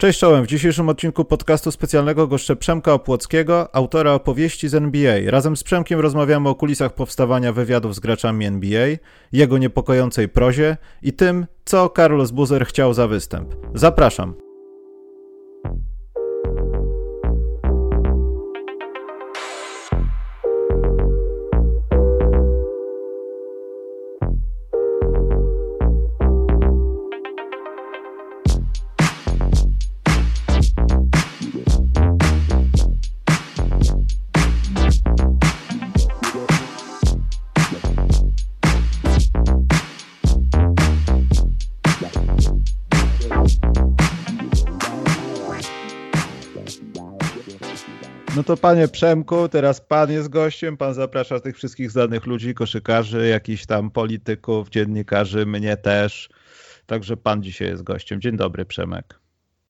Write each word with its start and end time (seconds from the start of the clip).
Cześć 0.00 0.18
czołem, 0.18 0.44
w 0.44 0.46
dzisiejszym 0.46 0.88
odcinku 0.88 1.24
podcastu 1.24 1.70
specjalnego 1.70 2.26
goszczę 2.26 2.56
Przemka 2.56 2.92
Opłockiego, 2.92 3.74
autora 3.74 4.12
opowieści 4.12 4.68
z 4.68 4.74
NBA. 4.74 5.16
Razem 5.26 5.56
z 5.56 5.62
Przemkiem 5.62 6.00
rozmawiamy 6.00 6.48
o 6.48 6.54
kulisach 6.54 6.94
powstawania 6.94 7.52
wywiadów 7.52 7.94
z 7.94 8.00
graczami 8.00 8.46
NBA, 8.46 8.86
jego 9.32 9.58
niepokojącej 9.58 10.28
prozie 10.28 10.76
i 11.02 11.12
tym, 11.12 11.46
co 11.64 11.92
Carlos 11.96 12.30
Buzer 12.30 12.66
chciał 12.66 12.94
za 12.94 13.08
występ. 13.08 13.54
Zapraszam. 13.74 14.49
To 48.50 48.56
panie 48.56 48.88
Przemku, 48.88 49.48
teraz 49.48 49.80
pan 49.80 50.10
jest 50.10 50.28
gościem, 50.28 50.76
pan 50.76 50.94
zaprasza 50.94 51.40
tych 51.40 51.56
wszystkich 51.56 51.90
znanych 51.90 52.26
ludzi, 52.26 52.54
koszykarzy, 52.54 53.28
jakichś 53.28 53.66
tam 53.66 53.90
polityków, 53.90 54.68
dziennikarzy, 54.68 55.46
mnie 55.46 55.76
też. 55.76 56.28
Także 56.86 57.16
pan 57.16 57.42
dzisiaj 57.42 57.68
jest 57.68 57.82
gościem. 57.82 58.20
Dzień 58.20 58.36
dobry, 58.36 58.64
Przemek. 58.64 59.20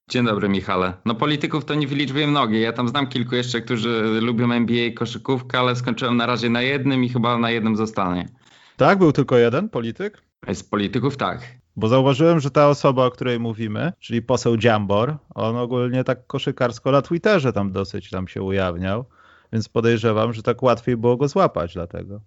Dzień 0.09 0.25
dobry, 0.25 0.49
Michale. 0.49 0.93
No 1.05 1.15
polityków 1.15 1.65
to 1.65 1.75
nie 1.75 1.87
wyliczbuję 1.87 2.27
mnogie. 2.27 2.61
Ja 2.61 2.73
tam 2.73 2.89
znam 2.89 3.07
kilku 3.07 3.35
jeszcze, 3.35 3.61
którzy 3.61 4.21
lubią 4.21 4.53
NBA 4.53 4.85
i 4.85 4.95
koszykówkę, 4.95 5.59
ale 5.59 5.77
skończyłem 5.77 6.17
na 6.17 6.27
razie 6.27 6.51
na 6.51 6.63
jednym 6.63 7.05
i 7.05 7.09
chyba 7.09 7.39
na 7.39 7.51
jednym 7.51 7.77
zostanie. 7.77 8.29
Tak? 8.77 8.99
Był 8.99 9.13
tylko 9.13 9.39
jeden 9.39 9.69
polityk? 9.69 10.23
Z 10.53 10.63
polityków 10.63 11.17
tak. 11.17 11.60
Bo 11.81 11.89
zauważyłem, 11.89 12.41
że 12.41 12.51
ta 12.51 12.69
osoba, 12.69 13.07
o 13.07 13.11
której 13.11 13.41
mówimy, 13.41 13.93
czyli 14.01 14.23
poseł 14.23 14.57
Dziambor, 14.57 15.17
on 15.35 15.57
ogólnie 15.57 16.05
tak 16.05 16.27
koszykarsko 16.27 16.91
na 16.91 17.03
Twitterze 17.03 17.53
tam 17.53 17.73
dosyć 17.73 18.11
tam 18.11 18.29
się 18.29 18.43
ujawniał, 18.43 19.05
więc 19.53 19.69
podejrzewam, 19.69 20.33
że 20.33 20.43
tak 20.43 20.63
łatwiej 20.63 20.97
było 20.97 21.17
go 21.17 21.29
złapać 21.29 21.75
dlatego. 21.75 22.21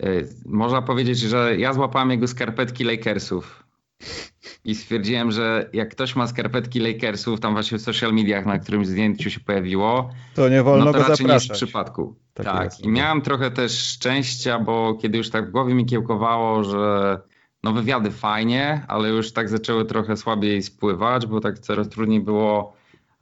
Yy, 0.00 0.28
można 0.46 0.82
powiedzieć, 0.82 1.18
że 1.18 1.56
ja 1.56 1.72
złapałem 1.72 2.10
jego 2.10 2.28
skarpetki 2.28 2.84
Lakersów. 2.84 3.64
I 4.64 4.74
stwierdziłem, 4.74 5.32
że 5.32 5.70
jak 5.72 5.88
ktoś 5.90 6.16
ma 6.16 6.26
skarpetki 6.26 6.80
Lakersów, 6.80 7.40
tam 7.40 7.52
właśnie 7.52 7.78
w 7.78 7.82
social 7.82 8.14
mediach, 8.14 8.46
na 8.46 8.58
którymś 8.58 8.86
zdjęciu 8.86 9.30
się 9.30 9.40
pojawiło, 9.40 10.10
to 10.34 10.48
nie 10.48 10.62
wolno 10.62 10.84
no 10.84 10.92
to 10.92 10.98
go 10.98 11.04
raczej 11.04 11.16
zapraszać. 11.16 11.48
nie 11.48 11.52
jest 11.52 11.62
w 11.62 11.66
przypadku. 11.66 12.16
Tak 12.34 12.46
Tak, 12.46 12.64
jest, 12.64 12.80
i 12.80 12.88
no. 12.88 12.94
miałem 12.94 13.22
trochę 13.22 13.50
też 13.50 13.78
szczęścia, 13.78 14.58
bo 14.58 14.94
kiedy 14.94 15.18
już 15.18 15.30
tak 15.30 15.48
w 15.48 15.50
głowie 15.50 15.74
mi 15.74 15.86
kiełkowało, 15.86 16.64
że 16.64 17.18
no 17.68 17.74
wywiady 17.74 18.10
fajnie, 18.10 18.84
ale 18.88 19.08
już 19.08 19.32
tak 19.32 19.48
zaczęły 19.48 19.84
trochę 19.84 20.16
słabiej 20.16 20.62
spływać, 20.62 21.26
bo 21.26 21.40
tak 21.40 21.58
coraz 21.58 21.88
trudniej 21.88 22.20
było 22.20 22.76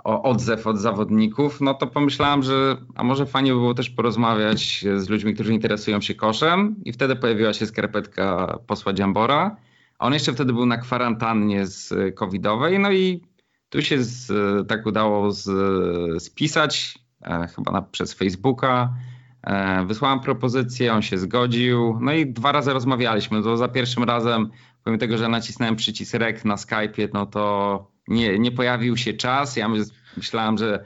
o 0.05 0.22
odzew 0.22 0.66
od 0.66 0.78
zawodników, 0.78 1.61
no 1.61 1.75
to 1.75 1.86
pomyślałem, 1.86 2.42
że 2.42 2.77
a 2.94 3.05
może 3.05 3.27
fajnie 3.27 3.52
by 3.52 3.58
było 3.58 3.74
też 3.74 3.91
porozmawiać 3.91 4.84
z 4.97 5.08
ludźmi, 5.08 5.34
którzy 5.34 5.55
interesują 5.55 6.00
się 6.00 6.14
koszem 6.14 6.77
i 6.84 6.92
wtedy 6.92 7.17
pojawiła 7.17 7.52
się 7.52 7.67
skarpetka 7.67 8.58
posła 8.67 8.92
Dziambora. 8.92 9.56
On 9.98 10.12
jeszcze 10.12 10.33
wtedy 10.33 10.52
był 10.52 10.67
na 10.67 10.78
kwarantannie 10.78 11.67
z 11.67 11.94
covidowej, 12.14 12.78
no 12.78 12.92
i 12.92 13.22
tu 13.69 13.83
się 13.83 14.02
z, 14.02 14.33
tak 14.69 14.86
udało 14.86 15.33
z, 15.33 15.48
spisać, 16.22 16.98
e, 17.22 17.48
chyba 17.56 17.72
na, 17.72 17.83
przez 17.83 18.14
Facebooka. 18.14 18.94
E, 19.47 19.84
wysłałem 19.86 20.20
propozycję, 20.20 20.94
on 20.94 21.02
się 21.02 21.19
zgodził, 21.19 21.98
no 22.01 22.12
i 22.12 22.27
dwa 22.27 22.52
razy 22.52 22.73
rozmawialiśmy. 22.73 23.42
To 23.42 23.57
za 23.57 23.68
pierwszym 23.68 24.05
razem, 24.05 24.51
pomimo 24.84 25.01
tego, 25.01 25.18
że 25.18 25.29
nacisnąłem 25.29 25.77
przycisk 25.77 26.14
rek 26.14 26.45
na 26.45 26.55
Skype'ie, 26.55 27.08
no 27.12 27.27
to 27.27 27.86
nie, 28.08 28.39
nie 28.39 28.52
pojawił 28.52 28.96
się 28.96 29.12
czas. 29.12 29.57
Ja 29.57 29.70
myślałem, 30.17 30.58
że 30.58 30.84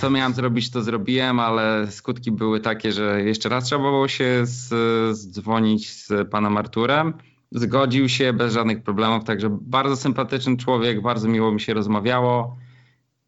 co 0.00 0.10
miałem 0.10 0.34
zrobić, 0.34 0.70
to 0.70 0.82
zrobiłem, 0.82 1.40
ale 1.40 1.86
skutki 1.90 2.32
były 2.32 2.60
takie, 2.60 2.92
że 2.92 3.22
jeszcze 3.22 3.48
raz 3.48 3.64
trzeba 3.64 3.82
było 3.82 4.08
się 4.08 4.40
z, 4.42 4.68
zdzwonić 5.16 5.90
z 5.92 6.30
panem 6.30 6.56
Arturem. 6.56 7.14
Zgodził 7.50 8.08
się 8.08 8.32
bez 8.32 8.52
żadnych 8.52 8.82
problemów, 8.82 9.24
także 9.24 9.58
bardzo 9.60 9.96
sympatyczny 9.96 10.56
człowiek, 10.56 11.02
bardzo 11.02 11.28
miło 11.28 11.52
mi 11.52 11.60
się 11.60 11.74
rozmawiało. 11.74 12.56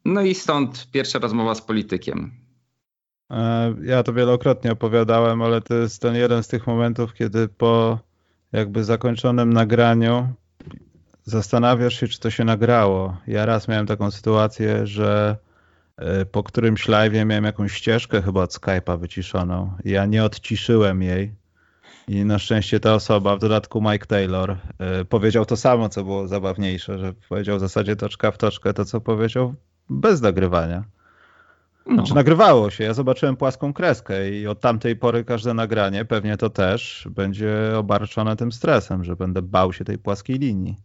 No 0.05 0.23
i 0.23 0.35
stąd 0.35 0.91
pierwsza 0.93 1.19
rozmowa 1.19 1.55
z 1.55 1.63
politykiem. 1.63 2.31
E, 3.31 3.75
Ja 3.83 4.03
to 4.03 4.13
wielokrotnie 4.13 4.73
opowiadałem, 4.73 5.43
ale 5.43 5.61
to 5.61 5.75
jest 5.75 6.03
ten 6.03 6.15
jeden 6.15 6.43
z 6.43 6.49
tych 6.49 6.67
momentów, 6.67 7.15
kiedy 7.15 7.49
po 7.49 7.99
jakby 8.53 8.85
zakończonym 8.85 9.53
nagraniu 9.53 10.29
zastanawiasz 11.25 12.01
się, 12.01 12.09
czy 12.09 12.21
to 12.21 12.31
się 12.31 12.45
nagrało. 12.45 13.17
Ja 13.27 13.47
raz 13.47 13.69
miałem 13.69 13.87
taką 13.87 14.11
sytuację, 14.11 14.87
że 14.87 15.37
e, 15.97 16.27
po 16.27 16.43
którymś 16.43 16.89
live 16.89 17.13
miałem 17.13 17.45
jakąś 17.45 17.73
ścieżkę 17.73 18.23
chyba 18.23 18.43
od 18.43 18.51
Skype'a 18.51 18.99
wyciszoną. 18.99 19.73
Ja 19.85 20.07
nie 20.07 20.25
odciszyłem 20.25 21.03
jej 21.03 21.35
i 22.09 22.25
na 22.25 22.39
szczęście 22.39 22.81
ta 22.81 22.95
osoba, 22.95 23.37
w 23.37 23.41
dodatku 23.41 23.83
Mike 23.83 24.07
Taylor, 24.07 24.57
e, 24.79 25.05
powiedział 25.05 25.45
to 25.45 25.57
samo, 25.57 25.89
co 25.89 26.05
było 26.05 26.29
zabawniejsze, 26.29 26.99
że 26.99 27.13
powiedział 27.29 27.57
w 27.57 27.61
zasadzie 27.61 27.97
toczka 27.97 28.31
w 28.31 28.39
toczkę 28.39 28.75
to, 28.75 28.85
co 28.85 29.01
powiedział 29.01 29.55
bez 29.91 30.21
nagrywania. 30.21 30.85
No. 31.91 31.97
Znaczy 31.97 32.15
nagrywało 32.15 32.71
się, 32.71 32.85
ja 32.85 32.95
zobaczyłem 32.95 33.37
płaską 33.37 33.73
kreskę 33.73 34.31
i 34.31 34.47
od 34.47 34.61
tamtej 34.61 34.97
pory 34.97 35.25
każde 35.25 35.55
nagranie, 35.55 36.05
pewnie 36.05 36.37
to 36.37 36.51
też, 36.51 37.09
będzie 37.11 37.73
obarczone 37.77 38.37
tym 38.37 38.53
stresem, 38.53 39.05
że 39.05 39.17
będę 39.17 39.43
bał 39.43 39.73
się 39.73 39.85
tej 39.85 39.99
płaskiej 39.99 40.39
linii. 40.39 40.77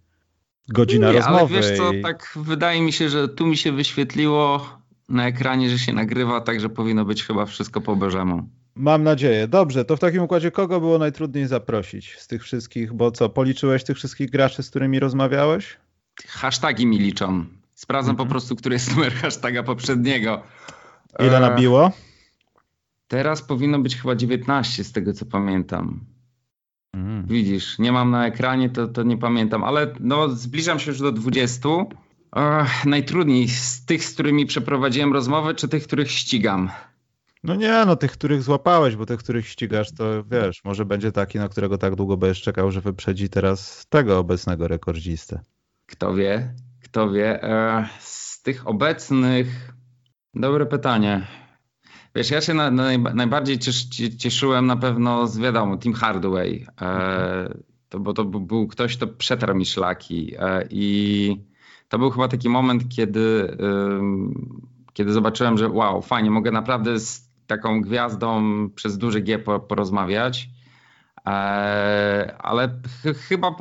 Godzina 0.69 1.07
Nie, 1.11 1.13
rozmowy. 1.13 1.55
Ale 1.57 1.67
wiesz 1.67 1.77
co, 1.77 1.93
i... 1.93 2.01
tak 2.01 2.33
wydaje 2.35 2.81
mi 2.81 2.93
się, 2.93 3.09
że 3.09 3.27
tu 3.29 3.47
mi 3.47 3.57
się 3.57 3.71
wyświetliło 3.71 4.69
na 5.09 5.27
ekranie, 5.27 5.69
że 5.69 5.79
się 5.79 5.93
nagrywa, 5.93 6.41
także 6.41 6.69
powinno 6.69 7.05
być 7.05 7.23
chyba 7.23 7.45
wszystko 7.45 7.81
po 7.81 7.95
Bożemu. 7.95 8.49
Mam 8.75 9.03
nadzieję. 9.03 9.47
Dobrze, 9.47 9.85
to 9.85 9.97
w 9.97 9.99
takim 9.99 10.23
układzie 10.23 10.51
kogo 10.51 10.79
było 10.79 10.97
najtrudniej 10.97 11.47
zaprosić 11.47 12.15
z 12.19 12.27
tych 12.27 12.43
wszystkich, 12.43 12.93
bo 12.93 13.11
co, 13.11 13.29
policzyłeś 13.29 13.83
tych 13.83 13.97
wszystkich 13.97 14.29
graczy, 14.29 14.63
z 14.63 14.69
którymi 14.69 14.99
rozmawiałeś? 14.99 15.77
Hasztagi 16.27 16.85
mi 16.85 16.99
liczą. 16.99 17.45
Sprawdzam 17.73 18.11
Mhm. 18.11 18.27
po 18.27 18.31
prostu, 18.31 18.55
który 18.55 18.75
jest 18.75 18.95
numer 18.95 19.13
hashtaga 19.13 19.63
poprzedniego. 19.63 20.43
Ile 21.19 21.37
E, 21.37 21.39
nabiło? 21.39 21.91
Teraz 23.07 23.41
powinno 23.41 23.79
być 23.79 23.95
chyba 23.95 24.15
19 24.15 24.83
z 24.83 24.91
tego 24.91 25.13
co 25.13 25.25
pamiętam. 25.25 26.05
Mm. 26.93 27.25
Widzisz, 27.27 27.79
nie 27.79 27.91
mam 27.91 28.11
na 28.11 28.27
ekranie, 28.27 28.69
to, 28.69 28.87
to 28.87 29.03
nie 29.03 29.17
pamiętam, 29.17 29.63
ale 29.63 29.93
no, 29.99 30.29
zbliżam 30.29 30.79
się 30.79 30.91
już 30.91 30.99
do 30.99 31.11
20. 31.11 31.69
Ech, 32.35 32.85
najtrudniej 32.85 33.49
z 33.49 33.85
tych, 33.85 34.05
z 34.05 34.13
którymi 34.13 34.45
przeprowadziłem 34.45 35.13
rozmowę, 35.13 35.55
czy 35.55 35.67
tych, 35.67 35.83
których 35.83 36.11
ścigam? 36.11 36.69
No 37.43 37.55
nie, 37.55 37.83
no 37.85 37.95
tych, 37.95 38.11
których 38.11 38.43
złapałeś, 38.43 38.95
bo 38.95 39.05
tych, 39.05 39.19
których 39.19 39.47
ścigasz, 39.47 39.91
to 39.91 40.23
wiesz, 40.23 40.63
może 40.63 40.85
będzie 40.85 41.11
taki, 41.11 41.37
na 41.37 41.49
którego 41.49 41.77
tak 41.77 41.95
długo 41.95 42.17
będziesz 42.17 42.41
czekał, 42.41 42.71
że 42.71 42.81
wyprzedzi 42.81 43.29
teraz 43.29 43.85
tego 43.89 44.19
obecnego 44.19 44.67
rekordzistę. 44.67 45.39
Kto 45.85 46.13
wie, 46.13 46.53
kto 46.83 47.11
wie. 47.11 47.43
E, 47.43 47.87
z 47.99 48.41
tych 48.41 48.67
obecnych, 48.67 49.74
dobre 50.35 50.65
pytanie. 50.65 51.27
Wiesz, 52.15 52.31
ja 52.31 52.41
się 52.41 52.53
na, 52.53 52.71
na, 52.71 52.83
najba- 52.83 53.13
najbardziej 53.13 53.59
ciesz, 53.59 53.83
cie- 53.89 54.17
cieszyłem 54.17 54.65
na 54.65 54.75
pewno 54.77 55.27
z, 55.27 55.37
wiadomo, 55.37 55.77
Team 55.77 55.93
Hardaway. 55.95 56.65
E, 56.81 57.53
to, 57.89 57.99
bo 57.99 58.13
to 58.13 58.25
był 58.25 58.67
ktoś, 58.67 58.97
kto 58.97 59.07
przetarł 59.07 59.55
mi 59.55 59.65
szlaki. 59.65 60.35
E, 60.39 60.67
I 60.69 61.37
to 61.89 61.99
był 61.99 62.09
chyba 62.09 62.27
taki 62.27 62.49
moment, 62.49 62.83
kiedy, 62.95 63.57
kiedy 64.93 65.11
zobaczyłem, 65.13 65.57
że 65.57 65.69
wow, 65.69 66.01
fajnie, 66.01 66.31
mogę 66.31 66.51
naprawdę 66.51 66.99
z 66.99 67.29
taką 67.47 67.81
gwiazdą 67.81 68.41
przez 68.75 68.97
duży 68.97 69.21
G 69.21 69.39
po, 69.39 69.59
porozmawiać. 69.59 70.49
E, 71.27 72.35
ale 72.39 72.67
ch 72.67 73.17
chyba, 73.27 73.55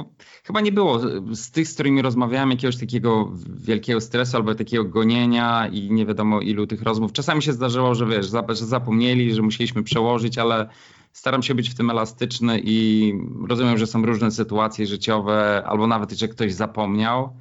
chyba 0.45 0.61
nie 0.61 0.73
było 0.73 1.01
z 1.35 1.51
tych, 1.51 1.69
z 1.69 1.75
którymi 1.75 2.03
rozmawiałem, 2.03 2.51
jakiegoś 2.51 2.77
takiego 2.77 3.33
wielkiego 3.47 4.01
stresu 4.01 4.37
albo 4.37 4.55
takiego 4.55 4.85
gonienia 4.85 5.69
i 5.73 5.91
nie 5.91 6.07
wiadomo 6.07 6.41
ilu 6.41 6.67
tych 6.67 6.83
rozmów. 6.83 7.13
Czasami 7.13 7.43
się 7.43 7.53
zdarzyło, 7.53 7.95
że 7.95 8.07
wiesz, 8.07 8.27
że 8.49 8.67
zapomnieli, 8.67 9.35
że 9.35 9.43
musieliśmy 9.43 9.83
przełożyć, 9.83 10.39
ale 10.39 10.69
staram 11.13 11.43
się 11.43 11.55
być 11.55 11.71
w 11.71 11.75
tym 11.75 11.91
elastyczny 11.91 12.61
i 12.65 13.13
rozumiem, 13.49 13.79
że 13.79 13.87
są 13.87 14.07
różne 14.07 14.31
sytuacje 14.31 14.87
życiowe, 14.87 15.63
albo 15.67 15.87
nawet, 15.87 16.13
że 16.13 16.29
ktoś 16.29 16.53
zapomniał. 16.53 17.37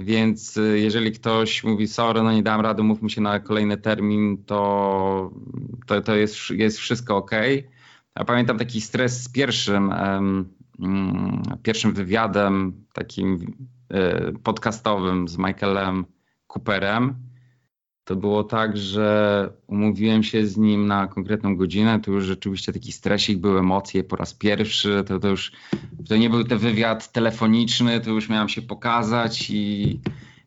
Więc 0.00 0.56
y, 0.56 0.78
jeżeli 0.80 1.12
ktoś 1.12 1.64
mówi, 1.64 1.88
sorry, 1.88 2.22
no 2.22 2.32
nie 2.32 2.42
dałem 2.42 2.60
rady, 2.60 2.82
mówmy 2.82 3.10
się 3.10 3.20
na 3.20 3.40
kolejny 3.40 3.76
termin, 3.76 4.44
to, 4.46 5.30
to, 5.86 6.00
to 6.00 6.14
jest, 6.14 6.50
jest 6.50 6.78
wszystko 6.78 7.16
ok. 7.16 7.30
Ja 8.18 8.24
pamiętam 8.24 8.58
taki 8.58 8.80
stres 8.80 9.22
z 9.22 9.28
pierwszym, 9.28 9.92
mm, 9.92 11.42
pierwszym 11.62 11.92
wywiadem, 11.92 12.84
takim 12.92 13.56
e, 13.90 14.32
podcastowym 14.32 15.28
z 15.28 15.38
Michaelem 15.38 16.04
Cooperem. 16.46 17.14
To 18.04 18.16
było 18.16 18.44
tak, 18.44 18.76
że 18.76 19.50
umówiłem 19.66 20.22
się 20.22 20.46
z 20.46 20.56
nim 20.56 20.86
na 20.86 21.06
konkretną 21.06 21.56
godzinę. 21.56 22.00
To 22.00 22.10
już 22.10 22.24
rzeczywiście 22.24 22.72
taki 22.72 22.92
stresik, 22.92 23.38
były 23.38 23.58
emocje 23.58 24.04
po 24.04 24.16
raz 24.16 24.34
pierwszy. 24.34 25.04
To, 25.06 25.18
to 25.18 25.28
już 25.28 25.52
to 26.08 26.16
nie 26.16 26.30
był 26.30 26.44
ten 26.44 26.58
wywiad 26.58 27.12
telefoniczny, 27.12 28.00
to 28.00 28.10
już 28.10 28.28
miałem 28.28 28.48
się 28.48 28.62
pokazać 28.62 29.50
i 29.50 30.00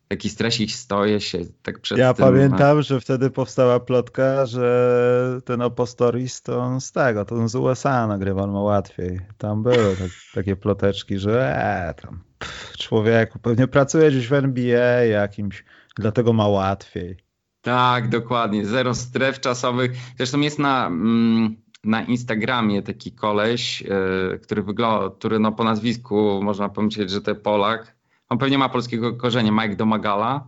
taki 0.07 0.29
stresik 0.29 0.71
stoję 0.71 1.21
się 1.21 1.39
tak 1.63 1.79
przed 1.79 1.97
Ja 1.97 2.13
tym. 2.13 2.25
pamiętam, 2.25 2.81
że 2.81 3.01
wtedy 3.01 3.29
powstała 3.29 3.79
plotka, 3.79 4.45
że 4.45 5.41
ten 5.45 5.61
Opostoris 5.61 6.41
to 6.41 6.59
on 6.59 6.81
z 6.81 6.91
tego, 6.91 7.25
to 7.25 7.35
on 7.35 7.49
z 7.49 7.55
USA 7.55 8.07
nagrywa, 8.07 8.43
on 8.43 8.51
ma 8.51 8.61
łatwiej. 8.61 9.19
Tam 9.37 9.63
były 9.63 9.95
tak, 9.95 10.11
takie 10.33 10.55
ploteczki, 10.55 11.19
że 11.19 11.55
e, 11.57 11.93
tam 12.01 12.23
pff, 12.39 12.77
człowieku, 12.77 13.39
pewnie 13.39 13.67
pracuje 13.67 14.11
gdzieś 14.11 14.27
w 14.27 14.33
NBA 14.33 15.03
jakimś, 15.03 15.63
dlatego 15.95 16.33
ma 16.33 16.47
łatwiej. 16.47 17.17
Tak, 17.61 18.09
dokładnie. 18.09 18.65
Zero 18.65 18.93
stref 18.93 19.39
czasowych. 19.39 19.91
Zresztą 20.17 20.39
jest 20.39 20.59
na, 20.59 20.87
mm, 20.87 21.55
na 21.83 22.03
Instagramie 22.03 22.81
taki 22.81 23.11
koleś, 23.11 23.81
yy, 23.81 24.39
który 24.43 24.63
wygląda, 24.63 25.15
który 25.15 25.39
no 25.39 25.51
po 25.51 25.63
nazwisku 25.63 26.39
można 26.43 26.69
pomyśleć, 26.69 27.09
że 27.09 27.21
to 27.21 27.35
Polak. 27.35 27.94
On 28.29 28.37
pewnie 28.37 28.57
ma 28.57 28.69
polskiego 28.69 29.13
korzenie, 29.13 29.51
Mike 29.51 29.75
Domagala. 29.75 30.47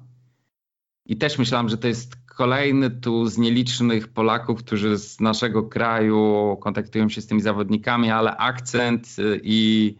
I 1.05 1.17
też 1.17 1.37
myślałem, 1.37 1.69
że 1.69 1.77
to 1.77 1.87
jest 1.87 2.15
kolejny 2.37 2.89
tu 2.89 3.25
z 3.25 3.37
nielicznych 3.37 4.07
Polaków, 4.07 4.63
którzy 4.63 4.97
z 4.97 5.19
naszego 5.19 5.63
kraju 5.63 6.57
kontaktują 6.61 7.09
się 7.09 7.21
z 7.21 7.27
tymi 7.27 7.41
zawodnikami, 7.41 8.11
ale 8.11 8.37
akcent 8.37 9.15
y, 9.19 9.41
i, 9.43 9.95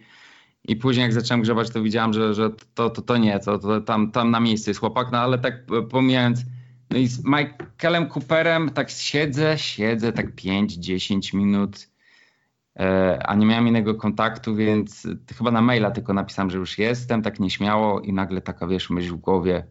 i 0.63 0.75
później 0.75 1.03
jak 1.03 1.13
zacząłem 1.13 1.41
grzebać, 1.41 1.69
to 1.69 1.83
widziałem, 1.83 2.13
że, 2.13 2.33
że 2.33 2.49
to, 2.73 2.89
to, 2.89 3.01
to 3.01 3.17
nie, 3.17 3.39
to, 3.39 3.59
to 3.59 3.81
tam, 3.81 4.11
tam 4.11 4.31
na 4.31 4.39
miejscu 4.39 4.69
jest 4.69 4.79
chłopak, 4.79 5.11
no 5.11 5.17
ale 5.17 5.39
tak 5.39 5.65
pomijając 5.89 6.39
no 6.89 6.97
i 6.97 7.07
z 7.07 7.23
Michaelem 7.23 8.09
Cooperem 8.09 8.69
tak 8.69 8.89
siedzę, 8.89 9.57
siedzę 9.57 10.13
tak 10.13 10.35
5-10 10.35 11.35
minut, 11.35 11.75
e, 11.77 11.86
a 13.23 13.35
nie 13.35 13.45
miałem 13.45 13.67
innego 13.67 13.95
kontaktu, 13.95 14.55
więc 14.55 15.07
chyba 15.37 15.51
na 15.51 15.61
maila 15.61 15.91
tylko 15.91 16.13
napisałem, 16.13 16.49
że 16.49 16.57
już 16.57 16.77
jestem, 16.77 17.21
tak 17.21 17.39
nieśmiało 17.39 18.01
i 18.01 18.13
nagle 18.13 18.41
taka, 18.41 18.67
wiesz, 18.67 18.89
myśl 18.89 19.11
w 19.11 19.15
głowie, 19.15 19.63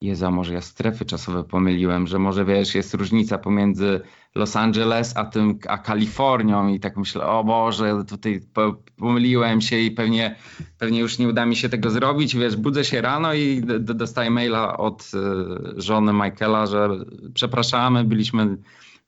Jezu, 0.00 0.26
a 0.26 0.30
może 0.30 0.54
ja 0.54 0.60
strefy 0.60 1.04
czasowe 1.04 1.44
pomyliłem, 1.44 2.06
że 2.06 2.18
może 2.18 2.44
wiesz, 2.44 2.74
jest 2.74 2.94
różnica 2.94 3.38
pomiędzy 3.38 4.00
Los 4.34 4.56
Angeles 4.56 5.16
a 5.16 5.24
tym, 5.24 5.58
a 5.68 5.78
Kalifornią 5.78 6.68
i 6.68 6.80
tak 6.80 6.96
myślę, 6.96 7.26
o 7.26 7.44
Boże, 7.44 8.04
tutaj 8.08 8.40
pomyliłem 8.96 9.60
się 9.60 9.78
i 9.78 9.90
pewnie, 9.90 10.36
pewnie 10.78 11.00
już 11.00 11.18
nie 11.18 11.28
uda 11.28 11.46
mi 11.46 11.56
się 11.56 11.68
tego 11.68 11.90
zrobić. 11.90 12.36
Wiesz, 12.36 12.56
budzę 12.56 12.84
się 12.84 13.00
rano 13.00 13.34
i 13.34 13.62
dostaję 13.80 14.30
maila 14.30 14.76
od 14.76 15.10
e, 15.14 15.80
żony 15.80 16.12
Michaela, 16.12 16.66
że 16.66 16.88
przepraszamy, 17.34 18.04
byliśmy, 18.04 18.56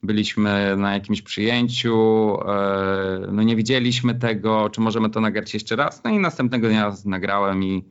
byliśmy 0.03 0.77
na 0.77 0.95
jakimś 0.95 1.23
przyjęciu, 1.23 2.37
e, 2.49 3.29
no 3.33 3.43
nie 3.43 3.57
widzieliśmy 3.57 4.15
tego, 4.15 4.71
czy 4.71 4.81
możemy 4.81 5.11
to 5.11 5.21
nagrać 5.21 5.55
jeszcze 5.55 5.77
raz. 5.77 6.05
No 6.05 6.11
i 6.11 6.19
następnego 6.19 6.69
dnia 6.69 6.95
nagrałem 7.05 7.65
i 7.65 7.85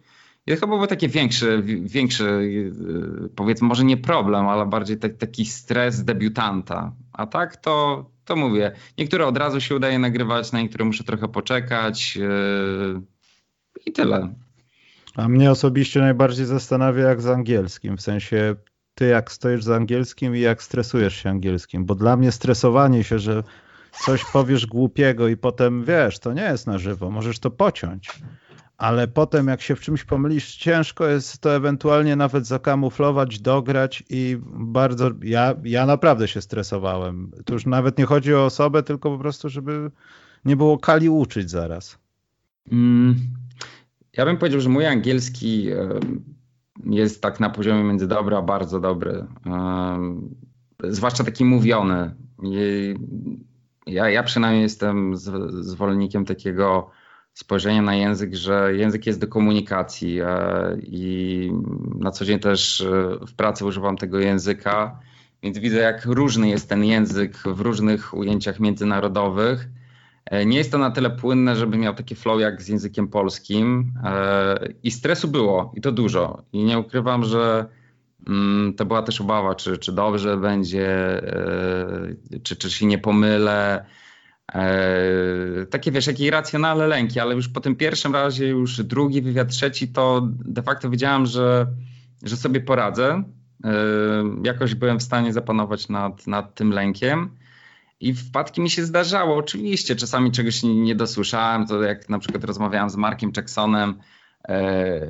to 0.47 0.55
chyba 0.55 0.77
był 0.77 0.87
taki 0.87 1.09
większy, 1.09 1.63
większy, 1.81 2.23
y, 2.23 3.29
powiedzmy, 3.35 3.67
może 3.67 3.83
nie 3.83 3.97
problem, 3.97 4.47
ale 4.47 4.65
bardziej 4.65 4.97
taki 4.97 5.45
stres 5.45 6.03
debiutanta. 6.03 6.91
A 7.13 7.25
tak 7.25 7.57
to, 7.57 8.05
to 8.25 8.35
mówię. 8.35 8.71
Niektóre 8.97 9.27
od 9.27 9.37
razu 9.37 9.61
się 9.61 9.75
udaje 9.75 9.99
nagrywać, 9.99 10.51
na 10.51 10.61
niektóre 10.61 10.85
muszę 10.85 11.03
trochę 11.03 11.27
poczekać 11.27 12.15
yy, 12.15 13.01
i 13.85 13.91
tyle. 13.91 14.33
A 15.15 15.27
mnie 15.27 15.51
osobiście 15.51 15.99
najbardziej 15.99 16.45
zastanawia 16.45 17.03
jak 17.03 17.21
z 17.21 17.27
angielskim, 17.27 17.97
w 17.97 18.01
sensie 18.01 18.55
ty 18.97 19.07
jak 19.07 19.31
stoisz 19.31 19.63
z 19.63 19.69
angielskim 19.69 20.35
i 20.35 20.39
jak 20.39 20.63
stresujesz 20.63 21.15
się 21.15 21.29
angielskim, 21.29 21.85
bo 21.85 21.95
dla 21.95 22.17
mnie 22.17 22.31
stresowanie 22.31 23.03
się, 23.03 23.19
że 23.19 23.43
coś 24.05 24.25
powiesz 24.25 24.65
głupiego 24.65 25.27
i 25.27 25.37
potem 25.37 25.83
wiesz, 25.83 26.19
to 26.19 26.33
nie 26.33 26.41
jest 26.41 26.67
na 26.67 26.77
żywo, 26.77 27.11
możesz 27.11 27.39
to 27.39 27.51
pociąć 27.51 28.09
ale 28.77 29.07
potem 29.07 29.47
jak 29.47 29.61
się 29.61 29.75
w 29.75 29.79
czymś 29.79 30.03
pomylisz, 30.03 30.55
ciężko 30.55 31.07
jest 31.07 31.39
to 31.39 31.55
ewentualnie 31.55 32.15
nawet 32.15 32.47
zakamuflować, 32.47 33.39
dograć 33.39 34.03
i 34.09 34.37
bardzo, 34.53 35.11
ja, 35.23 35.55
ja 35.63 35.85
naprawdę 35.85 36.27
się 36.27 36.41
stresowałem. 36.41 37.31
To 37.45 37.53
już 37.53 37.65
nawet 37.65 37.97
nie 37.97 38.05
chodzi 38.05 38.33
o 38.33 38.45
osobę, 38.45 38.83
tylko 38.83 39.11
po 39.11 39.17
prostu, 39.17 39.49
żeby 39.49 39.91
nie 40.45 40.55
było 40.55 40.77
kali 40.77 41.09
uczyć 41.09 41.49
zaraz. 41.49 41.97
Mm, 42.71 43.15
ja 44.17 44.25
bym 44.25 44.37
powiedział, 44.37 44.61
że 44.61 44.69
mój 44.69 44.85
angielski 44.85 45.67
jest 46.85 47.21
tak 47.21 47.39
na 47.39 47.49
poziomie 47.49 47.83
między 47.83 48.07
dobry 48.07 48.35
a 48.35 48.41
bardzo 48.41 48.79
dobry. 48.79 49.25
Zwłaszcza 50.83 51.23
taki 51.23 51.45
mówiony. 51.45 52.15
Ja, 53.87 54.09
ja 54.09 54.23
przynajmniej 54.23 54.63
jestem 54.63 55.13
zwolennikiem 55.61 56.25
takiego 56.25 56.91
spojrzenie 57.37 57.81
na 57.81 57.95
język, 57.95 58.35
że 58.35 58.75
język 58.75 59.05
jest 59.07 59.19
do 59.19 59.27
komunikacji 59.27 60.19
e, 60.21 60.27
i 60.81 61.51
na 61.99 62.11
co 62.11 62.25
dzień 62.25 62.39
też 62.39 62.81
e, 62.81 63.25
w 63.27 63.35
pracy 63.35 63.65
używam 63.65 63.97
tego 63.97 64.19
języka, 64.19 64.99
więc 65.43 65.57
widzę, 65.57 65.77
jak 65.77 66.05
różny 66.05 66.49
jest 66.49 66.69
ten 66.69 66.83
język 66.83 67.37
w 67.37 67.61
różnych 67.61 68.13
ujęciach 68.13 68.59
międzynarodowych. 68.59 69.67
E, 70.31 70.45
nie 70.45 70.57
jest 70.57 70.71
to 70.71 70.77
na 70.77 70.91
tyle 70.91 71.09
płynne, 71.09 71.55
żeby 71.55 71.77
miał 71.77 71.93
taki 71.93 72.15
flow 72.15 72.41
jak 72.41 72.61
z 72.61 72.67
językiem 72.67 73.07
polskim 73.07 73.93
i 74.83 74.91
stresu 74.91 75.27
było 75.27 75.71
i 75.75 75.81
to 75.81 75.91
dużo. 75.91 76.43
I 76.53 76.63
nie 76.63 76.79
ukrywam, 76.79 77.23
że 77.23 77.65
mm, 78.27 78.73
to 78.73 78.85
była 78.85 79.01
też 79.01 79.21
obawa, 79.21 79.55
czy, 79.55 79.77
czy 79.77 79.91
dobrze 79.91 80.37
będzie, 80.37 81.21
czy, 82.43 82.55
czy 82.55 82.71
się 82.71 82.85
nie 82.85 82.97
pomylę 82.97 83.85
E, 84.53 85.65
takie 85.69 85.91
wiesz, 85.91 86.07
jakie 86.07 86.25
irracjonalne 86.25 86.87
lęki, 86.87 87.19
ale 87.19 87.35
już 87.35 87.49
po 87.49 87.61
tym 87.61 87.75
pierwszym 87.75 88.13
razie, 88.13 88.47
już 88.47 88.83
drugi 88.83 89.21
wywiad, 89.21 89.49
trzeci, 89.49 89.87
to 89.87 90.21
de 90.29 90.61
facto 90.61 90.89
wiedziałem, 90.89 91.25
że, 91.25 91.67
że 92.23 92.37
sobie 92.37 92.61
poradzę. 92.61 93.23
E, 93.63 93.73
jakoś 94.43 94.75
byłem 94.75 94.99
w 94.99 95.03
stanie 95.03 95.33
zapanować 95.33 95.89
nad, 95.89 96.27
nad 96.27 96.55
tym 96.55 96.71
lękiem. 96.71 97.29
I 97.99 98.13
wpadki 98.13 98.61
mi 98.61 98.69
się 98.69 98.85
zdarzało, 98.85 99.35
oczywiście. 99.35 99.95
Czasami 99.95 100.31
czegoś 100.31 100.63
nie, 100.63 100.95
dosłyszałem, 100.95 101.67
to 101.67 101.83
jak 101.83 102.09
na 102.09 102.19
przykład 102.19 102.43
rozmawiałem 102.43 102.89
z 102.89 102.95
Markiem 102.95 103.31
Jacksonem, 103.37 103.95
e, 104.49 105.01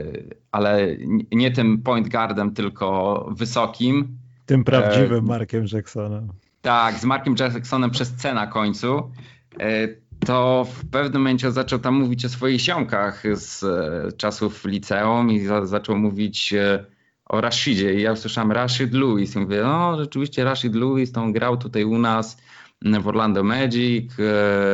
ale 0.51 0.87
nie 1.31 1.51
tym 1.51 1.81
point 1.81 2.09
guardem, 2.09 2.53
tylko 2.53 3.29
wysokim. 3.31 4.17
Tym 4.45 4.63
prawdziwym 4.63 5.25
Markiem 5.25 5.65
Jacksonem 5.73 6.29
tak, 6.67 6.99
z 6.99 7.05
Markiem 7.05 7.35
Jacksonem 7.39 7.91
przez 7.91 8.15
C 8.15 8.33
na 8.33 8.47
końcu, 8.47 9.11
e, 9.59 9.87
to 10.25 10.67
w 10.73 10.89
pewnym 10.89 11.21
momencie 11.21 11.51
zaczął 11.51 11.79
tam 11.79 11.93
mówić 11.93 12.25
o 12.25 12.29
swoich 12.29 12.61
siomkach 12.61 13.23
z 13.33 13.63
e, 13.63 14.11
czasów 14.17 14.65
liceum 14.65 15.31
i 15.31 15.39
za, 15.39 15.65
zaczął 15.65 15.97
mówić 15.97 16.53
e, 16.53 16.85
o 17.25 17.41
Rashidzie. 17.41 17.93
I 17.93 18.01
ja 18.01 18.11
usłyszałem 18.11 18.51
Rashid 18.51 18.93
Lewis 18.93 19.35
i 19.35 19.39
mówię, 19.39 19.61
no 19.63 19.97
rzeczywiście 19.97 20.43
Rashid 20.43 20.75
Lewis, 20.75 21.17
on 21.17 21.33
grał 21.33 21.57
tutaj 21.57 21.83
u 21.83 21.97
nas 21.97 22.37
w 22.81 23.07
Orlando 23.07 23.43
Magic, 23.43 24.13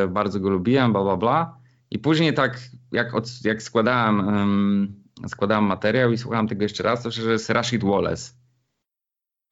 bardzo 0.09 0.39
go 0.39 0.49
lubiłem, 0.49 0.93
bla, 0.93 1.03
bla, 1.03 1.17
bla. 1.17 1.57
I 1.91 1.99
później 1.99 2.33
tak, 2.33 2.59
jak, 2.91 3.15
od, 3.15 3.29
jak 3.43 3.63
składałem, 3.63 4.95
składałem 5.27 5.63
materiał 5.63 6.11
i 6.11 6.17
słuchałem 6.17 6.47
tego 6.47 6.63
jeszcze 6.63 6.83
raz, 6.83 7.03
to 7.03 7.11
że 7.11 7.31
jest 7.31 7.49
Rashid 7.49 7.83
Wallace 7.83 8.43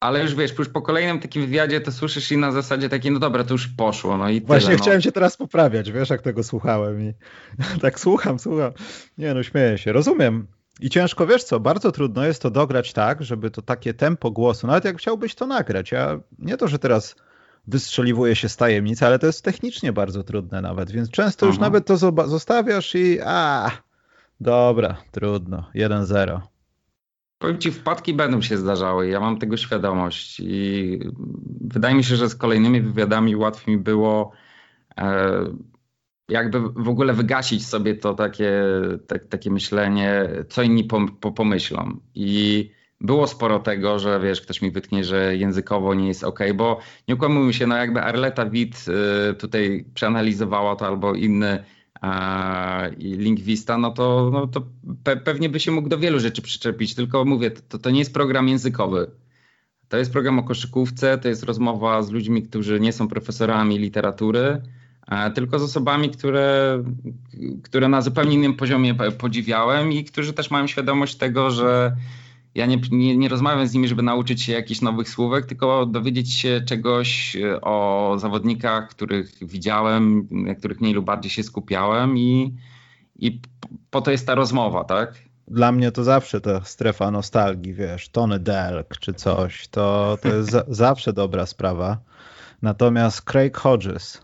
ale 0.02 0.22
już 0.22 0.34
wiesz, 0.34 0.58
już 0.58 0.68
po 0.68 0.82
kolejnym 0.82 1.20
takim 1.20 1.42
wywiadzie 1.42 1.80
to 1.80 1.92
słyszysz 1.92 2.32
i 2.32 2.36
na 2.36 2.52
zasadzie 2.52 2.88
takiej, 2.88 3.12
no 3.12 3.18
dobra, 3.18 3.44
to 3.44 3.54
już 3.54 3.68
poszło. 3.68 4.16
No 4.16 4.28
i 4.28 4.40
Właśnie 4.40 4.66
tyle, 4.66 4.76
no. 4.76 4.82
chciałem 4.82 5.00
cię 5.00 5.12
teraz 5.12 5.36
poprawiać, 5.36 5.92
wiesz, 5.92 6.10
jak 6.10 6.22
tego 6.22 6.42
słuchałem 6.42 7.02
i 7.02 7.14
tak 7.82 8.00
słucham, 8.00 8.38
słucham. 8.38 8.72
Nie 9.18 9.34
no, 9.34 9.42
śmieję 9.42 9.78
się, 9.78 9.92
rozumiem. 9.92 10.46
I 10.80 10.90
ciężko, 10.90 11.26
wiesz 11.26 11.44
co, 11.44 11.60
bardzo 11.60 11.92
trudno 11.92 12.24
jest 12.24 12.42
to 12.42 12.50
dograć 12.50 12.92
tak, 12.92 13.22
żeby 13.22 13.50
to 13.50 13.62
takie 13.62 13.94
tempo 13.94 14.30
głosu, 14.30 14.66
nawet 14.66 14.84
jak 14.84 14.96
chciałbyś 14.96 15.34
to 15.34 15.46
nagrać, 15.46 15.92
ja 15.92 16.20
nie 16.38 16.56
to, 16.56 16.68
że 16.68 16.78
teraz 16.78 17.16
wystrzeliwuje 17.66 18.36
się 18.36 18.48
z 18.48 18.56
tajemnicy, 18.56 19.06
ale 19.06 19.18
to 19.18 19.26
jest 19.26 19.44
technicznie 19.44 19.92
bardzo 19.92 20.22
trudne 20.22 20.60
nawet, 20.60 20.90
więc 20.90 21.10
często 21.10 21.46
Aha. 21.46 21.52
już 21.52 21.60
nawet 21.60 21.86
to 21.86 21.96
zostawiasz 22.26 22.94
i 22.94 23.18
a, 23.24 23.70
dobra, 24.40 24.96
trudno, 25.10 25.70
1-0. 25.74 26.40
Powiem 27.38 27.58
ci, 27.58 27.70
wpadki 27.70 28.14
będą 28.14 28.42
się 28.42 28.58
zdarzały, 28.58 29.08
ja 29.08 29.20
mam 29.20 29.38
tego 29.38 29.56
świadomość 29.56 30.40
i 30.40 30.98
wydaje 31.60 31.94
mi 31.94 32.04
się, 32.04 32.16
że 32.16 32.28
z 32.28 32.34
kolejnymi 32.34 32.80
wywiadami 32.80 33.36
łatwiej 33.36 33.76
mi 33.76 33.82
było 33.82 34.32
e, 34.98 35.44
jakby 36.28 36.60
w 36.60 36.88
ogóle 36.88 37.12
wygasić 37.12 37.66
sobie 37.66 37.94
to 37.94 38.14
takie, 38.14 38.62
tak, 39.06 39.26
takie 39.26 39.50
myślenie, 39.50 40.28
co 40.48 40.62
inni 40.62 40.88
pomyślą. 41.34 42.00
I 42.14 42.70
było 43.02 43.26
sporo 43.26 43.58
tego, 43.58 43.98
że 43.98 44.20
wiesz, 44.20 44.40
ktoś 44.40 44.62
mi 44.62 44.70
wytknie, 44.70 45.04
że 45.04 45.36
językowo 45.36 45.94
nie 45.94 46.08
jest 46.08 46.24
ok, 46.24 46.40
bo 46.54 46.78
nie 47.08 47.14
ukłamujmy 47.14 47.52
się, 47.52 47.66
no 47.66 47.76
jakby 47.76 48.02
Arleta 48.02 48.46
Witt 48.46 48.84
y, 49.30 49.34
tutaj 49.34 49.84
przeanalizowała 49.94 50.76
to 50.76 50.86
albo 50.86 51.14
inny 51.14 51.64
i 52.98 53.14
Lingwista, 53.14 53.78
no 53.78 53.90
to, 53.90 54.30
no 54.32 54.46
to 54.46 54.62
pe 55.04 55.16
pewnie 55.16 55.48
by 55.48 55.60
się 55.60 55.72
mógł 55.72 55.88
do 55.88 55.98
wielu 55.98 56.20
rzeczy 56.20 56.42
przyczepić, 56.42 56.94
tylko 56.94 57.24
mówię, 57.24 57.50
to, 57.50 57.78
to 57.78 57.90
nie 57.90 57.98
jest 57.98 58.14
program 58.14 58.48
językowy. 58.48 59.10
To 59.88 59.96
jest 59.96 60.12
program 60.12 60.38
o 60.38 60.42
koszykówce, 60.42 61.18
to 61.18 61.28
jest 61.28 61.42
rozmowa 61.42 62.02
z 62.02 62.10
ludźmi, 62.10 62.42
którzy 62.42 62.80
nie 62.80 62.92
są 62.92 63.08
profesorami 63.08 63.78
literatury, 63.78 64.62
tylko 65.34 65.58
z 65.58 65.62
osobami, 65.62 66.10
które, 66.10 66.82
które 67.62 67.88
na 67.88 68.02
zupełnie 68.02 68.34
innym 68.34 68.54
poziomie 68.54 68.94
podziwiałem 68.94 69.92
i 69.92 70.04
którzy 70.04 70.32
też 70.32 70.50
mają 70.50 70.66
świadomość 70.66 71.16
tego, 71.16 71.50
że 71.50 71.96
ja 72.54 72.66
nie, 72.66 72.80
nie, 72.90 73.16
nie, 73.16 73.28
rozmawiam 73.28 73.66
z 73.66 73.74
nimi, 73.74 73.88
żeby 73.88 74.02
nauczyć 74.02 74.42
się 74.42 74.52
jakichś 74.52 74.80
nowych 74.80 75.08
słówek, 75.08 75.46
tylko 75.46 75.86
dowiedzieć 75.86 76.32
się 76.32 76.60
czegoś 76.66 77.36
e, 77.36 77.60
o 77.60 78.14
zawodnikach, 78.18 78.88
których 78.88 79.32
widziałem, 79.42 80.28
na 80.30 80.54
których 80.54 80.80
mniej 80.80 80.94
lub 80.94 81.04
bardziej 81.04 81.30
się 81.30 81.42
skupiałem 81.42 82.18
i, 82.18 82.54
i 83.18 83.40
po 83.90 84.00
to 84.00 84.10
jest 84.10 84.26
ta 84.26 84.34
rozmowa, 84.34 84.84
tak? 84.84 85.14
Dla 85.48 85.72
mnie 85.72 85.92
to 85.92 86.04
zawsze 86.04 86.40
ta 86.40 86.64
strefa 86.64 87.10
nostalgii, 87.10 87.74
wiesz, 87.74 88.08
Tony 88.08 88.38
Delk 88.38 88.98
czy 88.98 89.14
coś, 89.14 89.68
to, 89.68 90.18
to 90.22 90.28
jest 90.28 90.50
za, 90.50 90.64
zawsze 90.68 91.12
dobra 91.12 91.46
sprawa. 91.46 91.98
Natomiast 92.62 93.22
Craig 93.22 93.56
Hodges, 93.56 94.22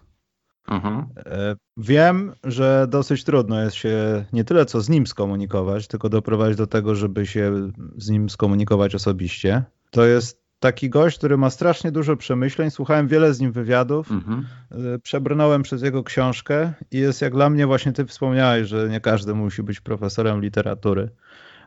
Mhm. 0.69 1.07
E, 1.27 1.57
wiem, 1.77 2.33
że 2.45 2.87
dosyć 2.91 3.25
trudno 3.25 3.63
jest 3.63 3.77
się 3.77 4.25
nie 4.33 4.45
tyle 4.45 4.67
co 4.67 4.81
z 4.81 4.89
nim 4.89 5.07
skomunikować, 5.07 5.89
tylko 5.89 6.09
doprowadzić 6.09 6.59
do 6.59 6.67
tego, 6.67 6.95
żeby 6.95 7.27
się 7.27 7.71
z 7.97 8.09
nim 8.09 8.31
skomunikować 8.31 8.95
osobiście. 8.95 9.65
To 9.91 10.05
jest 10.05 10.49
taki 10.61 10.91
gość, 10.91 11.19
który 11.19 11.37
ma 11.37 11.51
strasznie 11.51 11.93
dużo 11.93 12.17
przemyśleń. 12.17 12.71
Słuchałem 12.71 13.09
wiele 13.09 13.35
z 13.35 13.41
nim 13.41 13.53
wywiadów, 13.53 14.11
mhm. 14.11 14.47
E, 14.71 14.99
przebrnąłem 14.99 15.63
przez 15.63 15.83
jego 15.83 16.05
książkę 16.05 16.73
i 16.91 16.99
jest 16.99 17.23
jak 17.23 17.33
dla 17.33 17.51
mnie, 17.51 17.67
właśnie 17.67 17.93
ty 17.93 18.07
wspomniałeś, 18.07 18.69
że 18.69 18.89
nie 18.89 19.01
każdy 19.01 19.35
musi 19.35 19.63
być 19.63 19.81
profesorem 19.81 20.41
literatury 20.41 21.11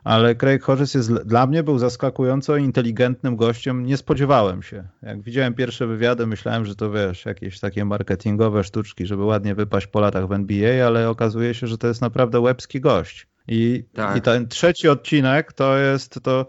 ale 0.04 0.34
Craig 0.34 0.62
Hodges 0.62 0.94
jest, 0.94 1.12
dla 1.12 1.46
mnie 1.46 1.62
był 1.62 1.78
zaskakująco 1.78 2.56
inteligentnym 2.56 3.36
gościem. 3.36 3.86
Nie 3.86 3.96
spodziewałem 3.96 4.62
się. 4.62 4.84
Jak 5.02 5.22
widziałem 5.22 5.54
pierwsze 5.54 5.86
wywiady, 5.86 6.26
myślałem, 6.26 6.64
że 6.64 6.76
to 6.76 6.90
wiesz, 6.90 7.24
jakieś 7.24 7.60
takie 7.60 7.84
marketingowe 7.84 8.64
sztuczki, 8.64 9.06
żeby 9.06 9.24
ładnie 9.24 9.54
wypaść 9.54 9.86
po 9.86 10.00
latach 10.00 10.28
w 10.28 10.32
NBA, 10.32 10.86
ale 10.86 11.08
okazuje 11.08 11.54
się, 11.54 11.66
że 11.66 11.78
to 11.78 11.86
jest 11.86 12.00
naprawdę 12.00 12.40
łebski 12.40 12.80
gość. 12.80 13.26
I, 13.48 13.84
tak. 13.94 14.16
i 14.16 14.20
ten 14.20 14.48
trzeci 14.48 14.88
odcinek 14.88 15.52
to 15.52 15.78
jest 15.78 16.20
to 16.22 16.46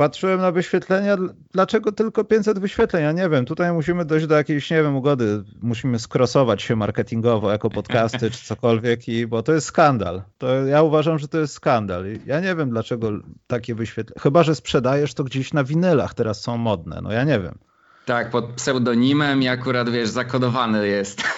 patrzyłem 0.00 0.40
na 0.40 0.52
wyświetlenia, 0.52 1.16
dlaczego 1.52 1.92
tylko 1.92 2.24
500 2.24 2.58
wyświetleń? 2.58 3.02
Ja 3.02 3.12
nie 3.12 3.28
wiem, 3.28 3.44
tutaj 3.44 3.72
musimy 3.72 4.04
dojść 4.04 4.26
do 4.26 4.34
jakiejś, 4.34 4.70
nie 4.70 4.82
wiem, 4.82 4.96
ugody, 4.96 5.44
musimy 5.62 5.98
skrosować 5.98 6.62
się 6.62 6.76
marketingowo 6.76 7.50
jako 7.50 7.70
podcasty 7.70 8.30
czy 8.30 8.44
cokolwiek, 8.44 9.08
i, 9.08 9.26
bo 9.26 9.42
to 9.42 9.52
jest 9.52 9.66
skandal. 9.66 10.22
To 10.38 10.66
ja 10.66 10.82
uważam, 10.82 11.18
że 11.18 11.28
to 11.28 11.38
jest 11.38 11.54
skandal. 11.54 12.04
Ja 12.26 12.40
nie 12.40 12.54
wiem, 12.54 12.70
dlaczego 12.70 13.10
takie 13.46 13.74
wyświetlenia, 13.74 14.20
chyba, 14.22 14.42
że 14.42 14.54
sprzedajesz 14.54 15.14
to 15.14 15.24
gdzieś 15.24 15.52
na 15.52 15.64
winylach, 15.64 16.14
teraz 16.14 16.40
są 16.40 16.56
modne, 16.56 17.00
no 17.02 17.12
ja 17.12 17.24
nie 17.24 17.40
wiem. 17.40 17.58
Tak, 18.06 18.30
pod 18.30 18.44
pseudonimem 18.44 19.42
i 19.42 19.48
akurat, 19.48 19.90
wiesz, 19.90 20.08
zakodowany 20.08 20.88
jest. 20.88 21.22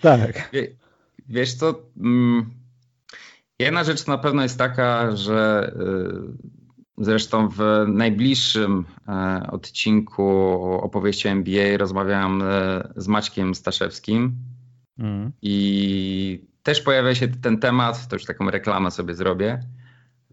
Tak. 0.00 0.50
wiesz 1.28 1.54
co, 1.54 1.82
mm, 1.96 2.50
jedna 3.58 3.84
rzecz 3.84 4.06
na 4.06 4.18
pewno 4.18 4.42
jest 4.42 4.58
taka, 4.58 5.16
że 5.16 5.72
y, 6.42 6.55
Zresztą 6.98 7.48
w 7.48 7.84
najbliższym 7.88 8.84
e, 9.08 9.46
odcinku 9.50 10.28
opowieści 10.82 11.28
NBA 11.28 11.76
rozmawiałem 11.76 12.42
e, 12.42 12.88
z 12.96 13.08
Maćkiem 13.08 13.54
Staszewskim 13.54 14.32
mm. 14.98 15.32
i 15.42 16.44
też 16.62 16.80
pojawia 16.80 17.14
się 17.14 17.28
ten 17.28 17.58
temat, 17.58 18.08
to 18.08 18.16
już 18.16 18.24
taką 18.24 18.50
reklamę 18.50 18.90
sobie 18.90 19.14
zrobię. 19.14 19.60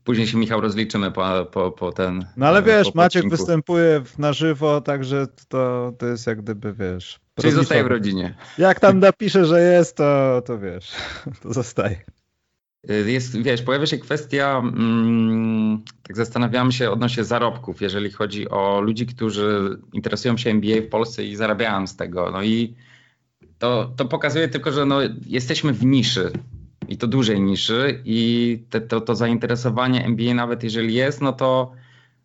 Później 0.03 0.27
się 0.27 0.38
Michał 0.38 0.62
rozliczymy 0.62 1.12
po, 1.12 1.46
po, 1.51 1.72
po 1.72 1.91
ten. 1.91 2.25
No 2.38 2.48
ale 2.48 2.63
wiesz, 2.63 2.91
po 2.91 2.98
Maciek 2.98 3.20
odcinku. 3.20 3.38
występuje 3.38 4.01
na 4.17 4.34
żywo, 4.34 4.82
także 4.82 5.27
to, 5.48 5.93
to 5.98 6.05
jest 6.08 6.27
jak 6.27 6.41
gdyby 6.41 6.74
wiesz. 6.74 7.20
Czyli 7.41 7.53
zostaje 7.53 7.84
w 7.84 7.88
rodzinie. 7.88 8.36
Jak 8.58 8.79
tam 8.79 9.00
napisze, 9.00 9.46
że 9.46 9.62
jest, 9.62 9.98
to, 9.98 10.41
to 10.46 10.60
wiesz, 10.60 10.91
to 11.41 11.53
zostaje. 11.53 12.01
Y, 12.90 13.12
jest, 13.12 13.42
wiesz, 13.42 13.62
pojawia 13.62 13.86
się 13.86 13.98
kwestia, 13.98 14.62
mm, 14.63 15.82
tak 16.04 16.18
zastanawiamy 16.18 16.72
się 16.72 16.92
odnośnie 16.92 17.24
zarobków, 17.24 17.82
jeżeli 17.82 18.12
chodzi 18.12 18.50
o 18.50 18.82
ludzi, 18.82 19.06
którzy 19.06 19.78
interesują 19.94 20.38
się 20.38 20.50
MBA 20.50 20.82
w 20.82 20.90
Polsce 20.90 21.24
i 21.24 21.36
zarabiają 21.36 21.88
z 21.88 21.96
tego. 21.96 22.32
No 22.32 22.44
i 22.44 22.75
to, 23.60 23.94
to 23.96 24.06
pokazuje 24.06 24.48
tylko, 24.48 24.72
że 24.72 24.86
no, 24.86 25.00
jesteśmy 25.28 25.74
w 25.74 25.86
niszy 25.86 26.32
i 26.88 26.98
to 26.98 27.08
dużej 27.08 27.42
niszy 27.42 28.02
i 28.06 28.60
te, 28.70 28.82
to, 28.82 29.02
to 29.02 29.16
zainteresowanie 29.16 30.06
MBA 30.06 30.34
nawet 30.34 30.63
jeżeli 30.63 30.94
jest, 30.94 31.22
no 31.22 31.34
to 31.34 31.72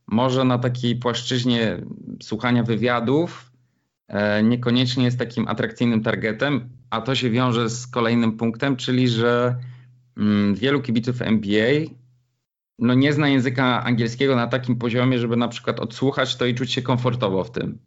może 0.06 0.44
na 0.44 0.58
takiej 0.58 0.96
płaszczyźnie 0.96 1.80
słuchania 2.22 2.62
wywiadów 2.62 3.52
e, 4.08 4.42
niekoniecznie 4.42 5.04
jest 5.04 5.18
takim 5.18 5.48
atrakcyjnym 5.48 6.02
targetem, 6.02 6.68
a 6.90 7.00
to 7.00 7.14
się 7.14 7.30
wiąże 7.30 7.70
z 7.70 7.86
kolejnym 7.86 8.36
punktem, 8.36 8.76
czyli 8.76 9.08
że 9.08 9.56
wielu 10.54 10.82
kibiców 10.82 11.22
NBA 11.22 11.70
no 12.78 12.94
nie 12.94 13.12
zna 13.12 13.28
języka 13.28 13.84
angielskiego 13.84 14.36
na 14.36 14.46
takim 14.46 14.76
poziomie, 14.76 15.18
żeby 15.18 15.36
na 15.36 15.48
przykład 15.48 15.80
odsłuchać 15.80 16.36
to 16.36 16.46
i 16.46 16.54
czuć 16.54 16.72
się 16.72 16.82
komfortowo 16.82 17.44
w 17.44 17.50
tym. 17.50 17.78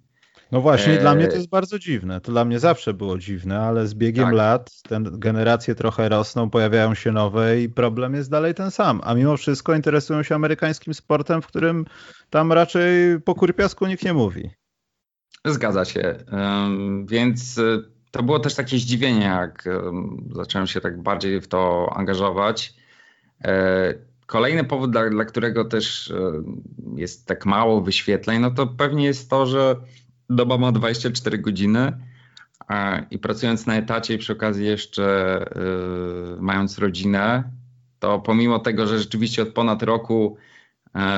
No 0.51 0.61
właśnie, 0.61 0.93
e... 0.93 1.01
dla 1.01 1.15
mnie 1.15 1.27
to 1.27 1.35
jest 1.35 1.49
bardzo 1.49 1.79
dziwne. 1.79 2.21
To 2.21 2.31
dla 2.31 2.45
mnie 2.45 2.59
zawsze 2.59 2.93
było 2.93 3.17
dziwne, 3.17 3.59
ale 3.59 3.87
z 3.87 3.93
biegiem 3.93 4.25
tak. 4.25 4.33
lat 4.33 4.81
te 4.81 5.01
generacje 5.03 5.75
trochę 5.75 6.09
rosną, 6.09 6.49
pojawiają 6.49 6.95
się 6.95 7.11
nowe 7.11 7.61
i 7.61 7.69
problem 7.69 8.13
jest 8.13 8.31
dalej 8.31 8.53
ten 8.53 8.71
sam. 8.71 9.01
A 9.03 9.13
mimo 9.13 9.37
wszystko 9.37 9.75
interesują 9.75 10.23
się 10.23 10.35
amerykańskim 10.35 10.93
sportem, 10.93 11.41
w 11.41 11.47
którym 11.47 11.85
tam 12.29 12.51
raczej 12.51 13.21
po 13.21 13.35
kurpiasku 13.35 13.87
nikt 13.87 14.05
nie 14.05 14.13
mówi. 14.13 14.49
Zgadza 15.45 15.85
się. 15.85 16.15
Um, 16.31 17.05
więc 17.05 17.59
to 18.11 18.23
było 18.23 18.39
też 18.39 18.55
takie 18.55 18.77
zdziwienie, 18.77 19.25
jak 19.25 19.69
zacząłem 20.31 20.67
się 20.67 20.81
tak 20.81 21.01
bardziej 21.01 21.41
w 21.41 21.47
to 21.47 21.93
angażować. 21.95 22.73
E, 23.43 23.93
kolejny 24.25 24.63
powód, 24.63 24.91
dla, 24.91 25.09
dla 25.09 25.25
którego 25.25 25.65
też 25.65 26.13
jest 26.95 27.27
tak 27.27 27.45
mało 27.45 27.81
wyświetleń, 27.81 28.41
no 28.41 28.51
to 28.51 28.67
pewnie 28.67 29.05
jest 29.05 29.29
to, 29.29 29.45
że 29.45 29.75
doba 30.29 30.57
ma 30.57 30.71
24 30.71 31.37
godziny 31.37 31.97
i 33.11 33.19
pracując 33.19 33.65
na 33.65 33.75
etacie 33.75 34.13
i 34.13 34.17
przy 34.17 34.33
okazji 34.33 34.65
jeszcze 34.65 35.37
e, 35.41 36.41
mając 36.41 36.77
rodzinę, 36.77 37.43
to 37.99 38.19
pomimo 38.19 38.59
tego, 38.59 38.87
że 38.87 38.99
rzeczywiście 38.99 39.41
od 39.41 39.49
ponad 39.49 39.83
roku 39.83 40.37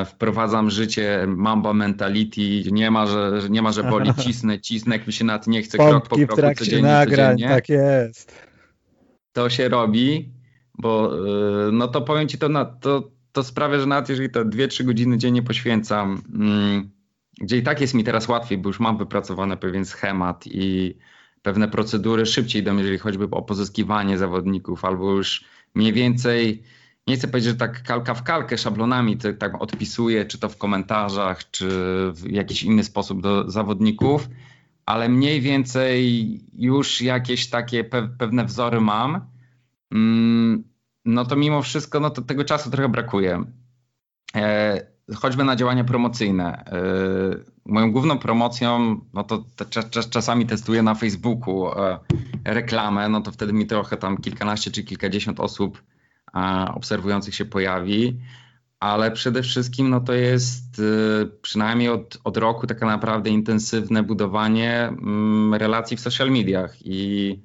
wprowadzam 0.06 0.70
życie 0.70 1.26
mamba 1.28 1.74
mentality, 1.74 2.42
nie 2.72 2.92
ma, 2.92 3.08
że, 3.08 3.42
nie 3.50 3.62
ma, 3.62 3.72
że 3.72 3.84
boli, 3.84 4.14
cisnę, 4.24 4.60
cisnę, 4.60 4.98
jak 4.98 5.08
mi 5.08 5.14
się 5.14 5.26
nawet 5.26 5.48
nie 5.48 5.62
chce 5.62 5.78
krok 5.78 6.08
po 6.08 6.16
kroku 6.16 6.56
codziennie, 6.56 6.82
nagrań, 6.84 7.34
codziennie. 7.36 7.56
tak 7.56 7.70
jest. 7.70 8.34
To 9.34 9.50
się 9.50 9.70
robi, 9.70 10.30
bo 10.78 11.12
e, 11.68 11.72
no 11.72 11.88
to 11.88 12.02
powiem 12.02 12.28
ci, 12.28 12.38
to, 12.38 12.50
na, 12.50 12.66
to, 12.66 13.12
to 13.32 13.44
sprawia, 13.44 13.80
że 13.80 13.86
nawet 13.86 14.10
jeżeli 14.10 14.30
to 14.30 14.46
2-3 14.46 14.84
godziny 14.84 15.18
dziennie 15.18 15.44
poświęcam, 15.44 16.22
mm, 16.34 16.90
gdzie 17.42 17.58
i 17.58 17.64
tak 17.64 17.82
jest 17.82 17.94
mi 17.94 18.04
teraz 18.04 18.28
łatwiej, 18.28 18.58
bo 18.58 18.70
już 18.70 18.80
mam 18.80 18.98
wypracowany 18.98 19.58
pewien 19.58 19.86
schemat 19.86 20.48
i 20.48 20.98
pewne 21.42 21.68
procedury 21.68 22.26
szybciej 22.26 22.62
idą, 22.62 22.78
jeżeli 22.78 22.98
choćby 22.98 23.28
o 23.32 23.42
pozyskiwanie 23.42 24.18
zawodników, 24.18 24.86
albo 24.86 25.12
już 25.12 25.46
mniej 25.76 25.94
więcej 25.94 26.64
nie 27.08 27.16
chcę 27.16 27.28
powiedzieć, 27.28 27.52
że 27.52 27.58
tak 27.58 27.84
kalka 27.84 28.14
w 28.14 28.24
kalkę 28.24 28.58
szablonami 28.58 29.18
tak 29.18 29.62
odpisuję, 29.62 30.26
czy 30.26 30.40
to 30.40 30.50
w 30.50 30.58
komentarzach, 30.58 31.52
czy 31.52 31.68
w 32.12 32.32
jakiś 32.32 32.64
inny 32.64 32.84
sposób 32.84 33.22
do 33.22 33.52
zawodników, 33.52 34.30
ale 34.86 35.10
mniej 35.10 35.42
więcej 35.42 36.40
już 36.54 37.02
jakieś 37.02 37.50
takie 37.50 37.84
pe 37.84 38.08
pewne 38.18 38.46
wzory 38.46 38.82
mam. 38.82 39.22
Mm, 39.92 40.64
no 41.06 41.26
to 41.26 41.36
mimo 41.36 41.62
wszystko, 41.62 42.00
no 42.00 42.10
to 42.10 42.22
tego 42.22 42.44
czasu 42.44 42.72
trochę 42.72 42.90
brakuje. 42.90 43.44
E, 44.36 44.82
choćby 45.16 45.44
na 45.44 45.56
działania 45.56 45.84
promocyjne. 45.84 46.66
E, 46.66 46.82
moją 47.66 47.92
główną 47.92 48.18
promocją, 48.20 49.00
no 49.14 49.24
to 49.24 49.46
czasami 50.10 50.46
testuję 50.46 50.84
na 50.84 50.96
Facebooku 50.96 51.68
e, 51.68 52.00
reklamę, 52.46 53.10
no 53.10 53.22
to 53.22 53.32
wtedy 53.32 53.54
mi 53.54 53.68
trochę 53.68 53.98
tam 53.98 54.18
kilkanaście 54.18 54.72
czy 54.72 54.84
kilkadziesiąt 54.84 55.40
osób 55.40 55.84
obserwujących 56.74 57.36
się 57.36 57.46
pojawi, 57.46 58.20
ale 58.80 59.12
przede 59.12 59.44
wszystkim 59.44 59.90
no 59.90 60.00
to 60.02 60.14
jest 60.14 60.80
y, 60.80 61.32
przynajmniej 61.42 61.90
od, 61.90 62.18
od 62.24 62.38
roku 62.38 62.68
tak 62.68 62.82
naprawdę 62.82 63.30
intensywne 63.30 64.04
budowanie 64.04 64.88
mm, 64.88 65.54
relacji 65.54 65.98
w 65.98 66.00
social 66.00 66.32
mediach. 66.32 66.76
I 66.86 67.40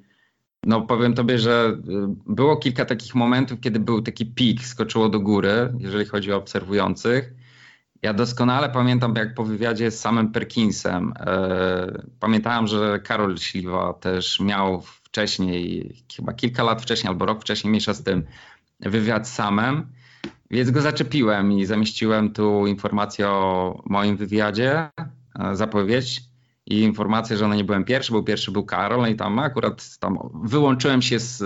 no 0.63 0.81
powiem 0.81 1.13
tobie, 1.13 1.39
że 1.39 1.77
y, 1.77 1.81
było 2.27 2.57
kilka 2.57 2.85
takich 2.85 3.15
momentów, 3.15 3.59
kiedy 3.59 3.79
był 3.79 4.01
taki 4.01 4.25
pik, 4.25 4.65
skoczyło 4.65 5.09
do 5.09 5.19
góry, 5.19 5.73
jeżeli 5.79 6.05
chodzi 6.05 6.33
o 6.33 6.37
obserwujących. 6.37 7.33
Ja 8.01 8.13
doskonale 8.13 8.69
pamiętam, 8.69 9.13
jak 9.15 9.33
po 9.33 9.43
wywiadzie 9.43 9.91
z 9.91 9.99
samym 9.99 10.31
Perkinsem, 10.31 11.13
e, 11.19 12.03
pamiętałem, 12.19 12.67
że 12.67 12.99
Karol 12.99 13.37
Śliwa 13.37 13.93
też 13.93 14.39
miał 14.39 14.81
wcześniej, 14.81 15.95
chyba 16.15 16.33
kilka 16.33 16.63
lat 16.63 16.81
wcześniej 16.81 17.09
albo 17.09 17.25
rok 17.25 17.41
wcześniej, 17.41 17.69
mniejsza 17.69 17.93
z 17.93 18.03
tym, 18.03 18.23
wywiad 18.79 19.27
z 19.27 19.33
samym, 19.33 19.87
więc 20.51 20.71
go 20.71 20.81
zaczepiłem 20.81 21.51
i 21.51 21.65
zamieściłem 21.65 22.33
tu 22.33 22.67
informację 22.67 23.27
o 23.27 23.81
moim 23.85 24.17
wywiadzie, 24.17 24.89
e, 25.39 25.55
zapowiedź 25.55 26.21
i 26.65 26.79
informację, 26.79 27.37
że 27.37 27.47
no 27.47 27.55
nie 27.55 27.63
byłem 27.63 27.83
pierwszy, 27.83 28.11
bo 28.11 28.23
pierwszy 28.23 28.51
był 28.51 28.65
Karol 28.65 29.01
no 29.01 29.07
i 29.07 29.15
tam 29.15 29.39
akurat 29.39 29.97
tam 29.99 30.17
wyłączyłem 30.43 31.01
się 31.01 31.19
z 31.19 31.43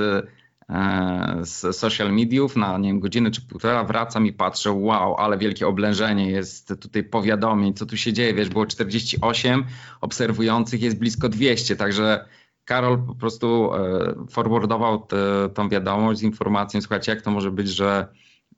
E, 0.70 1.40
z 1.46 1.78
social 1.78 2.14
mediów 2.14 2.56
na 2.56 2.78
nie 2.78 2.90
wiem, 2.90 3.00
godzinę 3.00 3.32
czy 3.32 3.42
półtora, 3.42 3.84
wracam 3.84 4.26
i 4.26 4.34
patrzę, 4.34 4.72
wow, 4.72 5.16
ale 5.16 5.38
wielkie 5.38 5.68
oblężenie 5.68 6.32
jest 6.32 6.74
tutaj 6.82 7.04
powiadomień, 7.04 7.74
co 7.74 7.86
tu 7.86 7.98
się 7.98 8.14
dzieje, 8.14 8.34
wiesz, 8.34 8.50
było 8.50 8.66
48, 8.66 9.66
obserwujących 10.02 10.82
jest 10.82 11.00
blisko 11.00 11.30
200, 11.30 11.76
także 11.76 12.26
Karol 12.66 13.06
po 13.06 13.16
prostu 13.16 13.74
e, 13.74 14.14
forwardował 14.30 15.08
tą 15.54 15.70
wiadomość 15.70 16.20
z 16.20 16.24
informacją, 16.24 16.82
słuchajcie, 16.82 17.12
jak 17.12 17.22
to 17.22 17.32
może 17.32 17.52
być, 17.52 17.70
że 17.70 18.08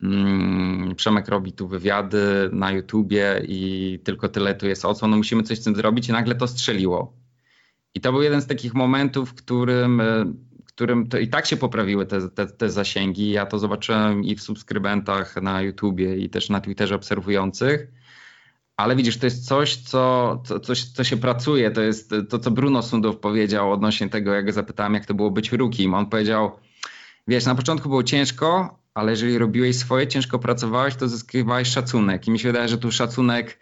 mm, 0.04 0.96
Przemek 0.96 1.28
robi 1.28 1.54
tu 1.54 1.68
wywiady 1.68 2.50
na 2.52 2.72
YouTubie 2.72 3.42
i 3.48 4.00
tylko 4.04 4.30
tyle 4.30 4.56
tu 4.56 4.68
jest 4.68 4.86
o 4.86 4.94
co, 4.94 5.08
no 5.08 5.18
musimy 5.18 5.44
coś 5.44 5.60
z 5.60 5.64
tym 5.64 5.76
zrobić 5.76 6.10
i 6.10 6.12
nagle 6.12 6.36
to 6.36 6.48
strzeliło. 6.48 7.14
I 7.94 8.02
to 8.02 8.12
był 8.12 8.22
jeden 8.22 8.42
z 8.42 8.48
takich 8.48 8.74
momentów, 8.74 9.30
w 9.30 9.34
którym 9.34 10.02
e, 10.02 10.34
którym 10.76 11.08
to 11.08 11.18
i 11.18 11.28
tak 11.28 11.46
się 11.46 11.58
poprawiły 11.58 12.06
te, 12.06 12.30
te, 12.30 12.48
te 12.48 12.70
zasięgi. 12.70 13.32
Ja 13.32 13.46
to 13.46 13.60
zobaczyłem 13.60 14.24
i 14.24 14.36
w 14.36 14.42
subskrybentach 14.42 15.42
na 15.42 15.62
YouTubie 15.62 16.18
i 16.18 16.30
też 16.30 16.50
na 16.50 16.62
Twitterze 16.62 16.96
obserwujących. 16.96 17.88
Ale 18.78 18.96
widzisz, 18.96 19.18
to 19.18 19.26
jest 19.26 19.48
coś, 19.48 19.76
co, 19.76 20.44
co, 20.46 20.60
coś, 20.60 20.84
co 20.84 21.04
się 21.04 21.18
pracuje. 21.18 21.72
To 21.72 21.82
jest 21.82 22.14
to, 22.30 22.40
co 22.40 22.52
Bruno 22.52 22.82
Sundow 22.82 23.18
powiedział 23.18 23.72
odnośnie 23.72 24.10
tego, 24.10 24.34
jak 24.34 24.46
go 24.46 24.52
zapytałem, 24.52 24.94
jak 24.94 25.06
to 25.06 25.14
było 25.14 25.32
być 25.32 25.52
rukim. 25.52 25.94
On 25.94 26.06
powiedział, 26.06 26.52
wiesz, 27.28 27.46
na 27.46 27.56
początku 27.56 27.90
było 27.90 28.04
ciężko, 28.04 28.80
ale 28.94 29.12
jeżeli 29.12 29.38
robiłeś 29.38 29.78
swoje, 29.78 30.08
ciężko 30.08 30.40
pracowałeś, 30.40 30.96
to 30.96 31.08
zyskiwałeś 31.08 31.68
szacunek. 31.68 32.28
I 32.28 32.32
mi 32.32 32.40
się 32.40 32.50
wydaje, 32.50 32.68
że 32.68 32.78
tu 32.78 32.92
szacunek 32.92 33.60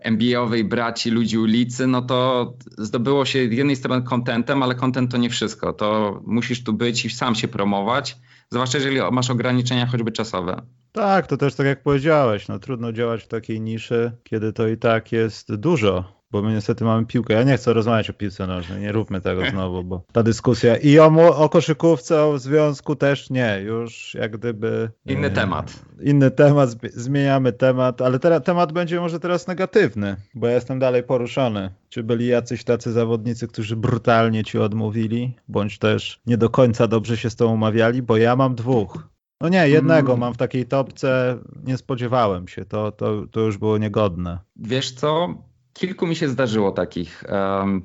NBA-owej 0.00 0.64
braci, 0.64 1.10
ludzi 1.10 1.38
ulicy, 1.38 1.86
no 1.86 2.02
to 2.02 2.52
zdobyło 2.78 3.24
się 3.24 3.48
z 3.48 3.52
jednej 3.52 3.76
strony 3.76 4.02
kontentem, 4.02 4.62
ale 4.62 4.74
kontent 4.74 5.10
to 5.10 5.16
nie 5.16 5.30
wszystko. 5.30 5.72
To 5.72 6.20
musisz 6.26 6.64
tu 6.64 6.72
być 6.72 7.04
i 7.04 7.10
sam 7.10 7.34
się 7.34 7.48
promować, 7.48 8.16
zwłaszcza 8.50 8.78
jeżeli 8.78 9.00
masz 9.12 9.30
ograniczenia 9.30 9.86
choćby 9.86 10.12
czasowe. 10.12 10.62
Tak, 10.92 11.26
to 11.26 11.36
też 11.36 11.54
tak 11.54 11.66
jak 11.66 11.82
powiedziałeś, 11.82 12.48
no 12.48 12.58
trudno 12.58 12.92
działać 12.92 13.22
w 13.22 13.28
takiej 13.28 13.60
niszy, 13.60 14.12
kiedy 14.24 14.52
to 14.52 14.68
i 14.68 14.76
tak 14.76 15.12
jest 15.12 15.54
dużo 15.54 16.19
bo 16.30 16.42
my 16.42 16.52
niestety 16.52 16.84
mamy 16.84 17.06
piłkę. 17.06 17.34
Ja 17.34 17.42
nie 17.42 17.56
chcę 17.56 17.72
rozmawiać 17.72 18.10
o 18.10 18.12
piłce 18.12 18.46
nożnej, 18.46 18.80
nie 18.80 18.92
róbmy 18.92 19.20
tego 19.20 19.42
znowu, 19.50 19.84
bo 19.84 20.02
ta 20.12 20.22
dyskusja 20.22 20.76
i 20.76 20.98
o, 20.98 21.36
o 21.36 21.48
koszykówce, 21.48 22.24
o 22.24 22.38
związku 22.38 22.96
też 22.96 23.30
nie, 23.30 23.60
już 23.64 24.14
jak 24.14 24.36
gdyby... 24.38 24.90
Inny 25.06 25.26
e, 25.26 25.30
temat. 25.30 25.84
Inny 26.02 26.30
temat, 26.30 26.70
zmieniamy 26.92 27.52
temat, 27.52 28.02
ale 28.02 28.18
teraz 28.18 28.42
temat 28.42 28.72
będzie 28.72 29.00
może 29.00 29.20
teraz 29.20 29.46
negatywny, 29.46 30.16
bo 30.34 30.46
ja 30.46 30.54
jestem 30.54 30.78
dalej 30.78 31.02
poruszony. 31.02 31.70
Czy 31.88 32.02
byli 32.02 32.26
jacyś 32.26 32.64
tacy 32.64 32.92
zawodnicy, 32.92 33.48
którzy 33.48 33.76
brutalnie 33.76 34.44
ci 34.44 34.58
odmówili, 34.58 35.36
bądź 35.48 35.78
też 35.78 36.20
nie 36.26 36.38
do 36.38 36.50
końca 36.50 36.86
dobrze 36.86 37.16
się 37.16 37.30
z 37.30 37.36
tą 37.36 37.52
umawiali, 37.52 38.02
bo 38.02 38.16
ja 38.16 38.36
mam 38.36 38.54
dwóch. 38.54 39.08
No 39.40 39.48
nie, 39.48 39.68
jednego 39.68 40.12
mm. 40.12 40.20
mam 40.20 40.34
w 40.34 40.36
takiej 40.36 40.66
topce, 40.66 41.38
nie 41.64 41.76
spodziewałem 41.76 42.48
się, 42.48 42.64
to, 42.64 42.92
to, 42.92 43.26
to 43.30 43.40
już 43.40 43.58
było 43.58 43.78
niegodne. 43.78 44.38
Wiesz 44.56 44.92
co, 44.92 45.34
kilku 45.72 46.06
mi 46.06 46.16
się 46.16 46.28
zdarzyło 46.28 46.72
takich. 46.72 47.24
Um, 47.28 47.82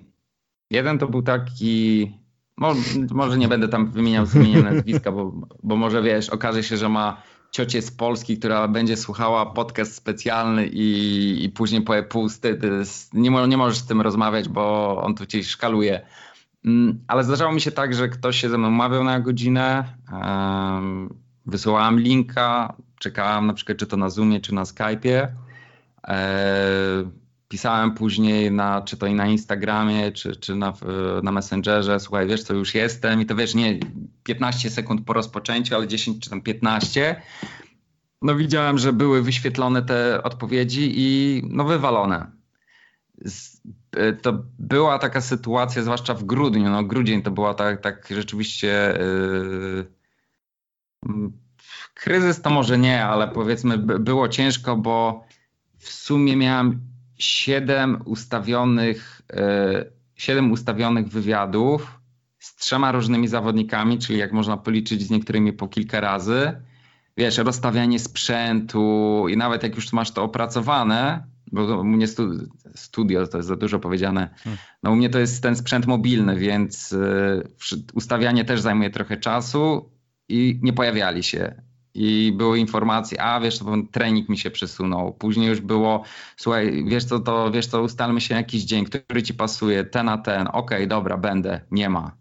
jeden 0.71 0.99
to 0.99 1.07
był 1.07 1.21
taki, 1.21 2.11
może, 2.57 2.81
może 3.11 3.37
nie 3.37 3.47
będę 3.47 3.67
tam 3.67 3.91
wymieniał 3.91 4.25
zmienienia 4.25 4.71
nazwiska, 4.71 5.11
bo, 5.11 5.33
bo 5.63 5.75
może 5.75 6.01
wiesz, 6.01 6.29
okaże 6.29 6.63
się, 6.63 6.77
że 6.77 6.89
ma 6.89 7.21
ciocię 7.51 7.81
z 7.81 7.91
Polski, 7.91 8.37
która 8.37 8.67
będzie 8.67 8.97
słuchała 8.97 9.45
podcast 9.45 9.95
specjalny 9.95 10.67
i, 10.67 11.45
i 11.45 11.49
później 11.49 11.81
powie 11.81 12.03
pusty, 12.03 12.59
nie, 13.13 13.29
nie 13.47 13.57
możesz 13.57 13.77
z 13.77 13.85
tym 13.85 14.01
rozmawiać, 14.01 14.49
bo 14.49 14.97
on 15.03 15.15
tu 15.15 15.25
cię 15.25 15.43
szkaluje. 15.43 16.05
Um, 16.65 17.03
ale 17.07 17.23
zdarzało 17.23 17.51
mi 17.51 17.61
się 17.61 17.71
tak, 17.71 17.93
że 17.93 18.09
ktoś 18.09 18.41
się 18.41 18.49
ze 18.49 18.57
mną 18.57 18.67
umawiał 18.67 19.03
na 19.03 19.19
godzinę, 19.19 19.83
um, 20.11 21.09
wysyłałem 21.45 21.99
linka, 21.99 22.75
czekałem 22.99 23.47
na 23.47 23.53
przykład 23.53 23.77
czy 23.77 23.87
to 23.87 23.97
na 23.97 24.09
Zoomie, 24.09 24.41
czy 24.41 24.53
na 24.53 24.63
Skype'ie. 24.63 25.27
E, 26.07 27.09
pisałem 27.47 27.93
później 27.93 28.51
na, 28.51 28.81
czy 28.81 28.97
to 28.97 29.07
i 29.07 29.13
na 29.13 29.27
Instagramie, 29.27 30.11
czy, 30.11 30.35
czy 30.35 30.55
na, 30.55 30.73
na 31.23 31.31
Messengerze, 31.31 31.99
słuchaj, 31.99 32.27
wiesz 32.27 32.43
co, 32.43 32.53
już 32.53 32.75
jestem 32.75 33.21
i 33.21 33.25
to 33.25 33.35
wiesz, 33.35 33.55
nie 33.55 33.79
15 34.23 34.69
sekund 34.69 35.05
po 35.05 35.13
rozpoczęciu, 35.13 35.75
ale 35.75 35.87
10 35.87 36.23
czy 36.23 36.29
tam 36.29 36.41
15. 36.41 37.21
No 38.21 38.35
widziałem, 38.35 38.77
że 38.77 38.93
były 38.93 39.21
wyświetlone 39.21 39.81
te 39.81 40.23
odpowiedzi 40.23 40.93
i 40.95 41.41
no 41.49 41.63
wywalone. 41.63 42.31
E, 43.91 44.13
to 44.13 44.43
była 44.59 44.99
taka 44.99 45.21
sytuacja, 45.21 45.83
zwłaszcza 45.83 46.13
w 46.13 46.23
grudniu, 46.23 46.69
no 46.69 46.83
grudzień 46.83 47.21
to 47.21 47.31
była 47.31 47.53
tak, 47.53 47.81
tak 47.81 48.07
rzeczywiście 48.11 48.97
yy, 48.99 49.87
kryzys 51.93 52.41
to 52.41 52.49
może 52.49 52.77
nie, 52.77 53.05
ale 53.05 53.27
powiedzmy 53.27 53.77
było 53.77 54.29
ciężko, 54.29 54.77
bo 54.77 55.25
w 55.77 55.89
sumie 55.89 56.35
miałem 56.35 56.94
siedem 57.17 58.01
ustawionych, 58.05 59.21
e, 59.33 59.85
siedem 60.15 60.51
ustawionych 60.51 61.07
wywiadów 61.07 61.99
z 62.39 62.55
trzema 62.55 62.91
różnymi 62.91 63.27
zawodnikami, 63.27 63.99
czyli 63.99 64.19
jak 64.19 64.31
można 64.31 64.57
policzyć 64.57 65.03
z 65.03 65.09
niektórymi 65.09 65.53
po 65.53 65.67
kilka 65.67 65.99
razy. 65.99 66.51
Wiesz, 67.17 67.37
rozstawianie 67.37 67.99
sprzętu 67.99 69.25
i 69.29 69.37
nawet 69.37 69.63
jak 69.63 69.75
już 69.75 69.93
masz 69.93 70.11
to 70.11 70.23
opracowane, 70.23 71.23
bo 71.51 71.79
u 71.79 71.83
mnie 71.83 72.07
studio 72.75 73.27
to 73.27 73.37
jest 73.37 73.47
za 73.47 73.55
dużo 73.55 73.79
powiedziane, 73.79 74.29
hmm. 74.43 74.59
no 74.83 74.91
u 74.91 74.95
mnie 74.95 75.09
to 75.09 75.19
jest 75.19 75.43
ten 75.43 75.55
sprzęt 75.55 75.85
mobilny, 75.85 76.35
więc 76.35 76.93
e, 76.93 77.43
ustawianie 77.93 78.45
też 78.45 78.61
zajmuje 78.61 78.89
trochę 78.89 79.17
czasu 79.17 79.89
i 80.29 80.59
nie 80.61 80.73
pojawiali 80.73 81.23
się 81.23 81.61
i 81.95 82.33
były 82.37 82.59
informacje, 82.59 83.21
a 83.21 83.39
wiesz, 83.39 83.59
to 83.59 83.65
trening 83.91 84.29
mi 84.29 84.37
się 84.37 84.51
przesunął. 84.51 85.13
Później 85.13 85.49
już 85.49 85.61
było, 85.61 86.03
słuchaj, 86.37 86.85
wiesz 86.87 87.05
co, 87.05 87.19
to 87.19 87.51
wiesz 87.51 87.67
co, 87.67 87.81
ustalmy 87.81 88.21
się 88.21 88.35
jakiś 88.35 88.63
dzień, 88.63 88.85
który 88.85 89.23
ci 89.23 89.33
pasuje, 89.33 89.83
ten 89.83 90.09
a 90.09 90.17
ten, 90.17 90.47
okej, 90.47 90.57
okay, 90.57 90.87
dobra, 90.87 91.17
będę, 91.17 91.61
nie 91.71 91.89
ma. 91.89 92.17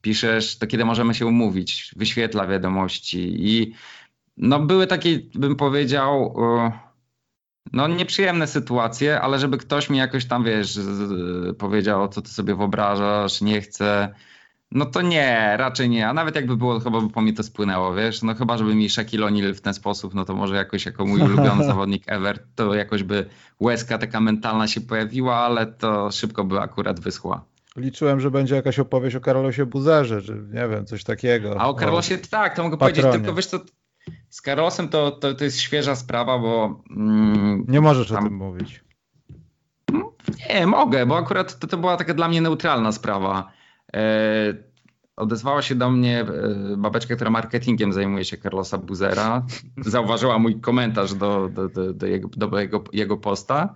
Piszesz, 0.00 0.58
to 0.58 0.66
kiedy 0.66 0.84
możemy 0.84 1.14
się 1.14 1.26
umówić, 1.26 1.92
wyświetla 1.96 2.46
wiadomości 2.46 3.34
i 3.38 3.74
no 4.36 4.60
były 4.60 4.86
takie, 4.86 5.20
bym 5.34 5.56
powiedział, 5.56 6.36
no 7.72 7.88
nieprzyjemne 7.88 8.46
sytuacje, 8.46 9.20
ale 9.20 9.38
żeby 9.38 9.58
ktoś 9.58 9.90
mi 9.90 9.98
jakoś 9.98 10.24
tam, 10.24 10.44
wiesz, 10.44 10.78
powiedział, 11.58 12.08
co 12.08 12.22
ty 12.22 12.28
sobie 12.28 12.54
wyobrażasz, 12.54 13.40
nie 13.40 13.60
chcę, 13.60 14.14
no 14.72 14.86
to 14.86 15.02
nie, 15.02 15.54
raczej 15.56 15.88
nie. 15.88 16.08
A 16.08 16.12
nawet 16.12 16.34
jakby 16.34 16.56
było, 16.56 16.80
chyba 16.80 17.00
by 17.00 17.10
po 17.10 17.20
mnie 17.20 17.32
to 17.32 17.42
spłynęło, 17.42 17.94
wiesz? 17.94 18.22
No 18.22 18.34
chyba, 18.34 18.58
żeby 18.58 18.74
mi 18.74 18.90
Shaquille 18.90 19.26
O'Neal 19.26 19.54
w 19.54 19.60
ten 19.60 19.74
sposób, 19.74 20.14
no 20.14 20.24
to 20.24 20.34
może 20.34 20.56
jakoś 20.56 20.86
jako 20.86 21.06
mój 21.06 21.22
ulubiony 21.32 21.64
zawodnik 21.64 22.02
ever, 22.06 22.46
to 22.54 22.74
jakoś 22.74 23.02
by 23.02 23.26
łezka 23.60 23.98
taka 23.98 24.20
mentalna 24.20 24.68
się 24.68 24.80
pojawiła, 24.80 25.36
ale 25.36 25.66
to 25.66 26.10
szybko 26.10 26.44
by 26.44 26.60
akurat 26.60 27.00
wyschła. 27.00 27.44
Liczyłem, 27.76 28.20
że 28.20 28.30
będzie 28.30 28.54
jakaś 28.54 28.78
opowieść 28.78 29.16
o 29.16 29.20
Karolosie 29.20 29.66
Buzerze, 29.66 30.22
czy 30.22 30.32
nie 30.32 30.68
wiem, 30.68 30.86
coś 30.86 31.04
takiego. 31.04 31.60
A 31.60 31.68
o 31.68 31.74
Karlosie 31.74 32.18
tak, 32.18 32.56
to 32.56 32.62
mogę 32.62 32.76
patronie. 32.76 33.02
powiedzieć, 33.02 33.20
tylko 33.20 33.36
wiesz 33.36 33.46
co, 33.46 33.60
z 34.30 34.42
Karlosem 34.42 34.88
to, 34.88 35.10
to, 35.10 35.34
to 35.34 35.44
jest 35.44 35.60
świeża 35.60 35.96
sprawa, 35.96 36.38
bo... 36.38 36.82
Mm, 36.90 37.64
nie 37.68 37.80
możesz 37.80 38.08
tam, 38.08 38.24
o 38.24 38.28
tym 38.28 38.36
mówić. 38.36 38.84
Nie, 40.48 40.66
mogę, 40.66 41.06
bo 41.06 41.16
akurat 41.16 41.58
to, 41.58 41.66
to 41.66 41.76
była 41.76 41.96
taka 41.96 42.14
dla 42.14 42.28
mnie 42.28 42.40
neutralna 42.40 42.92
sprawa. 42.92 43.52
E, 43.94 44.54
odezwała 45.16 45.62
się 45.62 45.74
do 45.74 45.90
mnie 45.90 46.20
e, 46.20 46.76
babeczka, 46.76 47.16
która 47.16 47.30
marketingiem 47.30 47.92
zajmuje 47.92 48.24
się 48.24 48.36
Carlosa 48.36 48.78
Buzera. 48.78 49.46
Zauważyła 49.86 50.38
mój 50.38 50.60
komentarz 50.60 51.14
do, 51.14 51.48
do, 51.48 51.68
do, 51.68 51.92
do, 51.92 52.06
jego, 52.06 52.28
do 52.28 52.60
jego, 52.60 52.84
jego 52.92 53.16
posta. 53.16 53.74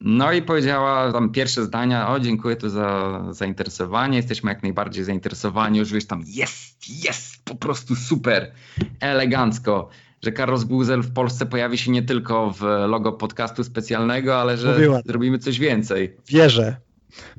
No 0.00 0.32
i 0.32 0.42
powiedziała 0.42 1.12
tam 1.12 1.32
pierwsze 1.32 1.64
zdania, 1.64 2.08
o 2.08 2.20
dziękuję 2.20 2.56
tu 2.56 2.68
za 2.68 3.20
zainteresowanie, 3.30 4.16
jesteśmy 4.16 4.50
jak 4.50 4.62
najbardziej 4.62 5.04
zainteresowani, 5.04 5.78
już 5.78 5.92
wiesz 5.92 6.06
tam 6.06 6.22
jest, 6.26 7.04
jest, 7.04 7.44
po 7.44 7.54
prostu 7.54 7.96
super, 7.96 8.52
elegancko, 9.00 9.88
że 10.22 10.32
Carlos 10.32 10.64
Buzel 10.64 11.02
w 11.02 11.12
Polsce 11.12 11.46
pojawi 11.46 11.78
się 11.78 11.90
nie 11.90 12.02
tylko 12.02 12.50
w 12.50 12.62
logo 12.62 13.12
podcastu 13.12 13.64
specjalnego, 13.64 14.40
ale 14.40 14.56
że 14.56 14.72
Mówiła. 14.72 15.00
zrobimy 15.04 15.38
coś 15.38 15.58
więcej. 15.58 16.16
Wierzę. 16.28 16.76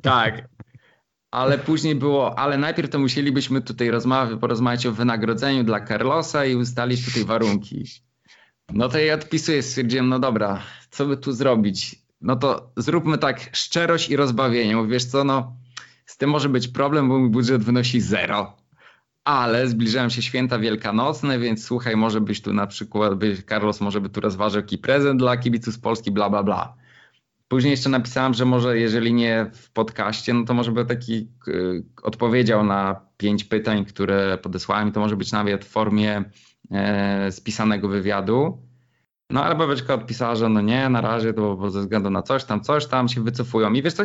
Tak, 0.02 0.48
ale 1.30 1.58
później 1.58 1.94
było, 1.94 2.38
ale 2.38 2.58
najpierw 2.58 2.90
to 2.90 2.98
musielibyśmy 2.98 3.60
tutaj 3.62 3.90
rozmawiać, 3.90 4.40
porozmawiać 4.40 4.86
o 4.86 4.92
wynagrodzeniu 4.92 5.64
dla 5.64 5.86
Carlosa 5.86 6.44
i 6.44 6.54
ustalić 6.54 7.04
tutaj 7.04 7.24
warunki. 7.24 7.84
No 8.72 8.88
to 8.88 8.98
ja 8.98 9.14
odpisuję, 9.14 9.62
stwierdziłem, 9.62 10.08
no 10.08 10.18
dobra, 10.18 10.62
co 10.90 11.06
by 11.06 11.16
tu 11.16 11.32
zrobić? 11.32 11.96
No 12.20 12.36
to 12.36 12.72
zróbmy 12.76 13.18
tak 13.18 13.50
szczerość 13.52 14.10
i 14.10 14.16
rozbawienie. 14.16 14.76
Bo 14.76 14.86
wiesz 14.86 15.04
co, 15.04 15.24
no 15.24 15.56
z 16.06 16.16
tym 16.16 16.30
może 16.30 16.48
być 16.48 16.68
problem, 16.68 17.08
bo 17.08 17.18
mój 17.18 17.30
budżet 17.30 17.64
wynosi 17.64 18.00
zero. 18.00 18.56
Ale 19.24 19.68
zbliżają 19.68 20.08
się 20.08 20.22
święta 20.22 20.58
wielkanocne, 20.58 21.38
więc 21.38 21.64
słuchaj, 21.64 21.96
może 21.96 22.20
byś 22.20 22.42
tu 22.42 22.52
na 22.52 22.66
przykład, 22.66 23.12
Carlos 23.48 23.80
może 23.80 24.00
by 24.00 24.08
tu 24.08 24.20
rozważył 24.20 24.60
jakiś 24.60 24.80
prezent 24.80 25.20
dla 25.20 25.36
kibiców 25.36 25.74
z 25.74 25.78
Polski, 25.78 26.10
bla, 26.10 26.30
bla, 26.30 26.42
bla. 26.42 26.74
Później 27.50 27.70
jeszcze 27.70 27.90
napisałem, 27.90 28.34
że 28.34 28.44
może 28.44 28.78
jeżeli 28.78 29.14
nie 29.14 29.50
w 29.54 29.72
podcaście, 29.72 30.34
no 30.34 30.44
to 30.44 30.54
może 30.54 30.72
by 30.72 30.84
taki 30.84 31.28
y, 31.48 31.84
odpowiedział 32.02 32.64
na 32.64 33.00
pięć 33.16 33.44
pytań, 33.44 33.84
które 33.84 34.38
podesłałem 34.38 34.92
to 34.92 35.00
może 35.00 35.16
być 35.16 35.32
nawet 35.32 35.64
w 35.64 35.68
formie 35.68 36.24
e, 36.70 37.32
spisanego 37.32 37.88
wywiadu. 37.88 38.62
No 39.30 39.44
ale 39.44 39.54
babeczka 39.54 39.94
odpisała, 39.94 40.34
że 40.34 40.48
no 40.48 40.60
nie, 40.60 40.88
na 40.88 41.00
razie 41.00 41.32
to 41.32 41.56
bo 41.56 41.70
ze 41.70 41.80
względu 41.80 42.10
na 42.10 42.22
coś 42.22 42.44
tam, 42.44 42.60
coś 42.60 42.86
tam 42.86 43.08
się 43.08 43.24
wycofują. 43.24 43.72
I 43.72 43.82
wiesz 43.82 43.94
co, 43.94 44.02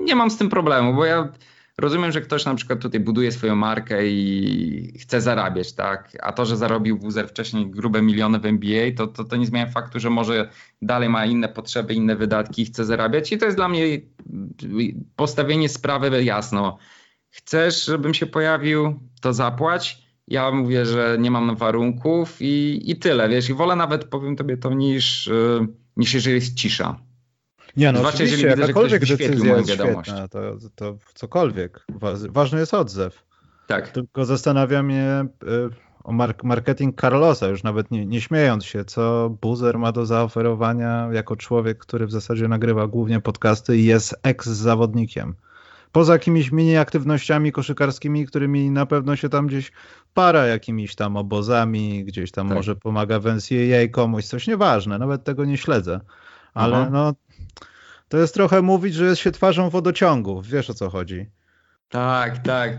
nie 0.00 0.16
mam 0.16 0.30
z 0.30 0.36
tym 0.36 0.48
problemu, 0.48 0.94
bo 0.94 1.04
ja 1.04 1.32
rozumiem, 1.78 2.12
że 2.12 2.20
ktoś 2.20 2.44
na 2.44 2.54
przykład 2.54 2.80
tutaj 2.80 3.00
buduje 3.00 3.32
swoją 3.32 3.56
markę 3.56 4.06
i 4.06 4.98
chce 5.00 5.20
zarabiać, 5.20 5.72
tak? 5.72 6.16
A 6.22 6.32
to, 6.32 6.46
że 6.46 6.56
zarobił 6.56 6.98
Wuzer 6.98 7.28
wcześniej 7.28 7.70
grube 7.70 8.02
miliony 8.02 8.38
w 8.38 8.46
NBA, 8.46 8.92
to, 8.96 9.06
to, 9.06 9.24
to 9.24 9.36
nie 9.36 9.46
zmienia 9.46 9.66
faktu, 9.66 10.00
że 10.00 10.10
może 10.10 10.50
dalej 10.82 11.08
ma 11.08 11.26
inne 11.26 11.48
potrzeby, 11.48 11.94
inne 11.94 12.16
wydatki 12.16 12.62
i 12.62 12.64
chce 12.64 12.84
zarabiać. 12.84 13.32
I 13.32 13.38
to 13.38 13.44
jest 13.44 13.58
dla 13.58 13.68
mnie 13.68 14.00
postawienie 15.16 15.68
sprawy 15.68 16.24
jasno. 16.24 16.78
Chcesz, 17.30 17.84
żebym 17.84 18.14
się 18.14 18.26
pojawił, 18.26 19.00
to 19.20 19.32
zapłać. 19.32 20.08
Ja 20.28 20.50
mówię, 20.50 20.86
że 20.86 21.16
nie 21.20 21.30
mam 21.30 21.56
warunków 21.56 22.36
i, 22.40 22.82
i 22.90 22.96
tyle, 22.96 23.28
wiesz, 23.28 23.48
i 23.48 23.54
wolę 23.54 23.76
nawet, 23.76 24.04
powiem 24.04 24.36
tobie 24.36 24.56
to, 24.56 24.74
niż, 24.74 25.26
y, 25.26 25.66
niż 25.96 26.14
jeżeli 26.14 26.34
jest 26.34 26.54
cisza. 26.54 27.07
Nie, 27.78 27.92
no 27.92 27.98
Zwłaszcza 27.98 28.24
oczywiście, 28.24 28.48
widzę, 28.48 28.60
jakakolwiek 28.60 29.06
decyzja 29.06 29.56
jest 29.56 29.70
świetna, 29.70 30.28
to, 30.28 30.40
to 30.74 30.96
cokolwiek. 31.14 31.86
Ważny 32.28 32.60
jest 32.60 32.74
odzew. 32.74 33.22
Tak. 33.66 33.88
Tylko 33.88 34.24
zastanawia 34.24 34.82
mnie 34.82 35.24
y, 35.42 35.88
o 36.04 36.12
marketing 36.42 37.00
Carlosa, 37.00 37.46
już 37.46 37.62
nawet 37.62 37.90
nie, 37.90 38.06
nie 38.06 38.20
śmiejąc 38.20 38.64
się, 38.64 38.84
co 38.84 39.30
Buzer 39.40 39.78
ma 39.78 39.92
do 39.92 40.06
zaoferowania 40.06 41.08
jako 41.12 41.36
człowiek, 41.36 41.78
który 41.78 42.06
w 42.06 42.12
zasadzie 42.12 42.48
nagrywa 42.48 42.86
głównie 42.86 43.20
podcasty 43.20 43.76
i 43.76 43.84
jest 43.84 44.16
ex-zawodnikiem. 44.22 45.34
Poza 45.92 46.12
jakimiś 46.12 46.52
mini 46.52 46.76
aktywnościami 46.76 47.52
koszykarskimi, 47.52 48.26
którymi 48.26 48.70
na 48.70 48.86
pewno 48.86 49.16
się 49.16 49.28
tam 49.28 49.46
gdzieś 49.46 49.72
para 50.14 50.46
jakimiś 50.46 50.94
tam 50.94 51.16
obozami, 51.16 52.04
gdzieś 52.04 52.30
tam 52.30 52.48
tak. 52.48 52.56
może 52.56 52.76
pomaga 52.76 53.20
w 53.20 53.26
NCAA 53.26 53.88
komuś, 53.90 54.24
coś 54.24 54.46
nieważne, 54.46 54.98
nawet 54.98 55.24
tego 55.24 55.44
nie 55.44 55.56
śledzę. 55.56 56.00
Ale 56.54 56.76
Aha. 56.76 56.90
no 56.92 57.14
to 58.08 58.18
jest 58.18 58.34
trochę 58.34 58.62
mówić, 58.62 58.94
że 58.94 59.04
jest 59.04 59.20
się 59.20 59.32
twarzą 59.32 59.70
wodociągów. 59.70 60.46
Wiesz 60.46 60.70
o 60.70 60.74
co 60.74 60.90
chodzi. 60.90 61.26
Tak, 61.88 62.38
tak. 62.38 62.78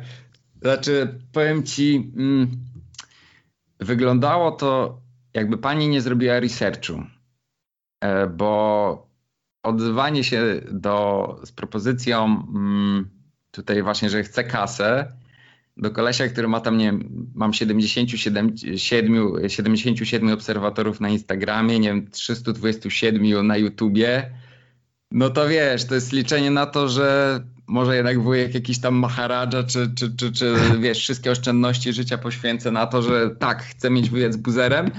Znaczy, 0.62 1.20
powiem 1.32 1.64
ci, 1.64 2.12
mm, 2.18 2.52
wyglądało 3.80 4.52
to, 4.52 5.02
jakby 5.34 5.58
pani 5.58 5.88
nie 5.88 6.02
zrobiła 6.02 6.40
researchu, 6.40 7.04
e, 8.02 8.28
bo 8.28 9.10
odzywanie 9.64 10.24
się 10.24 10.62
do, 10.72 11.36
z 11.44 11.52
propozycją 11.52 12.26
mm, 12.26 13.10
tutaj 13.52 13.84
właśnie, 13.84 14.10
że 14.10 14.24
chce 14.24 14.44
kasę, 14.44 15.14
do 15.78 15.92
kolesia, 15.92 16.28
który 16.28 16.48
ma 16.48 16.60
tam, 16.60 16.78
nie 16.78 16.86
wiem, 16.86 17.30
mam 17.36 17.54
77, 17.54 18.56
77 19.48 20.30
obserwatorów 20.30 21.02
na 21.02 21.10
Instagramie, 21.10 21.80
nie 21.80 21.90
wiem, 21.90 22.10
327 22.12 23.48
na 23.48 23.58
YouTubie, 23.58 24.32
no 25.12 25.30
to 25.30 25.48
wiesz, 25.48 25.86
to 25.86 25.96
jest 25.96 26.14
liczenie 26.14 26.52
na 26.52 26.66
to, 26.66 26.90
że 26.90 27.40
może 27.68 27.96
jednak 27.96 28.22
wujek 28.22 28.54
jakiś 28.54 28.80
tam 28.80 28.96
Maharadża, 28.96 29.64
czy, 29.64 29.90
czy, 29.96 30.16
czy, 30.16 30.32
czy 30.32 30.56
wiesz, 30.80 31.00
wszystkie 31.00 31.32
oszczędności 31.32 31.94
życia 31.94 32.18
poświęcę 32.18 32.72
na 32.72 32.88
to, 32.88 33.02
że 33.02 33.30
tak, 33.30 33.64
chcę 33.64 33.90
mieć 33.90 34.10
wyjazd 34.10 34.40
z 34.40 34.42
buzerem. 34.42 34.92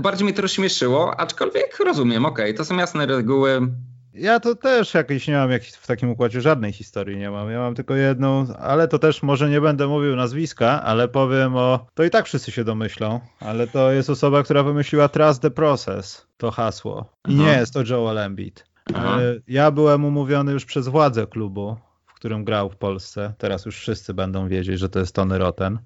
Bardziej 0.00 0.24
mnie 0.24 0.34
to 0.34 0.42
rozśmieszyło, 0.42 1.20
aczkolwiek 1.20 1.78
rozumiem, 1.78 2.26
okej, 2.26 2.44
okay, 2.44 2.54
to 2.54 2.64
są 2.64 2.76
jasne 2.76 3.06
reguły. 3.06 3.68
Ja 4.14 4.40
to 4.40 4.54
też 4.54 4.94
jakiś 4.94 5.28
nie 5.28 5.34
mam 5.34 5.50
jakiś, 5.50 5.72
w 5.72 5.86
takim 5.86 6.10
układzie 6.10 6.40
żadnej 6.40 6.72
historii 6.72 7.16
nie 7.16 7.30
mam. 7.30 7.50
Ja 7.50 7.58
mam 7.58 7.74
tylko 7.74 7.94
jedną, 7.94 8.46
ale 8.58 8.88
to 8.88 8.98
też 8.98 9.22
może 9.22 9.50
nie 9.50 9.60
będę 9.60 9.86
mówił 9.86 10.16
nazwiska, 10.16 10.82
ale 10.82 11.08
powiem 11.08 11.56
o. 11.56 11.86
To 11.94 12.04
i 12.04 12.10
tak 12.10 12.26
wszyscy 12.26 12.52
się 12.52 12.64
domyślą, 12.64 13.20
ale 13.40 13.66
to 13.66 13.92
jest 13.92 14.10
osoba, 14.10 14.42
która 14.42 14.62
wymyśliła 14.62 15.08
Trust 15.08 15.42
the 15.42 15.50
Process, 15.50 16.26
to 16.36 16.50
hasło. 16.50 17.12
I 17.28 17.34
nie 17.34 17.52
jest 17.52 17.74
to 17.74 17.82
Joel 17.88 18.18
Embiid. 18.18 18.75
Aha. 18.94 19.20
E, 19.20 19.40
ja 19.48 19.70
byłem 19.70 20.04
umówiony 20.04 20.52
już 20.52 20.64
przez 20.64 20.88
władze 20.88 21.26
klubu, 21.26 21.76
w 22.06 22.14
którym 22.14 22.44
grał 22.44 22.70
w 22.70 22.76
Polsce. 22.76 23.34
Teraz 23.38 23.66
już 23.66 23.78
wszyscy 23.78 24.14
będą 24.14 24.48
wiedzieć, 24.48 24.78
że 24.78 24.88
to 24.88 24.98
jest 24.98 25.14
Tony 25.14 25.38
Roten. 25.38 25.78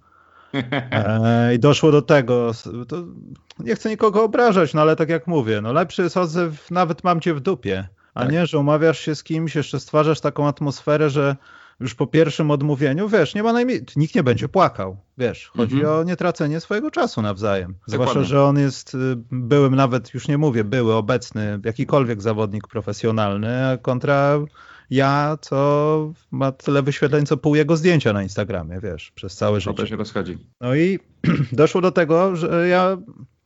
E, 0.91 1.55
I 1.55 1.59
doszło 1.59 1.93
do 1.93 2.03
tego, 2.03 2.51
to 2.89 2.97
nie 3.59 3.75
chcę 3.75 3.91
nikogo 3.91 4.25
obrażać, 4.25 4.75
no 4.75 4.81
ale 4.81 4.97
tak 4.97 5.09
jak 5.09 5.27
mówię, 5.27 5.61
no 5.61 5.73
lepszy 5.73 6.03
jest 6.03 6.17
odzew, 6.17 6.71
nawet 6.71 7.05
mam 7.05 7.21
cię 7.21 7.35
w 7.35 7.41
dupie, 7.41 7.89
a 8.15 8.21
tak. 8.21 8.33
nie, 8.33 8.47
że 8.47 8.59
umawiasz 8.59 8.99
się 8.99 9.15
z 9.15 9.23
kimś, 9.23 9.57
jeszcze 9.57 9.81
stwarzasz 9.81 10.21
taką 10.21 10.49
atmosferę, 10.49 11.11
że 11.11 11.37
już 11.81 11.95
po 11.95 12.07
pierwszym 12.07 12.51
odmówieniu, 12.51 13.09
wiesz, 13.09 13.35
nie 13.35 13.43
ma 13.43 13.53
najmniej, 13.53 13.85
nikt 13.97 14.14
nie 14.14 14.23
będzie 14.23 14.49
płakał, 14.49 14.97
wiesz, 15.19 15.51
chodzi 15.57 15.75
mm 15.75 15.87
-hmm. 15.87 16.01
o 16.01 16.05
nietracenie 16.05 16.61
swojego 16.61 16.90
czasu 16.90 17.23
nawzajem. 17.23 17.75
Zwłaszcza, 17.87 18.23
że 18.23 18.45
on 18.45 18.59
jest 18.59 18.95
y, 18.95 18.99
byłym, 19.31 19.75
nawet 19.75 20.14
już 20.14 20.29
nie 20.29 20.38
mówię, 20.38 20.64
były, 20.64 20.95
obecny, 20.95 21.61
jakikolwiek 21.64 22.23
zawodnik 22.23 22.69
profesjonalny, 22.69 23.79
kontra 23.83 24.38
ja, 24.90 25.38
co 25.40 26.12
ma 26.31 26.53
tyle 26.53 26.83
wyświetleń, 26.83 27.27
co 27.27 27.37
pół 27.37 27.55
jego 27.55 27.77
zdjęcia 27.77 28.12
na 28.12 28.23
Instagramie, 28.23 28.81
wiesz, 28.81 29.12
przez 29.14 29.37
całe 29.37 29.61
życie. 29.61 29.77
To 29.77 29.87
się 29.87 29.97
rozchodzi. 29.97 30.38
No 30.61 30.75
i 30.75 30.99
doszło 31.53 31.81
do 31.81 31.93
tego, 31.93 32.37
że 32.37 32.69
ja 32.69 32.97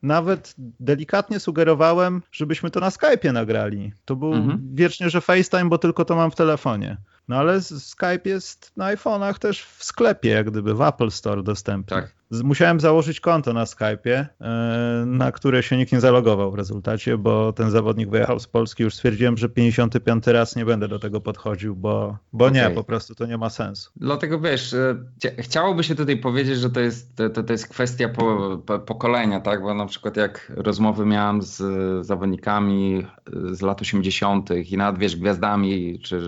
nawet 0.04 0.54
delikatnie 0.80 1.40
sugerowałem, 1.40 2.22
żebyśmy 2.32 2.70
to 2.70 2.80
na 2.80 2.88
Skype'ie 2.88 3.32
nagrali. 3.32 3.92
To 4.04 4.16
był 4.16 4.34
mhm. 4.34 4.68
wiecznie, 4.74 5.10
że 5.10 5.20
FaceTime, 5.20 5.68
bo 5.68 5.78
tylko 5.78 6.04
to 6.04 6.16
mam 6.16 6.30
w 6.30 6.34
telefonie. 6.34 6.96
No 7.28 7.36
ale 7.36 7.62
Skype 7.62 8.20
jest 8.24 8.72
na 8.76 8.94
iPhone'ach 8.96 9.38
też 9.38 9.62
w 9.62 9.84
sklepie, 9.84 10.28
jak 10.28 10.50
gdyby 10.50 10.74
w 10.74 10.82
Apple 10.82 11.10
Store 11.10 11.42
dostępny. 11.42 11.96
Tak. 11.96 12.14
Musiałem 12.42 12.80
założyć 12.80 13.20
konto 13.20 13.52
na 13.52 13.64
Skype'ie, 13.64 14.26
e, 14.40 15.04
na 15.06 15.32
które 15.32 15.62
się 15.62 15.76
nikt 15.76 15.92
nie 15.92 16.00
zalogował 16.00 16.50
w 16.50 16.54
rezultacie, 16.54 17.18
bo 17.18 17.52
ten 17.52 17.70
zawodnik 17.70 18.10
wyjechał 18.10 18.40
z 18.40 18.46
Polski. 18.46 18.82
Już 18.82 18.94
stwierdziłem, 18.94 19.36
że 19.36 19.48
55 19.48 20.26
raz 20.26 20.56
nie 20.56 20.64
będę 20.64 20.88
do 20.88 20.98
tego 20.98 21.20
podchodził, 21.20 21.76
bo, 21.76 22.18
bo 22.32 22.44
okay. 22.46 22.68
nie, 22.68 22.74
po 22.74 22.84
prostu 22.84 23.14
to 23.14 23.26
nie 23.26 23.38
ma 23.38 23.50
sensu. 23.50 23.90
Dlatego 23.96 24.40
wiesz, 24.40 24.74
e, 24.74 24.96
chciałoby 25.38 25.84
się 25.84 25.94
tutaj 25.94 26.16
powiedzieć, 26.16 26.58
że 26.58 26.70
to 26.70 26.80
jest, 26.80 27.16
to, 27.16 27.42
to 27.42 27.52
jest 27.52 27.68
kwestia 27.68 28.08
po, 28.08 28.56
po, 28.66 28.78
pokolenia, 28.78 29.40
tak? 29.40 29.62
Bo 29.62 29.74
na 29.74 29.86
przykład 29.86 30.16
jak 30.16 30.52
rozmowy 30.56 31.06
miałem 31.06 31.42
z 31.42 31.62
zawodnikami 32.06 33.06
z 33.52 33.62
lat 33.62 33.80
80. 33.82 34.50
i 34.70 34.76
nawet 34.76 35.00
wiesz, 35.00 35.16
gwiazdami 35.16 35.98
czy 36.02 36.20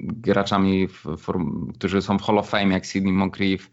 graczami, 0.00 0.88
którzy 1.74 2.02
są 2.02 2.18
w 2.18 2.22
Hall 2.22 2.38
of 2.38 2.48
Fame, 2.48 2.74
jak 2.74 2.86
Sidney 2.86 3.12
Moncrief, 3.12 3.70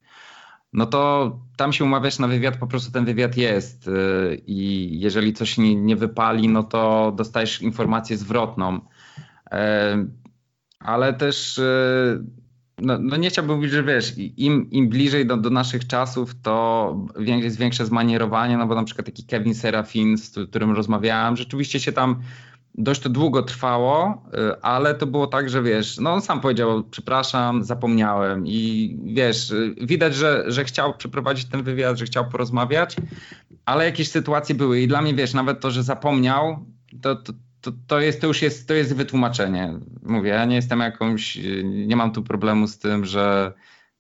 no 0.73 0.86
to 0.86 1.32
tam 1.58 1.73
się 1.73 1.84
umawiasz 1.84 2.19
na 2.19 2.27
wywiad, 2.27 2.58
po 2.58 2.67
prostu 2.67 2.91
ten 2.91 3.05
wywiad 3.05 3.38
jest 3.38 3.88
y, 3.88 4.41
i 4.47 4.89
jeżeli 4.99 5.34
coś 5.34 5.58
nie, 5.58 5.75
nie 5.75 5.95
wypali, 5.95 6.47
no 6.47 6.63
to 6.63 7.13
dostajesz 7.15 7.62
informację 7.62 8.17
zwrotną. 8.17 8.75
Y, 8.75 8.79
ale 10.79 11.13
też 11.13 11.58
y, 11.58 12.23
no, 12.82 12.97
no, 13.01 13.15
nie 13.17 13.29
chciałbym 13.29 13.55
mówić, 13.55 13.71
że 13.71 13.84
wiesz, 13.84 14.13
im, 14.17 14.71
im 14.71 14.89
bliżej 14.89 15.25
do, 15.25 15.38
do 15.38 15.49
naszych 15.49 15.88
czasów, 15.88 16.41
to 16.41 16.95
jest 17.19 17.58
większe 17.58 17.86
zmanierowanie, 17.86 18.58
no 18.58 18.67
bo 18.67 18.75
na 18.75 18.84
przykład 18.84 19.05
taki 19.05 19.23
Kevin 19.23 19.55
Serafin, 19.55 20.17
z 20.17 20.49
którym 20.49 20.71
rozmawiałem, 20.71 21.38
rzeczywiście 21.38 21.79
się 21.79 21.91
tam 21.91 22.21
dość 22.80 23.02
to 23.02 23.10
długo 23.10 23.44
trwało, 23.44 24.24
y, 24.34 24.62
ale 24.62 24.96
to 24.96 25.08
było 25.08 25.28
tak, 25.28 25.50
że 25.50 25.63
wiesz, 25.63 25.98
no 25.98 26.13
on 26.13 26.22
sam 26.22 26.42
powiedział, 26.42 26.84
przepraszam, 26.92 27.63
zapomniałem 27.63 28.48
i 28.48 28.98
wiesz, 29.04 29.52
y, 29.52 29.76
widać, 29.82 30.15
że, 30.15 30.44
że 30.48 30.63
chciał 30.63 30.98
przeprowadzić 30.98 31.46
ten 31.46 31.63
wywiad, 31.63 31.98
że 31.98 32.06
chciał 32.06 32.30
porozmawiać, 32.30 32.96
ale 33.65 33.86
jakieś 33.86 34.12
sytuacje 34.12 34.56
były 34.56 34.82
i 34.82 34.88
dla 34.88 35.02
mnie, 35.02 35.13
wiesz, 35.13 35.34
nawet 35.34 35.60
to, 35.60 35.72
że 35.72 35.84
zapomniał, 35.84 36.65
to, 37.02 37.15
to, 37.15 37.34
to, 37.62 37.72
to, 37.88 38.00
jest, 38.00 38.22
to 38.22 38.28
już 38.28 38.42
jest, 38.42 38.68
to 38.68 38.74
jest 38.74 38.96
wytłumaczenie. 38.96 39.80
Mówię, 40.04 40.30
ja 40.30 40.46
nie 40.46 40.56
jestem 40.56 40.80
jakąś, 40.80 41.39
nie 41.63 41.96
mam 41.96 42.12
tu 42.12 42.24
problemu 42.24 42.68
z 42.68 42.78
tym, 42.78 43.06
że 43.06 43.54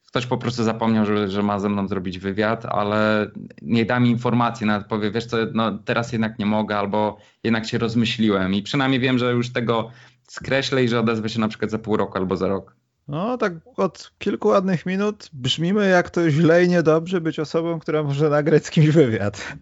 ktoś 0.09 0.25
po 0.25 0.37
prostu 0.37 0.63
zapomniał, 0.63 1.05
że, 1.05 1.29
że 1.29 1.43
ma 1.43 1.59
ze 1.59 1.69
mną 1.69 1.87
zrobić 1.87 2.19
wywiad, 2.19 2.65
ale 2.65 3.31
nie 3.61 3.85
da 3.85 3.99
mi 3.99 4.09
informacji, 4.09 4.67
nawet 4.67 4.87
powie, 4.87 5.11
wiesz 5.11 5.25
co, 5.25 5.37
no 5.53 5.77
teraz 5.85 6.11
jednak 6.11 6.39
nie 6.39 6.45
mogę, 6.45 6.77
albo 6.77 7.17
jednak 7.43 7.65
się 7.65 7.77
rozmyśliłem 7.77 8.53
i 8.53 8.63
przynajmniej 8.63 8.99
wiem, 8.99 9.17
że 9.17 9.31
już 9.31 9.53
tego 9.53 9.91
skreślę 10.27 10.83
i 10.83 10.87
że 10.89 10.99
odezwę 10.99 11.29
się 11.29 11.39
na 11.39 11.47
przykład 11.47 11.71
za 11.71 11.79
pół 11.79 11.97
roku 11.97 12.17
albo 12.17 12.37
za 12.37 12.47
rok. 12.47 12.75
No, 13.07 13.37
tak 13.37 13.53
od 13.77 14.11
kilku 14.19 14.47
ładnych 14.47 14.85
minut 14.85 15.29
brzmimy 15.33 15.89
jak 15.89 16.09
to 16.09 16.29
źle 16.29 16.63
i 16.63 16.69
niedobrze 16.69 17.21
być 17.21 17.39
osobą, 17.39 17.79
która 17.79 18.03
może 18.03 18.29
nagrać 18.29 18.65
z 18.65 18.69
kimś 18.69 18.87
wywiad. 18.89 19.53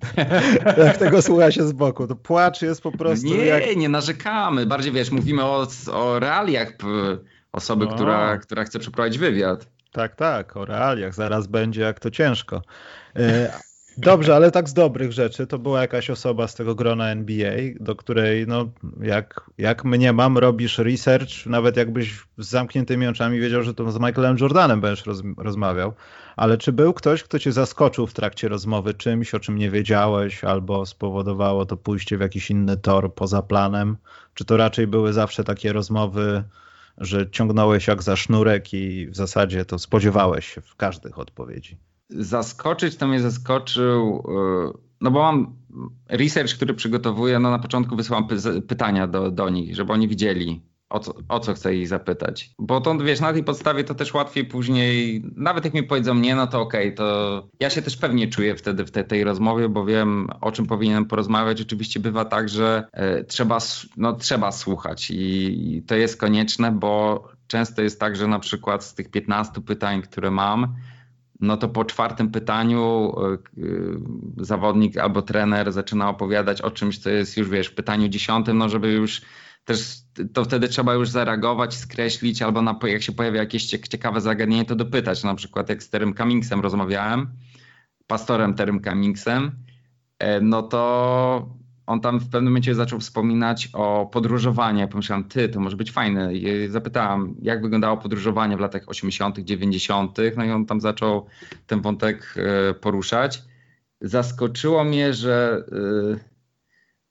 jak 0.77 0.97
tego 1.07 1.21
słucha 1.21 1.51
się 1.51 1.67
z 1.67 1.71
boku. 1.71 2.07
To 2.07 2.15
płacz 2.15 2.61
jest 2.61 2.81
po 2.81 2.91
prostu 2.91 3.27
Nie, 3.27 3.45
jak... 3.45 3.75
nie 3.75 3.89
narzekamy. 3.89 4.65
Bardziej 4.65 4.91
wiesz, 4.91 5.11
mówimy 5.11 5.43
o, 5.43 5.67
o 5.93 6.19
realiach 6.19 6.71
osoby, 7.51 7.87
która, 7.87 8.37
która 8.37 8.63
chce 8.63 8.79
przeprowadzić 8.79 9.19
wywiad. 9.19 9.76
Tak, 9.91 10.15
tak, 10.15 10.57
o 10.57 10.65
realiach. 10.65 11.13
Zaraz 11.13 11.47
będzie 11.47 11.81
jak 11.81 11.99
to 11.99 12.11
ciężko. 12.11 12.61
E, 13.15 13.53
Dobrze, 13.97 14.35
ale 14.35 14.51
tak 14.51 14.69
z 14.69 14.73
dobrych 14.73 15.11
rzeczy, 15.11 15.47
to 15.47 15.59
była 15.59 15.81
jakaś 15.81 16.09
osoba 16.09 16.47
z 16.47 16.55
tego 16.55 16.75
grona 16.75 17.09
NBA, 17.09 17.57
do 17.79 17.95
której, 17.95 18.47
no, 18.47 18.69
jak, 19.01 19.49
jak 19.57 19.85
mnie 19.85 20.13
mam, 20.13 20.37
robisz 20.37 20.77
research, 20.77 21.45
nawet 21.45 21.77
jakbyś 21.77 22.25
z 22.37 22.49
zamkniętymi 22.49 23.07
oczami 23.07 23.39
wiedział, 23.39 23.63
że 23.63 23.73
to 23.73 23.91
z 23.91 23.99
Michaelem 23.99 24.37
Jordanem 24.39 24.81
będziesz 24.81 25.05
roz, 25.05 25.21
rozmawiał. 25.37 25.93
Ale 26.35 26.57
czy 26.57 26.71
był 26.71 26.93
ktoś, 26.93 27.23
kto 27.23 27.39
cię 27.39 27.51
zaskoczył 27.51 28.07
w 28.07 28.13
trakcie 28.13 28.47
rozmowy 28.47 28.93
czymś, 28.93 29.33
o 29.33 29.39
czym 29.39 29.57
nie 29.57 29.69
wiedziałeś, 29.69 30.43
albo 30.43 30.85
spowodowało 30.85 31.65
to 31.65 31.77
pójście 31.77 32.17
w 32.17 32.21
jakiś 32.21 32.51
inny 32.51 32.77
tor 32.77 33.13
poza 33.13 33.41
planem? 33.41 33.97
Czy 34.33 34.45
to 34.45 34.57
raczej 34.57 34.87
były 34.87 35.13
zawsze 35.13 35.43
takie 35.43 35.73
rozmowy, 35.73 36.43
że 36.97 37.29
ciągnąłeś 37.29 37.87
jak 37.87 38.03
za 38.03 38.15
sznurek 38.15 38.73
i 38.73 39.07
w 39.07 39.15
zasadzie 39.15 39.65
to 39.65 39.79
spodziewałeś 39.79 40.53
się 40.53 40.61
w 40.61 40.75
każdych 40.75 41.19
odpowiedzi? 41.19 41.77
zaskoczyć, 42.09 42.95
to 42.95 43.07
mnie 43.07 43.21
zaskoczył, 43.21 44.23
e, 44.27 44.77
no 45.01 45.11
bo 45.11 45.21
mam 45.21 45.55
research, 46.09 46.55
który 46.55 46.73
przygotowuję, 46.73 47.39
no 47.39 47.51
na 47.51 47.59
początku 47.59 47.95
wysyłam 47.95 48.27
pytania 48.67 49.07
do, 49.07 49.31
do 49.31 49.49
nich, 49.49 49.75
żeby 49.75 49.93
oni 49.93 50.07
widzieli, 50.07 50.61
o 50.89 50.99
co, 50.99 51.13
o 51.29 51.39
co 51.39 51.53
chcę 51.53 51.75
ich 51.75 51.87
zapytać. 51.87 52.49
Bo 52.59 52.81
to 52.81 52.97
wiesz, 52.97 53.19
na 53.19 53.33
tej 53.33 53.43
podstawie 53.43 53.83
to 53.83 53.95
też 53.95 54.13
łatwiej 54.13 54.45
później, 54.45 55.23
nawet 55.35 55.65
jak 55.65 55.73
mi 55.73 55.83
powiedzą 55.83 56.15
nie, 56.15 56.35
no 56.35 56.47
to 56.47 56.61
okej, 56.61 56.87
okay, 56.87 56.97
to 56.97 57.47
ja 57.59 57.69
się 57.69 57.81
też 57.81 57.97
pewnie 57.97 58.27
czuję 58.27 58.55
wtedy 58.55 58.85
w 58.85 58.91
te, 58.91 59.03
tej 59.03 59.23
rozmowie, 59.23 59.69
bo 59.69 59.85
wiem 59.85 60.27
o 60.41 60.51
czym 60.51 60.65
powinienem 60.65 61.05
porozmawiać. 61.05 61.61
Oczywiście 61.61 61.99
bywa 61.99 62.25
tak, 62.25 62.49
że 62.49 62.87
e, 62.93 63.23
trzeba, 63.23 63.57
no, 63.97 64.13
trzeba 64.13 64.51
słuchać 64.51 65.11
i, 65.11 65.75
i 65.75 65.83
to 65.83 65.95
jest 65.95 66.17
konieczne, 66.17 66.71
bo 66.71 67.23
często 67.47 67.81
jest 67.81 67.99
tak, 67.99 68.15
że 68.15 68.27
na 68.27 68.39
przykład 68.39 68.83
z 68.83 68.93
tych 68.93 69.11
15 69.11 69.61
pytań, 69.61 70.01
które 70.01 70.31
mam, 70.31 70.75
no 71.39 71.57
to 71.57 71.69
po 71.69 71.85
czwartym 71.85 72.31
pytaniu 72.31 73.13
e, 73.19 73.33
e, 73.33 73.37
zawodnik 74.37 74.97
albo 74.97 75.21
trener 75.21 75.71
zaczyna 75.71 76.09
opowiadać 76.09 76.61
o 76.61 76.71
czymś, 76.71 76.97
co 76.97 77.09
jest 77.09 77.37
już, 77.37 77.49
wiesz, 77.49 77.67
w 77.67 77.75
pytaniu 77.75 78.07
dziesiątym, 78.07 78.57
no 78.57 78.69
żeby 78.69 78.91
już 78.91 79.21
też 79.65 80.06
to 80.33 80.43
wtedy 80.43 80.67
trzeba 80.67 80.93
już 80.93 81.09
zareagować, 81.09 81.75
skreślić, 81.75 82.41
albo 82.41 82.61
na, 82.61 82.79
jak 82.83 83.03
się 83.03 83.11
pojawia 83.11 83.39
jakieś 83.39 83.65
ciekawe 83.65 84.21
zagadnienie, 84.21 84.65
to 84.65 84.75
dopytać. 84.75 85.23
Na 85.23 85.35
przykład 85.35 85.69
jak 85.69 85.83
z 85.83 85.89
Terem 85.89 86.13
Cummingsem 86.13 86.61
rozmawiałem, 86.61 87.27
pastorem 88.07 88.53
Terem 88.53 88.81
Cummingsem, 88.83 89.51
e, 90.19 90.41
no 90.41 90.63
to 90.63 91.57
on 91.87 92.01
tam 92.01 92.19
w 92.19 92.29
pewnym 92.29 92.51
momencie 92.51 92.75
zaczął 92.75 92.99
wspominać 92.99 93.69
o 93.73 94.09
podróżowaniu. 94.13 94.87
Pomyślałem, 94.87 95.23
ty, 95.23 95.49
to 95.49 95.59
może 95.59 95.77
być 95.77 95.91
fajne. 95.91 96.33
I 96.33 96.67
zapytałem, 96.67 97.35
jak 97.41 97.61
wyglądało 97.61 97.97
podróżowanie 97.97 98.57
w 98.57 98.59
latach 98.59 98.83
80., 98.87 99.39
90., 99.39 100.17
no 100.37 100.43
i 100.43 100.51
on 100.51 100.65
tam 100.65 100.81
zaczął 100.81 101.25
ten 101.67 101.81
wątek 101.81 102.35
e, 102.37 102.73
poruszać. 102.73 103.43
Zaskoczyło 104.01 104.83
mnie, 104.83 105.13
że. 105.13 105.63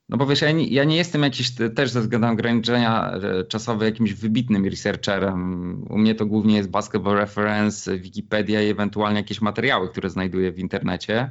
No 0.09 0.17
bo 0.17 0.27
wiesz, 0.27 0.41
ja 0.41 0.53
nie, 0.53 0.67
ja 0.67 0.85
nie 0.85 0.97
jestem 0.97 1.23
jakiś 1.23 1.51
też 1.75 1.91
ze 1.91 2.01
względu 2.01 2.27
na 2.27 2.33
ograniczenia 2.33 3.13
czasowe 3.49 3.85
jakimś 3.85 4.13
wybitnym 4.13 4.65
researcherem. 4.65 5.85
U 5.91 5.99
mnie 5.99 6.15
to 6.15 6.27
głównie 6.27 6.57
jest 6.57 6.71
Basketball 6.71 7.17
Reference, 7.17 7.99
Wikipedia 7.99 8.63
i 8.63 8.69
ewentualnie 8.71 9.19
jakieś 9.19 9.41
materiały, 9.41 9.89
które 9.89 10.11
znajduję 10.11 10.53
w 10.53 10.59
internecie 10.59 11.31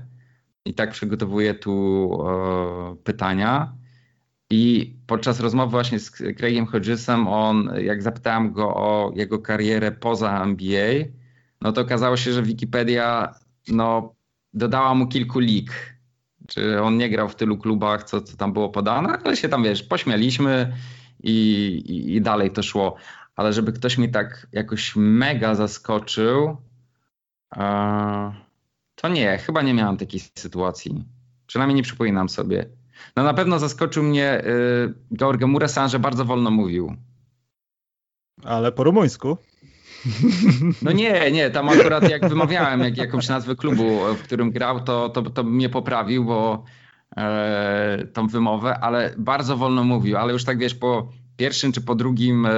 i 0.66 0.74
tak 0.74 0.92
przygotowuję 0.92 1.54
tu 1.54 2.10
e, 2.28 2.96
pytania. 3.04 3.74
I 4.50 4.96
podczas 5.08 5.40
rozmowy 5.40 5.72
właśnie 5.72 6.00
z 6.00 6.12
Craigiem 6.38 6.66
Hodgesem, 6.66 7.28
on, 7.28 7.70
jak 7.82 8.04
zapytałem 8.04 8.52
go 8.52 8.76
o 8.76 9.12
jego 9.16 9.40
karierę 9.40 9.92
poza 9.92 10.44
NBA, 10.44 10.94
no 11.62 11.72
to 11.72 11.82
okazało 11.82 12.18
się, 12.18 12.34
że 12.34 12.44
Wikipedia 12.44 13.36
no, 13.68 14.16
dodała 14.54 14.96
mu 14.96 15.08
kilku 15.08 15.40
lig. 15.40 15.95
Czy 16.48 16.82
on 16.82 16.98
nie 16.98 17.10
grał 17.10 17.30
w 17.30 17.36
tylu 17.36 17.58
klubach, 17.58 18.04
co, 18.04 18.22
co 18.22 18.38
tam 18.38 18.54
było 18.54 18.70
podane, 18.70 19.18
ale 19.24 19.38
się 19.38 19.50
tam, 19.50 19.64
wiesz, 19.64 19.84
pośmialiśmy 19.84 20.74
i, 21.24 21.34
i, 21.88 22.16
i 22.16 22.22
dalej 22.22 22.52
to 22.52 22.64
szło. 22.64 22.96
Ale 23.36 23.54
żeby 23.54 23.74
ktoś 23.74 23.98
mi 23.98 24.12
tak 24.12 24.48
jakoś 24.52 24.96
mega 24.96 25.56
zaskoczył, 25.56 26.58
to 28.96 29.10
nie, 29.10 29.38
chyba 29.38 29.62
nie 29.62 29.74
miałem 29.74 29.98
takiej 29.98 30.20
sytuacji. 30.20 31.04
Przynajmniej 31.48 31.76
nie 31.76 31.84
przypominam 31.84 32.30
sobie. 32.30 32.70
No 33.16 33.24
na 33.24 33.34
pewno 33.34 33.60
zaskoczył 33.60 34.04
mnie 34.04 34.44
y, 34.46 34.94
George 35.18 35.44
Muresan, 35.44 35.90
że 35.90 36.00
bardzo 36.00 36.26
wolno 36.26 36.52
mówił. 36.52 36.96
Ale 38.44 38.72
po 38.72 38.84
rumuńsku? 38.84 39.38
No 40.82 40.92
nie, 40.92 41.32
nie, 41.32 41.50
tam 41.50 41.70
akurat 41.70 42.10
jak 42.10 42.30
wymawiałem 42.30 42.80
jak, 42.80 42.98
jakąś 42.98 43.30
nazwę 43.30 43.56
klubu, 43.56 44.00
w 44.18 44.24
którym 44.24 44.52
grał, 44.52 44.80
to, 44.80 45.10
to, 45.10 45.22
to 45.22 45.44
mnie 45.44 45.70
poprawił, 45.70 46.26
bo 46.26 46.64
e, 47.18 48.08
tą 48.14 48.28
wymowę, 48.28 48.80
ale 48.80 49.16
bardzo 49.18 49.58
wolno 49.58 49.84
mówił, 49.84 50.18
ale 50.18 50.34
już 50.34 50.44
tak 50.44 50.58
wiesz, 50.58 50.76
po 50.76 51.10
pierwszym 51.38 51.72
czy 51.72 51.82
po 51.82 51.96
drugim 51.96 52.46
e, 52.46 52.52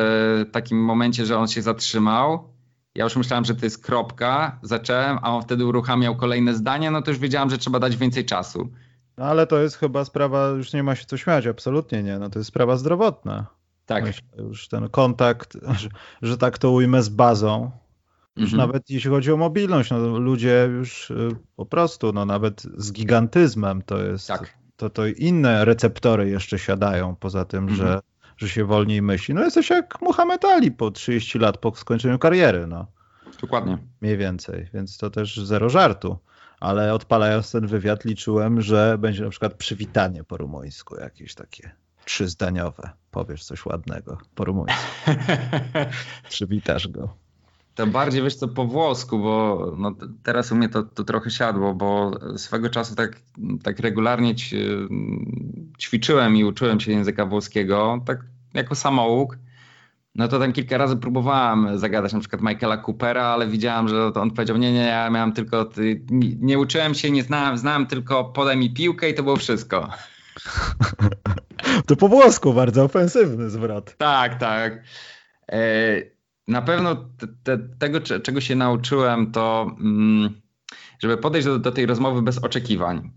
takim 0.52 0.84
momencie, 0.84 1.26
że 1.26 1.38
on 1.38 1.48
się 1.48 1.62
zatrzymał, 1.62 2.50
ja 2.96 3.04
już 3.04 3.16
myślałem, 3.16 3.46
że 3.46 3.56
to 3.56 3.66
jest 3.66 3.86
kropka, 3.86 4.60
zacząłem, 4.62 5.20
a 5.22 5.36
on 5.36 5.42
wtedy 5.42 5.66
uruchamiał 5.66 6.16
kolejne 6.16 6.54
zdania, 6.54 6.92
no 6.92 7.02
to 7.02 7.12
już 7.12 7.20
wiedziałem, 7.20 7.50
że 7.50 7.58
trzeba 7.58 7.80
dać 7.80 7.98
więcej 7.98 8.26
czasu. 8.26 8.70
No 9.18 9.26
ale 9.26 9.48
to 9.48 9.60
jest 9.60 9.76
chyba 9.76 10.06
sprawa, 10.06 10.48
już 10.48 10.74
nie 10.74 10.84
ma 10.84 10.96
się 10.96 11.06
co 11.06 11.18
śmiać, 11.18 11.48
absolutnie 11.48 12.04
nie, 12.04 12.20
no 12.20 12.30
to 12.30 12.40
jest 12.40 12.50
sprawa 12.50 12.78
zdrowotna. 12.78 13.57
Tak. 13.88 14.04
Myślę, 14.04 14.28
już 14.38 14.68
ten 14.68 14.90
kontakt, 14.90 15.58
że, 15.80 15.90
że 16.22 16.38
tak 16.38 16.58
to 16.58 16.72
ujmę 16.72 17.04
z 17.04 17.10
bazą, 17.10 17.72
już 18.36 18.54
mhm. 18.54 18.68
nawet 18.68 18.90
jeśli 18.90 19.10
chodzi 19.10 19.32
o 19.32 19.38
mobilność, 19.38 19.92
no 19.92 20.20
ludzie 20.20 20.70
już 20.72 21.12
y, 21.12 21.30
po 21.56 21.66
prostu, 21.66 22.14
no 22.14 22.26
nawet 22.26 22.64
z 22.78 22.92
gigantyzmem 22.92 23.82
to 23.82 24.04
jest, 24.04 24.28
tak. 24.28 24.58
to, 24.76 24.90
to 24.90 25.08
inne 25.08 25.66
receptory 25.66 26.30
jeszcze 26.30 26.60
siadają, 26.60 27.16
poza 27.16 27.46
tym, 27.46 27.68
mhm. 27.68 27.78
że 27.78 28.02
że 28.38 28.50
się 28.50 28.66
wolniej 28.66 29.02
myśli. 29.02 29.34
No 29.34 29.44
jesteś 29.44 29.70
jak 29.70 30.02
Muhammad 30.02 30.46
Ali 30.46 30.72
po 30.72 30.92
30 30.92 31.40
lat 31.40 31.58
po 31.58 31.76
skończeniu 31.76 32.20
kariery. 32.20 32.68
No. 32.68 32.88
Dokładnie. 33.42 33.78
Mniej 34.02 34.18
więcej, 34.18 34.70
więc 34.74 34.98
to 34.98 35.10
też 35.10 35.38
zero 35.38 35.70
żartu. 35.70 36.18
Ale 36.60 36.94
odpalając 36.94 37.52
ten 37.52 37.68
wywiad 37.68 38.06
liczyłem, 38.06 38.62
że 38.62 38.98
będzie 38.98 39.24
na 39.24 39.30
przykład 39.30 39.54
przywitanie 39.54 40.24
po 40.24 40.38
rumuńsku, 40.38 40.96
jakieś 40.96 41.36
takie 41.36 41.72
trzyzdaniowe. 42.06 42.90
Powiesz 43.18 43.44
coś 43.44 43.66
ładnego 43.66 44.18
po 44.36 44.46
rumuńsku. 44.46 44.82
Przywitasz 46.30 46.88
go. 46.88 47.10
To 47.76 47.88
bardziej 47.88 48.24
wiesz 48.24 48.36
co 48.36 48.48
po 48.48 48.66
włosku, 48.66 49.20
bo 49.20 49.76
no, 49.78 49.96
teraz 50.24 50.52
u 50.52 50.56
mnie 50.56 50.70
to, 50.70 50.84
to 50.84 51.04
trochę 51.04 51.32
siadło, 51.32 51.74
bo 51.74 52.12
swego 52.38 52.70
czasu 52.70 52.96
tak, 52.96 53.22
tak 53.64 53.80
regularnie 53.80 54.36
ćwiczyłem 55.80 56.36
i 56.36 56.44
uczyłem 56.44 56.80
się 56.80 56.92
języka 56.92 57.26
włoskiego, 57.26 58.02
tak 58.06 58.20
jako 58.54 58.76
samouk. 58.76 59.38
No 60.16 60.28
to 60.28 60.40
tam 60.40 60.54
kilka 60.54 60.78
razy 60.78 60.98
próbowałem 60.98 61.80
zagadać 61.80 62.14
na 62.14 62.20
przykład 62.20 62.42
Michaela 62.42 62.78
Coopera, 62.78 63.24
ale 63.24 63.48
widziałem, 63.48 63.88
że 63.88 64.14
on 64.14 64.32
powiedział, 64.32 64.58
nie, 64.58 64.74
nie, 64.74 64.86
ja 64.86 65.10
miałem 65.10 65.34
tylko, 65.34 65.70
nie, 66.10 66.36
nie 66.36 66.60
uczyłem 66.60 66.94
się, 66.94 67.12
nie 67.12 67.24
znałem, 67.24 67.58
znałem 67.58 67.88
tylko 67.88 68.26
podaj 68.26 68.58
mi 68.58 68.74
piłkę 68.74 69.10
i 69.10 69.14
to 69.14 69.24
było 69.24 69.36
wszystko. 69.36 69.90
To 71.86 71.96
po 71.96 72.08
włosku 72.08 72.54
bardzo 72.54 72.84
ofensywny 72.84 73.50
zwrot. 73.50 73.96
Tak, 73.98 74.40
tak. 74.40 74.84
E, 75.52 75.62
na 76.48 76.62
pewno 76.62 76.96
te, 76.96 77.28
te, 77.44 77.58
tego, 77.80 78.02
czego 78.02 78.42
się 78.42 78.56
nauczyłem, 78.56 79.32
to 79.32 79.76
mm, 79.80 80.42
żeby 81.00 81.18
podejść 81.18 81.48
do, 81.48 81.60
do 81.60 81.72
tej 81.72 81.86
rozmowy 81.86 82.22
bez 82.22 82.38
oczekiwań. 82.38 83.12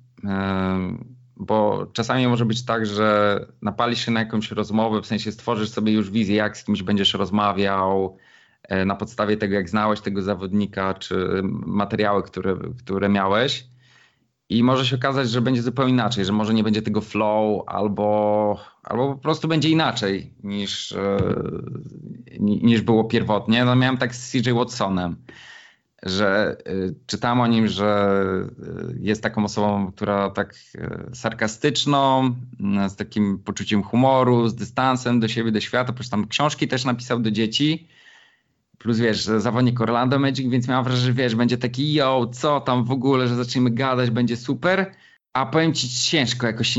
Bo 1.36 1.86
czasami 1.92 2.26
może 2.26 2.44
być 2.44 2.64
tak, 2.64 2.86
że 2.86 3.40
napalisz 3.62 4.04
się 4.04 4.12
na 4.12 4.20
jakąś 4.20 4.50
rozmowę, 4.50 5.02
w 5.02 5.06
sensie 5.06 5.32
stworzysz 5.32 5.70
sobie 5.70 5.92
już 5.92 6.10
wizję, 6.10 6.36
jak 6.36 6.56
z 6.56 6.64
kimś 6.64 6.82
będziesz 6.82 7.14
rozmawiał, 7.14 8.18
e, 8.62 8.84
na 8.84 8.96
podstawie 8.96 9.36
tego, 9.36 9.54
jak 9.54 9.68
znałeś 9.68 10.00
tego 10.00 10.22
zawodnika, 10.22 10.94
czy 10.94 11.40
materiały, 11.66 12.22
które, 12.22 12.56
które 12.78 13.08
miałeś. 13.08 13.66
I 14.50 14.62
może 14.62 14.86
się 14.86 14.96
okazać, 14.96 15.30
że 15.30 15.40
będzie 15.40 15.62
zupełnie 15.62 15.92
inaczej, 15.92 16.24
że 16.24 16.32
może 16.32 16.54
nie 16.54 16.62
będzie 16.62 16.82
tego 16.82 17.00
flow, 17.00 17.62
albo, 17.66 18.58
albo 18.82 19.14
po 19.14 19.20
prostu 19.20 19.48
będzie 19.48 19.70
inaczej 19.70 20.34
niż, 20.42 20.92
e, 20.92 21.18
niż 22.40 22.82
było 22.82 23.04
pierwotnie. 23.04 23.64
No 23.64 23.76
miałem 23.76 23.96
tak 23.96 24.14
z 24.14 24.30
CJ 24.30 24.52
Watsonem, 24.52 25.16
że 26.02 26.56
e, 26.66 26.72
czytałem 27.06 27.40
o 27.40 27.46
nim, 27.46 27.68
że 27.68 28.14
e, 28.28 28.92
jest 29.00 29.22
taką 29.22 29.44
osobą, 29.44 29.92
która 29.92 30.30
tak 30.30 30.54
sarkastyczną, 31.12 32.34
z 32.88 32.96
takim 32.96 33.38
poczuciem 33.38 33.82
humoru, 33.82 34.48
z 34.48 34.54
dystansem 34.54 35.20
do 35.20 35.28
siebie, 35.28 35.52
do 35.52 35.60
świata, 35.60 35.92
przecież 35.92 36.10
tam 36.10 36.28
książki 36.28 36.68
też 36.68 36.84
napisał 36.84 37.20
do 37.20 37.30
dzieci 37.30 37.88
plus 38.80 38.98
wiesz, 38.98 39.24
zawodnik 39.24 39.80
Orlando 39.80 40.18
Magic, 40.18 40.50
więc 40.50 40.68
miałem 40.68 40.84
wrażenie, 40.84 41.06
że 41.06 41.12
wiesz, 41.12 41.34
będzie 41.34 41.58
taki 41.58 41.92
yo, 41.92 42.30
co 42.32 42.60
tam 42.60 42.84
w 42.84 42.90
ogóle, 42.90 43.28
że 43.28 43.36
zaczniemy 43.36 43.70
gadać, 43.70 44.10
będzie 44.10 44.36
super. 44.36 44.94
A 45.32 45.46
powiem 45.46 45.74
ci 45.74 45.88
ciężko, 45.88 46.46
jakoś 46.46 46.78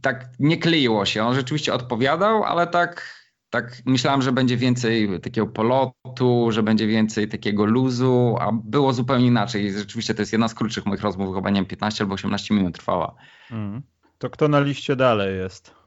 tak 0.00 0.28
nie 0.38 0.56
kleiło 0.56 1.06
się. 1.06 1.24
On 1.24 1.34
rzeczywiście 1.34 1.74
odpowiadał, 1.74 2.44
ale 2.44 2.66
tak, 2.66 3.20
tak 3.50 3.82
myślałem, 3.86 4.22
że 4.22 4.32
będzie 4.32 4.56
więcej 4.56 5.20
takiego 5.20 5.46
polotu, 5.46 6.48
że 6.50 6.62
będzie 6.62 6.86
więcej 6.86 7.28
takiego 7.28 7.64
luzu, 7.64 8.36
a 8.40 8.52
było 8.52 8.92
zupełnie 8.92 9.26
inaczej. 9.26 9.72
Rzeczywiście 9.72 10.14
to 10.14 10.22
jest 10.22 10.32
jedna 10.32 10.48
z 10.48 10.54
krótszych 10.54 10.86
moich 10.86 11.00
rozmów, 11.00 11.34
chyba 11.34 11.50
nie 11.50 11.60
wiem, 11.60 11.66
15 11.66 12.04
albo 12.04 12.14
18 12.14 12.54
minut 12.54 12.74
trwała. 12.74 13.14
Mm. 13.50 13.82
To 14.18 14.30
kto 14.30 14.48
na 14.48 14.60
liście 14.60 14.96
dalej 14.96 15.38
jest? 15.38 15.79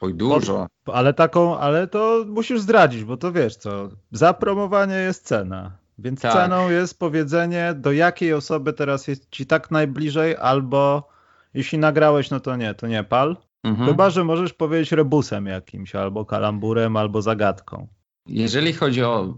Oj, 0.00 0.14
dużo. 0.14 0.66
ale 0.86 1.14
taką, 1.14 1.58
ale 1.58 1.86
to 1.86 2.24
musisz 2.28 2.60
zdradzić, 2.60 3.04
bo 3.04 3.16
to 3.16 3.32
wiesz 3.32 3.56
co, 3.56 3.88
za 4.12 4.34
promowanie 4.34 4.94
jest 4.94 5.26
cena. 5.26 5.72
Więc 5.98 6.20
tak. 6.20 6.32
ceną 6.32 6.70
jest 6.70 6.98
powiedzenie, 6.98 7.74
do 7.76 7.92
jakiej 7.92 8.32
osoby 8.32 8.72
teraz 8.72 9.08
jest 9.08 9.30
ci 9.30 9.46
tak 9.46 9.70
najbliżej, 9.70 10.36
albo 10.36 11.08
jeśli 11.54 11.78
nagrałeś, 11.78 12.30
no 12.30 12.40
to 12.40 12.56
nie, 12.56 12.74
to 12.74 12.86
nie 12.86 13.04
pal. 13.04 13.36
Mhm. 13.64 13.88
Chyba, 13.88 14.10
że 14.10 14.24
możesz 14.24 14.52
powiedzieć 14.52 14.92
rebusem 14.92 15.46
jakimś, 15.46 15.94
albo 15.94 16.24
kalamburem, 16.24 16.96
albo 16.96 17.22
zagadką. 17.22 17.86
Jeżeli 18.26 18.72
chodzi 18.72 19.02
o 19.02 19.34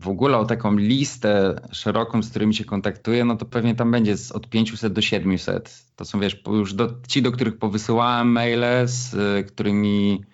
w 0.00 0.08
ogóle 0.08 0.38
o 0.38 0.44
taką 0.44 0.76
listę 0.76 1.60
szeroką, 1.72 2.22
z 2.22 2.30
którymi 2.30 2.54
się 2.54 2.64
kontaktuję, 2.64 3.24
no 3.24 3.36
to 3.36 3.44
pewnie 3.44 3.74
tam 3.74 3.90
będzie 3.90 4.14
od 4.34 4.48
500 4.48 4.92
do 4.92 5.00
700. 5.00 5.84
To 5.96 6.04
są 6.04 6.20
wiesz, 6.20 6.42
już 6.46 6.74
do, 6.74 6.90
ci, 7.08 7.22
do 7.22 7.32
których 7.32 7.58
powysyłałem 7.58 8.32
maile, 8.32 8.88
z 8.88 9.14
y, 9.14 9.44
którymi, 9.44 10.24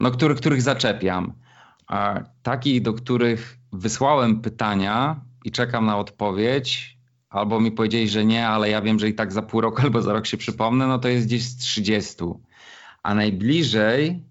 no 0.00 0.10
których, 0.10 0.38
których 0.38 0.62
zaczepiam. 0.62 1.32
A 1.86 2.20
takich, 2.42 2.82
do 2.82 2.92
których 2.92 3.58
wysłałem 3.72 4.40
pytania 4.40 5.20
i 5.44 5.50
czekam 5.50 5.86
na 5.86 5.98
odpowiedź, 5.98 6.98
albo 7.30 7.60
mi 7.60 7.72
powiedzieli, 7.72 8.08
że 8.08 8.24
nie, 8.24 8.48
ale 8.48 8.70
ja 8.70 8.82
wiem, 8.82 8.98
że 8.98 9.08
i 9.08 9.14
tak 9.14 9.32
za 9.32 9.42
pół 9.42 9.60
roku 9.60 9.82
albo 9.82 10.02
za 10.02 10.12
rok 10.12 10.26
się 10.26 10.36
przypomnę, 10.36 10.86
no 10.86 10.98
to 10.98 11.08
jest 11.08 11.26
gdzieś 11.26 11.42
z 11.42 11.56
30. 11.56 12.24
A 13.02 13.14
najbliżej 13.14 14.24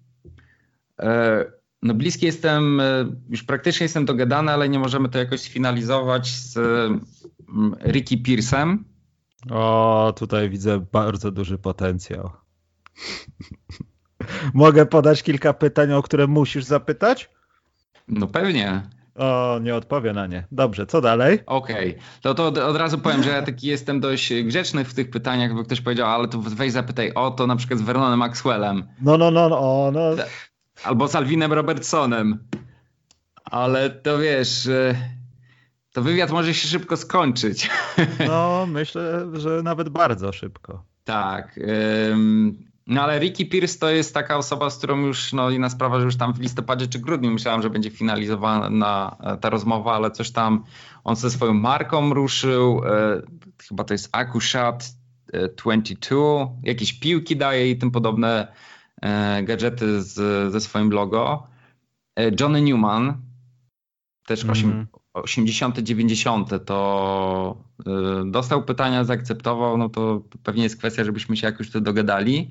e, 1.00 1.44
no 1.84 1.94
bliski 1.94 2.26
jestem, 2.26 2.80
e, 2.80 2.84
już 3.28 3.42
praktycznie 3.42 3.84
jestem 3.84 4.04
dogadany, 4.04 4.52
ale 4.52 4.68
nie 4.68 4.78
możemy 4.78 5.08
to 5.08 5.18
jakoś 5.18 5.40
sfinalizować 5.40 6.28
z 6.28 6.56
mm, 6.56 7.76
Ricky 7.86 8.18
Pearsem. 8.18 8.84
O, 9.50 10.12
tutaj 10.16 10.50
widzę 10.50 10.86
bardzo 10.92 11.30
duży 11.30 11.58
potencjał. 11.58 12.30
Mogę 14.54 14.86
podać 14.86 15.22
kilka 15.22 15.52
pytań, 15.52 15.92
o 15.92 16.02
które 16.02 16.26
musisz 16.26 16.64
zapytać? 16.64 17.30
No 18.08 18.26
pewnie. 18.26 18.82
O, 19.14 19.58
nie 19.62 19.74
odpowie 19.74 20.12
na 20.12 20.26
nie. 20.26 20.46
Dobrze, 20.52 20.86
co 20.86 21.00
dalej? 21.00 21.38
Okej, 21.46 21.90
okay. 21.90 22.02
to, 22.22 22.34
to 22.34 22.66
od 22.66 22.76
razu 22.76 22.98
powiem, 22.98 23.22
że 23.22 23.30
ja 23.30 23.42
taki 23.42 23.66
jestem 23.66 24.00
dość 24.00 24.32
grzeczny 24.42 24.84
w 24.84 24.94
tych 24.94 25.10
pytaniach, 25.10 25.54
bo 25.54 25.64
ktoś 25.64 25.80
powiedział, 25.80 26.08
ale 26.08 26.28
to 26.28 26.38
weź 26.38 26.72
zapytaj 26.72 27.12
o 27.14 27.30
to 27.30 27.46
na 27.46 27.56
przykład 27.56 27.80
z 27.80 27.82
Vernonem 27.82 28.18
Maxwellem. 28.18 28.84
No, 29.02 29.18
no, 29.18 29.30
no, 29.30 29.48
no. 29.48 29.90
no. 29.92 30.24
Albo 30.84 31.08
z 31.08 31.14
Alwinem 31.14 31.52
Robertsonem. 31.52 32.38
Ale 33.44 33.90
to 33.90 34.18
wiesz, 34.18 34.68
to 35.92 36.02
wywiad 36.02 36.30
może 36.30 36.54
się 36.54 36.68
szybko 36.68 36.96
skończyć. 36.96 37.70
No, 38.28 38.66
myślę, 38.66 39.26
że 39.32 39.62
nawet 39.62 39.88
bardzo 39.88 40.32
szybko. 40.32 40.84
Tak. 41.04 41.60
No 42.86 43.02
ale 43.02 43.18
Ricky 43.18 43.46
Pierce 43.46 43.78
to 43.78 43.90
jest 43.90 44.14
taka 44.14 44.36
osoba, 44.36 44.70
z 44.70 44.78
którą 44.78 45.00
już, 45.00 45.32
no 45.32 45.50
inna 45.50 45.70
sprawa, 45.70 45.98
że 45.98 46.04
już 46.04 46.16
tam 46.16 46.34
w 46.34 46.40
listopadzie 46.40 46.86
czy 46.86 46.98
grudniu 46.98 47.30
myślałem, 47.30 47.62
że 47.62 47.70
będzie 47.70 47.90
finalizowana 47.90 49.16
ta 49.40 49.50
rozmowa, 49.50 49.94
ale 49.94 50.10
coś 50.10 50.30
tam 50.30 50.64
on 51.04 51.16
ze 51.16 51.30
swoją 51.30 51.54
marką 51.54 52.14
ruszył. 52.14 52.82
E, 52.86 53.22
chyba 53.68 53.84
to 53.84 53.94
jest 53.94 54.08
Akushat 54.12 54.84
22, 55.56 56.16
e, 56.16 56.48
jakieś 56.62 56.92
piłki 56.92 57.36
daje 57.36 57.70
i 57.70 57.78
tym 57.78 57.90
podobne 57.90 58.48
E, 58.48 58.73
gadżety 59.42 60.02
z, 60.02 60.52
ze 60.52 60.60
swoim 60.60 60.90
logo. 60.90 61.46
E, 62.16 62.30
Johnny 62.40 62.62
Newman, 62.62 63.22
też 64.26 64.44
mm. 64.44 64.86
80., 65.12 65.78
90. 65.78 66.50
to 66.64 67.64
y, 67.80 67.84
dostał 68.30 68.64
pytania, 68.64 69.04
zaakceptował, 69.04 69.78
no 69.78 69.88
to 69.88 70.22
pewnie 70.42 70.62
jest 70.62 70.76
kwestia, 70.76 71.04
żebyśmy 71.04 71.36
się 71.36 71.46
jakoś 71.46 71.70
tu 71.70 71.80
dogadali. 71.80 72.50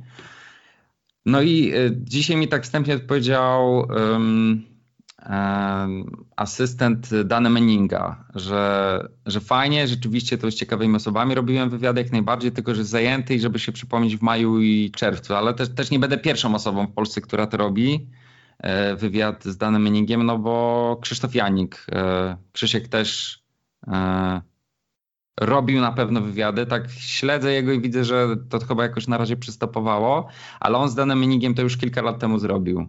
No 1.26 1.42
i 1.42 1.74
dzisiaj 1.92 2.38
mi 2.38 2.48
tak 2.48 2.64
wstępnie 2.64 2.96
odpowiedział 2.96 3.88
asystent 6.36 7.10
Dana 7.24 7.50
Meninga, 7.50 8.26
że, 8.36 9.08
że 9.26 9.40
fajnie, 9.40 9.88
rzeczywiście 9.88 10.38
to 10.38 10.52
z 10.52 10.56
ciekawymi 10.56 10.96
osobami 10.96 11.36
robiłem 11.36 11.70
wywiady 11.70 12.02
jak 12.02 12.12
najbardziej, 12.12 12.52
tylko 12.52 12.76
że 12.76 12.86
zajęty 12.86 13.36
i 13.36 13.40
żeby 13.40 13.60
się 13.60 13.72
przypomnieć 13.72 14.18
w 14.18 14.22
maju 14.22 14.62
i 14.62 14.92
czerwcu, 14.96 15.36
ale 15.36 15.54
też, 15.54 15.70
też 15.70 15.92
nie 15.92 16.00
będę 16.00 16.18
pierwszą 16.18 16.56
osobą 16.56 16.88
w 16.88 16.94
Polsce, 16.94 17.22
która 17.22 17.48
to 17.48 17.58
robi, 17.58 18.10
e, 18.60 18.96
wywiad 18.96 19.44
z 19.44 19.58
Danem 19.58 19.82
Meningiem, 19.82 20.26
no 20.26 20.38
bo 20.38 20.98
Krzysztof 21.02 21.36
Janik, 21.36 21.86
e, 21.92 22.38
Krzysiek 22.52 22.88
też 22.88 23.40
e, 23.88 24.42
robił 25.40 25.82
na 25.82 25.92
pewno 25.92 26.22
wywiady, 26.22 26.66
tak 26.66 26.92
śledzę 26.92 27.54
jego 27.54 27.72
i 27.72 27.82
widzę, 27.82 28.04
że 28.04 28.36
to 28.50 28.60
chyba 28.60 28.84
jakoś 28.84 29.08
na 29.08 29.18
razie 29.18 29.38
przystopowało, 29.38 30.28
ale 30.60 30.78
on 30.78 30.90
z 30.90 30.96
Danem 30.96 31.20
Meningiem 31.20 31.54
to 31.54 31.62
już 31.62 31.78
kilka 31.78 32.02
lat 32.02 32.20
temu 32.20 32.40
zrobił 32.40 32.88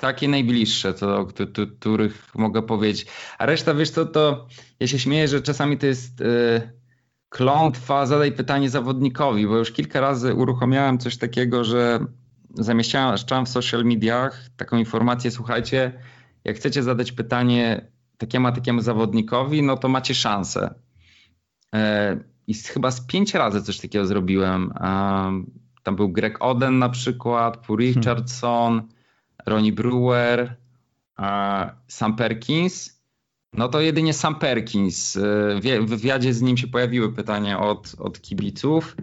takie 0.00 0.28
najbliższe, 0.28 0.94
to, 0.94 1.26
których 1.78 2.34
mogę 2.34 2.62
powiedzieć. 2.62 3.06
A 3.38 3.46
reszta, 3.46 3.74
wiesz 3.74 3.90
co, 3.90 4.06
to 4.06 4.46
ja 4.80 4.86
się 4.86 4.98
śmieję, 4.98 5.28
że 5.28 5.42
czasami 5.42 5.78
to 5.78 5.86
jest 5.86 6.20
yy, 6.20 6.70
klątwa, 7.28 8.06
zadaj 8.06 8.32
pytanie 8.32 8.70
zawodnikowi, 8.70 9.46
bo 9.46 9.56
już 9.56 9.72
kilka 9.72 10.00
razy 10.00 10.34
uruchomiałem 10.34 10.98
coś 10.98 11.16
takiego, 11.16 11.64
że 11.64 12.00
zamieszczałem 12.54 13.46
w 13.46 13.48
social 13.48 13.84
mediach 13.84 14.48
taką 14.56 14.76
informację, 14.76 15.30
słuchajcie, 15.30 15.92
jak 16.44 16.56
chcecie 16.56 16.82
zadać 16.82 17.12
pytanie 17.12 17.90
takiemu, 18.18 18.46
a 18.48 18.52
takiemu 18.52 18.80
zawodnikowi, 18.80 19.62
no 19.62 19.76
to 19.76 19.88
macie 19.88 20.14
szansę. 20.14 20.74
Yy, 21.72 21.80
I 22.46 22.54
chyba 22.54 22.90
z 22.90 23.06
pięć 23.06 23.34
razy 23.34 23.62
coś 23.62 23.78
takiego 23.78 24.06
zrobiłem. 24.06 24.72
Yy, 24.74 25.60
tam 25.82 25.96
był 25.96 26.08
Greg 26.08 26.36
Oden 26.40 26.78
na 26.78 26.88
przykład, 26.88 27.66
Paul 27.66 27.78
hmm. 27.78 27.94
Richardson, 27.94 28.78
hmm 28.78 28.99
Ronnie 29.46 29.72
Brewer, 29.72 30.56
Sam 31.88 32.16
Perkins. 32.16 33.00
No 33.52 33.68
to 33.68 33.80
jedynie 33.80 34.14
Sam 34.14 34.34
Perkins. 34.34 35.18
W 35.60 35.86
wywiadzie 35.86 36.34
z 36.34 36.42
nim 36.42 36.56
się 36.56 36.66
pojawiły 36.66 37.12
pytania 37.12 37.60
od, 37.60 37.94
od 37.98 38.20
kibiców, 38.20 38.96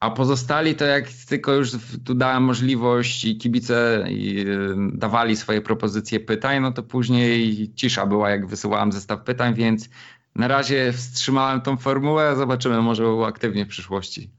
a 0.00 0.10
pozostali 0.10 0.74
to 0.74 0.84
jak 0.84 1.08
tylko 1.28 1.52
już 1.52 1.70
tu 2.04 2.14
dałem 2.14 2.42
możliwość 2.42 3.24
i 3.24 3.38
kibice 3.38 4.04
dawali 4.92 5.36
swoje 5.36 5.60
propozycje 5.60 6.20
pytań, 6.20 6.62
no 6.62 6.72
to 6.72 6.82
później 6.82 7.70
cisza 7.74 8.06
była 8.06 8.30
jak 8.30 8.46
wysyłałem 8.46 8.92
zestaw 8.92 9.24
pytań, 9.24 9.54
więc 9.54 9.88
na 10.34 10.48
razie 10.48 10.92
wstrzymałem 10.92 11.60
tą 11.60 11.76
formułę, 11.76 12.36
zobaczymy, 12.36 12.82
może 12.82 13.04
aktywnie 13.26 13.64
w 13.64 13.68
przyszłości. 13.68 14.30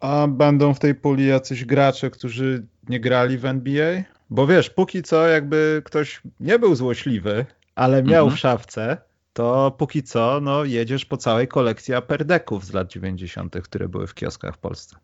A 0.00 0.26
będą 0.28 0.74
w 0.74 0.78
tej 0.78 0.94
puli 0.94 1.26
jacyś 1.26 1.64
gracze, 1.64 2.10
którzy 2.10 2.66
nie 2.88 3.00
grali 3.00 3.38
w 3.38 3.44
NBA? 3.44 4.02
Bo 4.32 4.46
wiesz, 4.46 4.70
póki 4.70 5.02
co 5.02 5.28
jakby 5.28 5.82
ktoś 5.84 6.22
nie 6.40 6.58
był 6.58 6.74
złośliwy, 6.74 7.46
ale 7.74 8.02
miał 8.02 8.24
mhm. 8.24 8.36
w 8.36 8.40
szafce, 8.40 8.98
to 9.32 9.70
póki 9.70 10.02
co 10.02 10.40
no, 10.42 10.64
jedziesz 10.64 11.04
po 11.04 11.16
całej 11.16 11.48
kolekcji 11.48 11.94
aperdeków 11.94 12.64
z 12.64 12.72
lat 12.72 12.88
90., 12.88 13.56
które 13.62 13.88
były 13.88 14.06
w 14.06 14.14
kioskach 14.14 14.54
w 14.54 14.58
Polsce. 14.58 14.96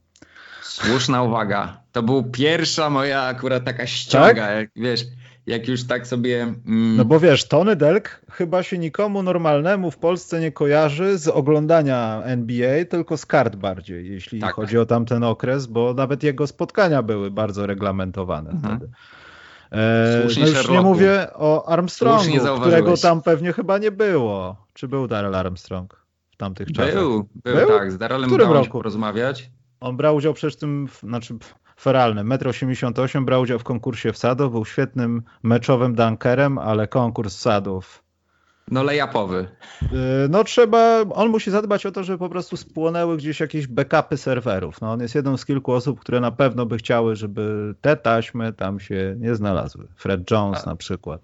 Słuszna 0.62 1.23
uwaga. 1.23 1.81
To 1.93 2.03
był 2.03 2.31
pierwsza 2.31 2.91
moja 2.91 3.23
akurat 3.23 3.64
taka 3.64 3.87
ściąga, 3.87 4.47
tak? 4.47 4.57
jak, 4.57 4.71
wiesz, 4.77 5.05
jak 5.49 5.69
już 5.69 5.87
tak 5.87 6.07
sobie... 6.07 6.43
Mm... 6.43 6.97
No 6.97 7.05
bo 7.05 7.21
wiesz, 7.21 7.49
Tony 7.49 7.77
Delk 7.77 8.21
chyba 8.31 8.63
się 8.63 8.79
nikomu 8.79 9.23
normalnemu 9.23 9.91
w 9.91 9.99
Polsce 9.99 10.41
nie 10.41 10.53
kojarzy 10.53 11.19
z 11.19 11.29
oglądania 11.29 12.23
NBA, 12.25 12.85
tylko 12.85 13.17
z 13.17 13.27
kart 13.27 13.57
bardziej, 13.57 14.11
jeśli 14.11 14.41
tak. 14.41 14.55
chodzi 14.55 14.79
o 14.79 14.87
tamten 14.87 15.25
okres, 15.25 15.67
bo 15.67 15.95
nawet 15.95 16.23
jego 16.23 16.47
spotkania 16.47 17.03
były 17.03 17.31
bardzo 17.31 17.67
reglamentowane 17.67 18.51
mhm. 18.51 18.77
wtedy. 18.77 18.93
E, 19.73 20.23
no 20.39 20.47
już 20.47 20.69
nie 20.69 20.81
mówię 20.81 21.27
o 21.35 21.69
Armstrongu, 21.69 22.61
którego 22.61 22.97
tam 22.97 23.23
pewnie 23.23 23.53
chyba 23.53 23.79
nie 23.79 23.91
było. 23.91 24.67
Czy 24.73 24.89
był 24.89 25.09
Daryl 25.09 25.35
Armstrong 25.35 26.07
w 26.31 26.37
tamtych 26.37 26.73
czasach? 26.73 26.95
Był, 26.95 27.29
był, 27.45 27.57
był? 27.57 27.69
tak. 27.69 27.93
Z 27.93 27.99
Darylem 27.99 28.33
udało 28.33 28.55
roku? 28.55 28.71
porozmawiać. 28.71 29.51
On 29.81 29.97
brał 29.97 30.16
udział 30.16 30.35
przecież 30.35 30.57
w 30.57 30.59
tym, 30.59 30.89
znaczy 31.03 31.35
feralny, 31.79 32.24
1,88 32.24 33.18
m, 33.18 33.24
brał 33.24 33.43
udział 33.43 33.59
w 33.59 33.64
konkursie 33.64 34.12
wsadów, 34.12 34.53
był 34.53 34.64
świetnym 34.64 35.22
meczowym 35.43 35.95
dunkerem, 35.95 36.59
ale 36.59 36.89
konkurs 36.89 37.37
wsadów 37.37 38.03
no 38.70 38.83
layupowy. 38.83 39.49
Y, 39.83 39.87
no 40.31 40.45
trzeba, 40.45 41.01
on 41.01 41.29
musi 41.29 41.51
zadbać 41.51 41.87
o 41.87 41.93
to, 41.93 42.05
żeby 42.05 42.18
po 42.18 42.29
prostu 42.29 42.57
spłonęły 42.57 43.16
gdzieś 43.16 43.41
jakieś 43.41 43.66
backupy 43.66 44.16
serwerów. 44.16 44.81
No 44.81 44.93
on 44.93 45.01
jest 45.01 45.14
jedną 45.14 45.37
z 45.37 45.45
kilku 45.45 45.72
osób, 45.72 46.01
które 46.01 46.20
na 46.20 46.31
pewno 46.31 46.66
by 46.66 46.79
chciały, 46.79 47.16
żeby 47.16 47.74
te 47.81 47.97
taśmy 47.97 48.53
tam 48.53 48.81
się 48.81 49.16
nie 49.18 49.35
znalazły. 49.35 49.89
Fred 49.97 50.31
Jones 50.31 50.66
A. 50.66 50.70
na 50.70 50.76
przykład. 50.76 51.20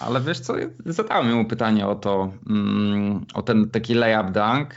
Ale 0.00 0.20
wiesz 0.20 0.40
co, 0.40 0.54
zadałem 0.86 1.34
mu 1.34 1.44
pytanie 1.44 1.86
o 1.86 1.94
to, 1.94 2.32
mm, 2.50 3.26
o 3.34 3.42
ten 3.42 3.70
taki 3.70 3.94
layup 3.94 4.32
dunk 4.32 4.74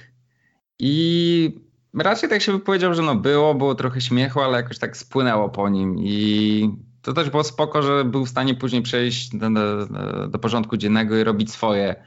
i 0.80 1.71
raczej 1.94 2.30
tak 2.30 2.42
się 2.42 2.52
wypowiedział, 2.52 2.94
że 2.94 3.02
no 3.02 3.16
było, 3.16 3.56
było 3.56 3.76
trochę 3.76 4.02
śmiechu, 4.02 4.42
ale 4.42 4.58
jakoś 4.58 4.80
tak 4.80 4.98
spłynęło 4.98 5.50
po 5.50 5.70
nim 5.70 5.96
i 6.00 6.70
to 7.02 7.14
też 7.14 7.30
było 7.30 7.44
spoko, 7.44 7.82
że 7.82 8.06
był 8.06 8.26
w 8.26 8.30
stanie 8.30 8.56
później 8.56 8.82
przejść 8.82 9.36
do, 9.36 9.50
do, 9.50 9.88
do 10.28 10.40
porządku 10.40 10.78
dziennego 10.78 11.18
i 11.18 11.24
robić 11.24 11.52
swoje. 11.52 12.04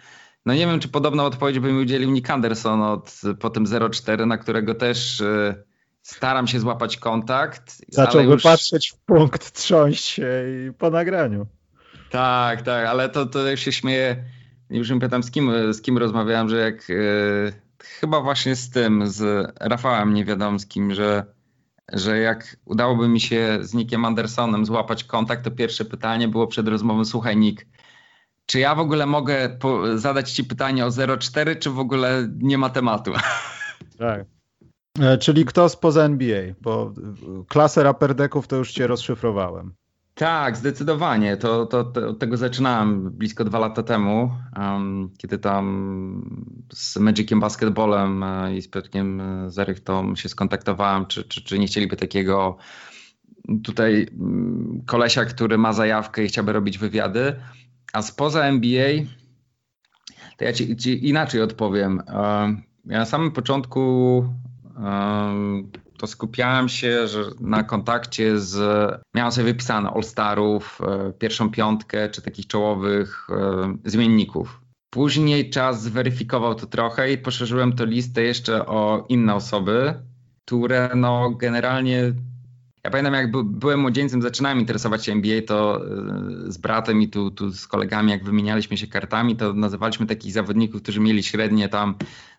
No 0.46 0.54
nie 0.54 0.66
wiem, 0.66 0.80
czy 0.80 0.88
podobną 0.88 1.24
odpowiedź 1.24 1.58
by 1.58 1.72
mi 1.72 1.82
udzielił 1.82 2.10
Nick 2.10 2.30
Anderson 2.30 2.82
od, 2.82 3.20
po 3.40 3.50
tym 3.50 3.64
0-4, 3.64 4.26
na 4.26 4.38
którego 4.38 4.74
też 4.74 5.20
y, 5.20 5.64
staram 6.02 6.46
się 6.46 6.60
złapać 6.60 6.96
kontakt. 6.96 7.76
Zacząłby 7.88 8.32
już... 8.32 8.42
patrzeć 8.42 8.92
w 8.92 8.96
punkt, 8.96 9.52
trząść 9.52 10.04
się 10.04 10.28
i 10.68 10.72
po 10.72 10.90
nagraniu. 10.90 11.46
Tak, 12.10 12.62
tak, 12.62 12.86
ale 12.86 13.08
to, 13.08 13.26
to 13.26 13.50
już 13.50 13.60
się 13.60 13.72
śmieję. 13.72 14.24
Już 14.70 14.90
nie 14.90 14.96
pamiętam 14.96 15.22
z 15.22 15.30
kim, 15.30 15.72
z 15.72 15.82
kim 15.82 15.98
rozmawiałem, 15.98 16.48
że 16.48 16.56
jak 16.56 16.90
y, 16.90 17.63
chyba 17.84 18.20
właśnie 18.20 18.56
z 18.56 18.70
tym, 18.70 19.06
z 19.06 19.52
Rafałem 19.60 20.14
Niewiadomskim, 20.14 20.94
że, 20.94 21.26
że 21.92 22.18
jak 22.18 22.56
udałoby 22.64 23.08
mi 23.08 23.20
się 23.20 23.58
z 23.60 23.74
Nickiem 23.74 24.04
Andersonem 24.04 24.66
złapać 24.66 25.04
kontakt, 25.04 25.44
to 25.44 25.50
pierwsze 25.50 25.84
pytanie 25.84 26.28
było 26.28 26.46
przed 26.46 26.68
rozmową, 26.68 27.04
słuchaj 27.04 27.36
Nick, 27.36 27.66
czy 28.46 28.58
ja 28.58 28.74
w 28.74 28.78
ogóle 28.78 29.06
mogę 29.06 29.58
zadać 29.94 30.32
ci 30.32 30.44
pytanie 30.44 30.86
o 30.86 30.90
04, 31.18 31.56
czy 31.56 31.70
w 31.70 31.78
ogóle 31.78 32.28
nie 32.38 32.58
ma 32.58 32.70
tematu? 32.70 33.12
Tak. 33.98 34.24
E, 35.00 35.18
czyli 35.18 35.44
kto 35.44 35.68
spoza 35.68 36.02
NBA? 36.02 36.42
Bo 36.60 36.92
klasę 37.48 37.82
raperdeków 37.82 38.46
to 38.46 38.56
już 38.56 38.72
cię 38.72 38.86
rozszyfrowałem. 38.86 39.74
Tak, 40.14 40.56
zdecydowanie. 40.56 41.36
To, 41.36 41.66
to, 41.66 41.84
to, 41.84 42.08
od 42.08 42.18
tego 42.18 42.36
zaczynałem 42.36 43.10
blisko 43.10 43.44
dwa 43.44 43.58
lata 43.58 43.82
temu, 43.82 44.30
um, 44.56 45.10
kiedy 45.18 45.38
tam 45.38 46.64
z 46.72 46.96
Magiciem 46.96 47.40
Basketballem 47.40 48.22
e, 48.22 48.56
i 48.56 48.62
z 48.62 48.68
Piotrkiem 48.68 49.20
e, 49.20 49.50
Zerychtą 49.50 50.16
się 50.16 50.28
skontaktowałem, 50.28 51.06
czy, 51.06 51.24
czy, 51.24 51.44
czy 51.44 51.58
nie 51.58 51.66
chcieliby 51.66 51.96
takiego 51.96 52.56
tutaj 53.64 54.06
mm, 54.12 54.82
kolesia, 54.86 55.24
który 55.24 55.58
ma 55.58 55.72
zajawkę 55.72 56.24
i 56.24 56.28
chciałby 56.28 56.52
robić 56.52 56.78
wywiady. 56.78 57.36
A 57.92 58.02
spoza 58.02 58.44
NBA, 58.44 58.90
to 60.36 60.44
ja 60.44 60.52
ci, 60.52 60.76
ci 60.76 61.08
inaczej 61.08 61.42
odpowiem. 61.42 62.02
Ja 62.86 62.98
na 62.98 63.04
samym 63.04 63.32
początku 63.32 64.24
to 65.98 66.06
skupiałem 66.06 66.68
się 66.68 67.08
że 67.08 67.24
na 67.40 67.62
kontakcie 67.62 68.38
z. 68.38 68.56
Miałem 69.14 69.32
sobie 69.32 69.44
wypisane 69.44 69.90
All-Starów, 69.90 70.80
e, 70.80 71.12
pierwszą 71.12 71.50
piątkę 71.50 72.08
czy 72.08 72.22
takich 72.22 72.46
czołowych 72.46 73.26
e, 73.30 73.76
zmienników. 73.84 74.60
Później 74.90 75.50
czas 75.50 75.82
zweryfikował 75.82 76.54
to 76.54 76.66
trochę 76.66 77.12
i 77.12 77.18
poszerzyłem 77.18 77.72
tę 77.72 77.86
listę 77.86 78.22
jeszcze 78.22 78.66
o 78.66 79.04
inne 79.08 79.34
osoby, 79.34 79.94
które 80.44 80.90
no 80.96 81.30
generalnie 81.30 82.12
ja 82.84 82.90
pamiętam, 82.90 83.14
jak 83.14 83.30
byłem 83.44 83.80
młodzieńcem, 83.80 84.22
zaczynałem 84.22 84.60
interesować 84.60 85.04
się 85.04 85.12
NBA, 85.12 85.42
to 85.46 85.86
e, 85.86 86.52
z 86.52 86.58
bratem 86.58 87.02
i 87.02 87.08
tu, 87.08 87.30
tu 87.30 87.52
z 87.52 87.66
kolegami, 87.66 88.10
jak 88.10 88.24
wymienialiśmy 88.24 88.76
się 88.76 88.86
kartami, 88.86 89.36
to 89.36 89.52
nazywaliśmy 89.52 90.06
takich 90.06 90.32
zawodników, 90.32 90.82
którzy 90.82 91.00
mieli 91.00 91.22
średnie 91.22 91.68
tam 91.68 91.94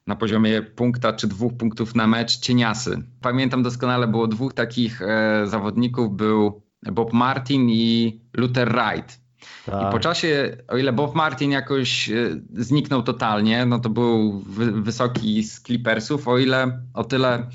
na 0.07 0.15
poziomie 0.15 0.61
punkta 0.61 1.13
czy 1.13 1.27
dwóch 1.27 1.53
punktów 1.53 1.95
na 1.95 2.07
mecz 2.07 2.37
cieniasy. 2.37 3.03
Pamiętam 3.21 3.63
doskonale, 3.63 4.07
było 4.07 4.27
dwóch 4.27 4.53
takich 4.53 5.01
e, 5.01 5.43
zawodników, 5.47 6.15
był 6.15 6.61
Bob 6.91 7.13
Martin 7.13 7.69
i 7.69 8.21
Luther 8.33 8.69
Wright. 8.69 9.19
Tak. 9.65 9.89
I 9.89 9.91
po 9.91 9.99
czasie, 9.99 10.57
o 10.67 10.77
ile 10.77 10.93
Bob 10.93 11.15
Martin 11.15 11.51
jakoś 11.51 12.09
e, 12.09 12.13
zniknął 12.53 13.03
totalnie, 13.03 13.65
no 13.65 13.79
to 13.79 13.89
był 13.89 14.39
wy, 14.39 14.71
wysoki 14.81 15.43
z 15.43 15.61
Clippersów, 15.61 16.27
o 16.27 16.37
ile 16.37 16.79
o 16.93 17.03
tyle 17.03 17.47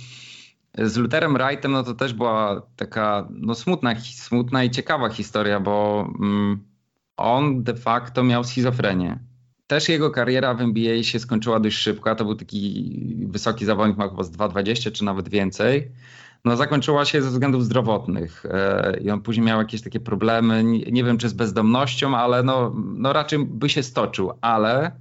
z 0.78 0.96
Lutherem 0.96 1.34
Wrightem, 1.34 1.72
no 1.72 1.82
to 1.82 1.94
też 1.94 2.12
była 2.12 2.62
taka 2.76 3.28
no 3.30 3.54
smutna, 3.54 3.94
smutna 4.00 4.64
i 4.64 4.70
ciekawa 4.70 5.08
historia, 5.08 5.60
bo 5.60 6.06
mm, 6.20 6.64
on 7.16 7.62
de 7.62 7.74
facto 7.74 8.24
miał 8.24 8.44
schizofrenię. 8.44 9.18
Też 9.66 9.88
jego 9.88 10.10
kariera 10.10 10.54
w 10.54 10.60
NBA 10.60 11.02
się 11.02 11.18
skończyła 11.18 11.60
dość 11.60 11.76
szybko, 11.76 12.14
to 12.14 12.24
był 12.24 12.34
taki 12.34 12.92
wysoki 13.28 13.64
zawodnik, 13.64 13.98
ma 13.98 14.08
chyba 14.08 14.22
z 14.22 14.30
2,20 14.30 14.92
czy 14.92 15.04
nawet 15.04 15.28
więcej. 15.28 15.90
No 16.44 16.56
zakończyła 16.56 17.04
się 17.04 17.22
ze 17.22 17.28
względów 17.30 17.64
zdrowotnych 17.64 18.46
e, 18.50 18.98
i 19.00 19.10
on 19.10 19.20
później 19.20 19.46
miał 19.46 19.58
jakieś 19.58 19.82
takie 19.82 20.00
problemy, 20.00 20.64
nie, 20.64 20.78
nie 20.78 21.04
wiem 21.04 21.18
czy 21.18 21.28
z 21.28 21.32
bezdomnością, 21.32 22.16
ale 22.16 22.42
no, 22.42 22.74
no 22.76 23.12
raczej 23.12 23.38
by 23.38 23.68
się 23.68 23.82
stoczył, 23.82 24.32
ale 24.40 24.92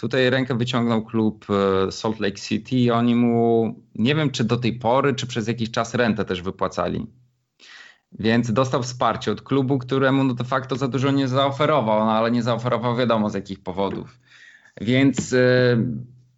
Tutaj 0.00 0.30
rękę 0.30 0.58
wyciągnął 0.58 1.04
klub 1.04 1.46
e, 1.50 1.92
Salt 1.92 2.20
Lake 2.20 2.36
City 2.36 2.76
i 2.76 2.90
oni 2.90 3.14
mu, 3.14 3.74
nie 3.94 4.14
wiem 4.14 4.30
czy 4.30 4.44
do 4.44 4.56
tej 4.56 4.78
pory, 4.78 5.14
czy 5.14 5.26
przez 5.26 5.48
jakiś 5.48 5.70
czas 5.70 5.94
rentę 5.94 6.24
też 6.24 6.42
wypłacali. 6.42 7.06
Więc 8.18 8.52
dostał 8.52 8.82
wsparcie 8.82 9.32
od 9.32 9.42
klubu, 9.42 9.78
któremu 9.78 10.24
no 10.24 10.34
de 10.34 10.44
facto 10.44 10.76
za 10.76 10.88
dużo 10.88 11.10
nie 11.10 11.28
zaoferował, 11.28 12.04
no 12.04 12.12
ale 12.12 12.30
nie 12.30 12.42
zaoferował 12.42 12.96
wiadomo 12.96 13.30
z 13.30 13.34
jakich 13.34 13.62
powodów. 13.62 14.18
Więc 14.80 15.32
e, 15.32 15.38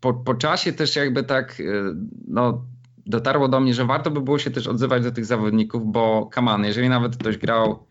po, 0.00 0.14
po 0.14 0.34
czasie 0.34 0.72
też 0.72 0.96
jakby 0.96 1.22
tak 1.24 1.60
e, 1.60 1.64
no, 2.28 2.64
dotarło 3.06 3.48
do 3.48 3.60
mnie, 3.60 3.74
że 3.74 3.84
warto 3.84 4.10
by 4.10 4.20
było 4.20 4.38
się 4.38 4.50
też 4.50 4.66
odzywać 4.66 5.02
do 5.02 5.12
tych 5.12 5.24
zawodników, 5.24 5.92
bo 5.92 6.26
kaman, 6.26 6.64
jeżeli 6.64 6.88
nawet 6.88 7.16
ktoś 7.16 7.38
grał 7.38 7.86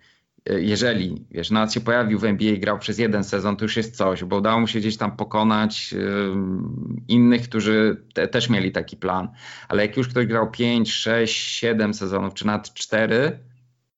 jeżeli, 0.46 1.26
wiesz, 1.32 1.52
nawet 1.52 1.74
się 1.74 1.82
pojawił 1.82 2.20
w 2.20 2.24
NBA 2.24 2.52
i 2.52 2.60
grał 2.60 2.80
przez 2.80 2.98
jeden 2.98 3.24
sezon, 3.24 3.58
to 3.58 3.66
już 3.66 3.78
jest 3.78 3.96
coś, 3.96 4.24
bo 4.24 4.38
udało 4.38 4.60
mu 4.60 4.68
się 4.68 4.80
gdzieś 4.80 4.98
tam 4.98 5.18
pokonać 5.18 5.96
innych, 7.08 7.42
którzy 7.42 8.04
te, 8.14 8.28
też 8.28 8.50
mieli 8.50 8.72
taki 8.72 8.98
plan. 8.98 9.30
Ale 9.70 9.86
jak 9.86 9.98
już 9.98 10.08
ktoś 10.08 10.26
grał 10.26 10.52
5, 10.52 10.94
6, 10.94 11.36
7 11.36 11.94
sezonów, 11.94 12.34
czy 12.34 12.48
nawet 12.48 12.74
4, 12.74 13.40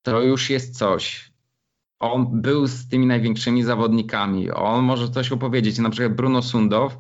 to 0.01 0.21
już 0.21 0.49
jest 0.49 0.77
coś. 0.77 1.33
On 1.99 2.41
był 2.41 2.67
z 2.67 2.87
tymi 2.87 3.05
największymi 3.05 3.63
zawodnikami. 3.63 4.51
On 4.51 4.83
może 4.83 5.09
coś 5.09 5.31
opowiedzieć. 5.31 5.79
Na 5.79 5.89
przykład 5.89 6.15
Bruno 6.15 6.41
Sundow, 6.41 6.97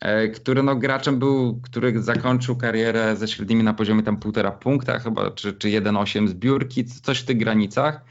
e, 0.00 0.28
który 0.28 0.62
no 0.62 0.76
graczem 0.76 1.18
był, 1.18 1.60
który 1.60 2.02
zakończył 2.02 2.56
karierę 2.56 3.16
ze 3.16 3.28
średnimi 3.28 3.62
na 3.62 3.74
poziomie 3.74 4.02
tam 4.02 4.16
półtora 4.16 4.50
punkta 4.50 4.98
chyba, 4.98 5.30
czy, 5.30 5.52
czy 5.52 5.68
1,8 5.68 6.28
zbiórki, 6.28 6.84
coś 6.84 7.18
w 7.18 7.24
tych 7.24 7.38
granicach 7.38 8.04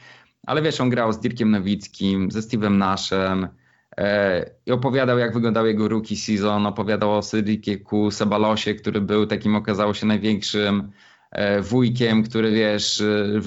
ale 0.48 0.62
wiesz, 0.62 0.82
on 0.82 0.90
grał 0.90 1.14
z 1.14 1.20
Dirkiem 1.20 1.52
Nowickim, 1.52 2.32
ze 2.32 2.40
Steve'em 2.40 2.78
Nashem 2.78 3.48
e, 3.98 4.52
i 4.66 4.72
opowiadał, 4.72 5.20
jak 5.20 5.34
wyglądał 5.34 5.68
jego 5.68 5.88
rookie 5.88 6.16
season, 6.16 6.66
opowiadał 6.66 7.18
o 7.18 7.22
Sydikiku 7.22 8.12
Sebalosie, 8.12 8.76
który 8.76 9.02
był 9.02 9.26
takim, 9.26 9.56
okazało 9.56 9.94
się, 9.94 10.06
największym 10.06 10.92
e, 11.32 11.62
wujkiem, 11.62 12.24
który 12.24 12.52
wiesz, 12.52 13.02
e, 13.02 13.42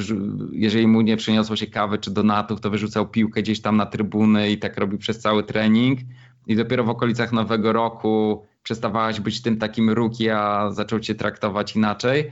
jeżeli 0.52 0.86
mu 0.86 1.00
nie 1.00 1.16
przyniosło 1.16 1.56
się 1.56 1.66
kawy 1.66 1.98
czy 1.98 2.10
donatów, 2.10 2.60
to 2.60 2.70
wyrzucał 2.70 3.08
piłkę 3.08 3.42
gdzieś 3.42 3.60
tam 3.60 3.76
na 3.76 3.86
trybuny 3.86 4.50
i 4.50 4.58
tak 4.58 4.78
robił 4.78 4.98
przez 4.98 5.18
cały 5.18 5.44
trening. 5.44 6.00
I 6.46 6.56
dopiero 6.56 6.84
w 6.84 6.88
okolicach 6.88 7.32
nowego 7.32 7.72
roku 7.72 8.46
przestawałaś 8.62 9.20
być 9.20 9.42
tym 9.42 9.56
takim 9.56 9.90
rookie, 9.90 10.36
a 10.36 10.70
zaczął 10.70 11.00
cię 11.00 11.14
traktować 11.14 11.76
inaczej 11.76 12.30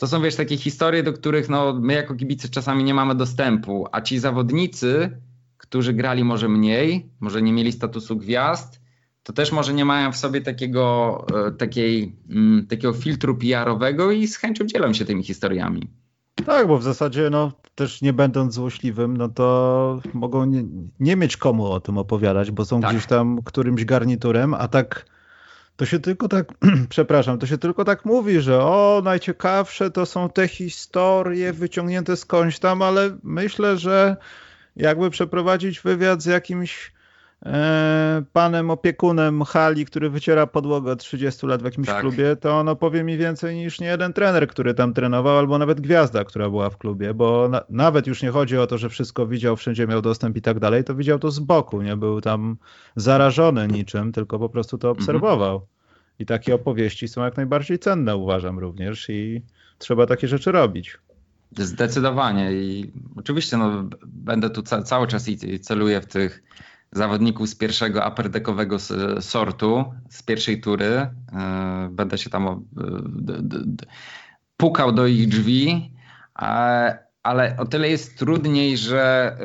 to 0.00 0.06
są 0.06 0.22
wiesz 0.22 0.36
takie 0.36 0.56
historie, 0.56 1.02
do 1.02 1.12
których 1.12 1.48
no, 1.48 1.74
my 1.80 1.92
jako 1.92 2.14
kibice 2.14 2.48
czasami 2.48 2.84
nie 2.84 2.94
mamy 2.94 3.14
dostępu, 3.14 3.86
a 3.92 4.00
ci 4.00 4.18
zawodnicy, 4.18 5.20
którzy 5.56 5.92
grali 5.92 6.24
może 6.24 6.48
mniej, 6.48 7.10
może 7.20 7.42
nie 7.42 7.52
mieli 7.52 7.72
statusu 7.72 8.16
gwiazd, 8.16 8.80
to 9.22 9.32
też 9.32 9.52
może 9.52 9.74
nie 9.74 9.84
mają 9.84 10.12
w 10.12 10.16
sobie 10.16 10.40
takiego, 10.40 11.26
e, 11.46 11.52
takiej, 11.52 12.16
mm, 12.30 12.66
takiego 12.66 12.92
filtru 12.92 13.36
PR-owego 13.36 14.10
i 14.10 14.26
z 14.26 14.36
chęcią 14.36 14.66
dzielą 14.66 14.92
się 14.92 15.04
tymi 15.04 15.22
historiami. 15.22 15.88
Tak, 16.46 16.68
bo 16.68 16.78
w 16.78 16.82
zasadzie 16.82 17.30
no, 17.30 17.52
też 17.74 18.02
nie 18.02 18.12
będąc 18.12 18.54
złośliwym, 18.54 19.16
no 19.16 19.28
to 19.28 20.00
mogą 20.14 20.44
nie, 20.44 20.64
nie 21.00 21.16
mieć 21.16 21.36
komu 21.36 21.66
o 21.66 21.80
tym 21.80 21.98
opowiadać, 21.98 22.50
bo 22.50 22.64
są 22.64 22.80
tak. 22.80 22.90
gdzieś 22.90 23.06
tam 23.06 23.42
którymś 23.44 23.84
garniturem, 23.84 24.54
a 24.54 24.68
tak 24.68 25.06
to 25.80 25.86
się 25.86 25.98
tylko 26.00 26.28
tak, 26.28 26.46
przepraszam, 26.88 27.38
to 27.38 27.46
się 27.46 27.58
tylko 27.58 27.84
tak 27.84 28.04
mówi, 28.04 28.40
że 28.40 28.62
o, 28.62 29.00
najciekawsze 29.04 29.90
to 29.90 30.06
są 30.06 30.30
te 30.30 30.48
historie 30.48 31.52
wyciągnięte 31.52 32.16
skądś 32.16 32.58
tam, 32.58 32.82
ale 32.82 33.16
myślę, 33.22 33.76
że 33.76 34.16
jakby 34.76 35.10
przeprowadzić 35.10 35.80
wywiad 35.80 36.22
z 36.22 36.26
jakimś 36.26 36.92
panem 38.32 38.70
opiekunem 38.70 39.42
hali, 39.42 39.84
który 39.86 40.10
wyciera 40.10 40.46
podłogę 40.46 40.92
od 40.92 40.98
30 40.98 41.46
lat 41.46 41.62
w 41.62 41.64
jakimś 41.64 41.86
tak. 41.86 42.00
klubie, 42.00 42.36
to 42.36 42.58
on 42.58 42.68
opowie 42.68 43.04
mi 43.04 43.16
więcej 43.16 43.56
niż 43.56 43.80
nie 43.80 43.86
jeden 43.86 44.12
trener, 44.12 44.48
który 44.48 44.74
tam 44.74 44.94
trenował, 44.94 45.38
albo 45.38 45.58
nawet 45.58 45.80
gwiazda, 45.80 46.24
która 46.24 46.50
była 46.50 46.70
w 46.70 46.78
klubie, 46.78 47.14
bo 47.14 47.48
na, 47.48 47.64
nawet 47.68 48.06
już 48.06 48.22
nie 48.22 48.30
chodzi 48.30 48.58
o 48.58 48.66
to, 48.66 48.78
że 48.78 48.88
wszystko 48.88 49.26
widział, 49.26 49.56
wszędzie 49.56 49.86
miał 49.86 50.02
dostęp 50.02 50.36
i 50.36 50.42
tak 50.42 50.58
dalej, 50.58 50.84
to 50.84 50.94
widział 50.94 51.18
to 51.18 51.30
z 51.30 51.38
boku, 51.38 51.82
nie 51.82 51.96
był 51.96 52.20
tam 52.20 52.56
zarażony 52.96 53.68
niczym, 53.68 54.12
tylko 54.12 54.38
po 54.38 54.48
prostu 54.48 54.78
to 54.78 54.88
mhm. 54.88 55.02
obserwował. 55.02 55.54
Mhm. 55.54 55.70
I 56.18 56.26
takie 56.26 56.54
opowieści 56.54 57.08
są 57.08 57.24
jak 57.24 57.36
najbardziej 57.36 57.78
cenne, 57.78 58.16
uważam 58.16 58.58
również, 58.58 59.10
i 59.10 59.42
trzeba 59.78 60.06
takie 60.06 60.28
rzeczy 60.28 60.52
robić. 60.52 60.98
Zdecydowanie 61.58 62.52
i 62.52 62.92
oczywiście 63.16 63.56
no, 63.56 63.84
będę 64.06 64.50
tu 64.50 64.62
ca 64.62 64.82
cały 64.82 65.06
czas 65.06 65.28
i 65.28 65.60
celuję 65.60 66.00
w 66.00 66.06
tych 66.06 66.42
zawodników 66.92 67.48
z 67.48 67.54
pierwszego 67.54 68.08
upperdeckowego 68.08 68.78
sortu, 69.20 69.84
z 70.10 70.22
pierwszej 70.22 70.60
tury. 70.60 70.86
E, 70.86 71.88
będę 71.90 72.18
się 72.18 72.30
tam 72.30 72.46
e, 72.46 72.56
pukał 74.56 74.92
do 74.92 75.06
ich 75.06 75.28
drzwi, 75.28 75.92
ale 77.22 77.56
o 77.58 77.66
tyle 77.66 77.88
jest 77.88 78.18
trudniej, 78.18 78.76
że 78.76 79.36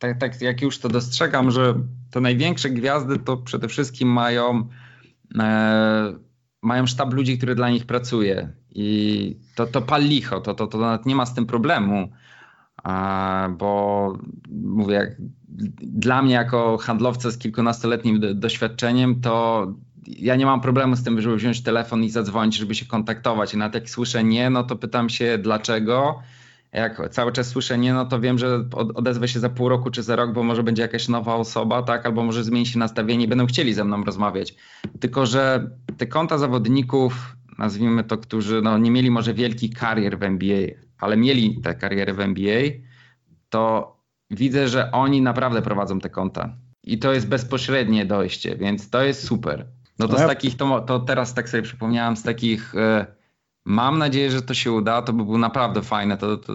tak, 0.00 0.18
tak 0.18 0.42
jak 0.42 0.62
już 0.62 0.78
to 0.78 0.88
dostrzegam, 0.88 1.50
że 1.50 1.74
te 2.10 2.20
największe 2.20 2.70
gwiazdy 2.70 3.18
to 3.18 3.36
przede 3.36 3.68
wszystkim 3.68 4.08
mają 4.08 4.68
mają 6.62 6.86
sztab 6.86 7.12
ludzi, 7.12 7.38
który 7.38 7.54
dla 7.54 7.70
nich 7.70 7.86
pracuje 7.86 8.52
i 8.70 9.38
to, 9.54 9.66
to 9.66 9.82
pal 9.82 10.02
licho, 10.02 10.40
to, 10.40 10.54
to, 10.54 10.66
to 10.66 10.78
nawet 10.78 11.06
nie 11.06 11.16
ma 11.16 11.26
z 11.26 11.34
tym 11.34 11.46
problemu, 11.46 12.08
bo 13.58 14.12
mówię, 14.50 15.16
dla 15.82 16.22
mnie 16.22 16.34
jako 16.34 16.78
handlowca 16.78 17.30
z 17.30 17.38
kilkunastoletnim 17.38 18.20
doświadczeniem, 18.34 19.20
to 19.20 19.66
ja 20.06 20.36
nie 20.36 20.46
mam 20.46 20.60
problemu 20.60 20.96
z 20.96 21.02
tym, 21.02 21.20
żeby 21.20 21.36
wziąć 21.36 21.62
telefon 21.62 22.04
i 22.04 22.10
zadzwonić, 22.10 22.56
żeby 22.56 22.74
się 22.74 22.86
kontaktować. 22.86 23.54
I 23.54 23.56
nawet 23.56 23.74
jak 23.74 23.90
słyszę 23.90 24.24
nie, 24.24 24.50
no 24.50 24.64
to 24.64 24.76
pytam 24.76 25.08
się 25.08 25.38
dlaczego. 25.38 26.22
Jak 26.72 27.08
cały 27.10 27.32
czas 27.32 27.46
słyszę 27.46 27.78
nie, 27.78 27.94
no 27.94 28.06
to 28.06 28.20
wiem, 28.20 28.38
że 28.38 28.64
odezwę 28.94 29.28
się 29.28 29.40
za 29.40 29.48
pół 29.48 29.68
roku 29.68 29.90
czy 29.90 30.02
za 30.02 30.16
rok, 30.16 30.32
bo 30.32 30.42
może 30.42 30.62
będzie 30.62 30.82
jakaś 30.82 31.08
nowa 31.08 31.34
osoba, 31.34 31.82
tak, 31.82 32.06
albo 32.06 32.22
może 32.22 32.44
zmieni 32.44 32.66
się 32.66 32.78
nastawienie 32.78 33.24
i 33.24 33.28
będą 33.28 33.46
chcieli 33.46 33.74
ze 33.74 33.84
mną 33.84 34.04
rozmawiać. 34.04 34.54
Tylko, 35.00 35.26
że 35.26 35.70
te 35.98 36.06
konta 36.06 36.38
zawodników, 36.38 37.36
nazwijmy 37.58 38.04
to, 38.04 38.18
którzy 38.18 38.62
no, 38.62 38.78
nie 38.78 38.90
mieli 38.90 39.10
może 39.10 39.34
wielki 39.34 39.70
karier 39.70 40.18
w 40.18 40.22
NBA, 40.22 40.68
ale 40.98 41.16
mieli 41.16 41.60
tę 41.60 41.74
karierę 41.74 42.14
w 42.14 42.20
NBA, 42.20 42.62
to 43.48 43.94
widzę, 44.30 44.68
że 44.68 44.92
oni 44.92 45.20
naprawdę 45.20 45.62
prowadzą 45.62 46.00
te 46.00 46.10
konta. 46.10 46.56
I 46.82 46.98
to 46.98 47.12
jest 47.12 47.28
bezpośrednie 47.28 48.06
dojście, 48.06 48.56
więc 48.56 48.90
to 48.90 49.02
jest 49.02 49.26
super. 49.26 49.66
No 49.98 50.08
to 50.08 50.18
z 50.18 50.26
takich, 50.26 50.56
to, 50.56 50.80
to 50.80 51.00
teraz 51.00 51.34
tak 51.34 51.48
sobie 51.48 51.62
przypomniałem, 51.62 52.16
z 52.16 52.22
takich, 52.22 52.74
e, 52.74 53.06
mam 53.64 53.98
nadzieję, 53.98 54.30
że 54.30 54.42
to 54.42 54.54
się 54.54 54.72
uda, 54.72 55.02
to 55.02 55.12
by 55.12 55.24
było 55.24 55.38
naprawdę 55.38 55.82
fajne, 55.82 56.16
to, 56.16 56.36
to, 56.36 56.54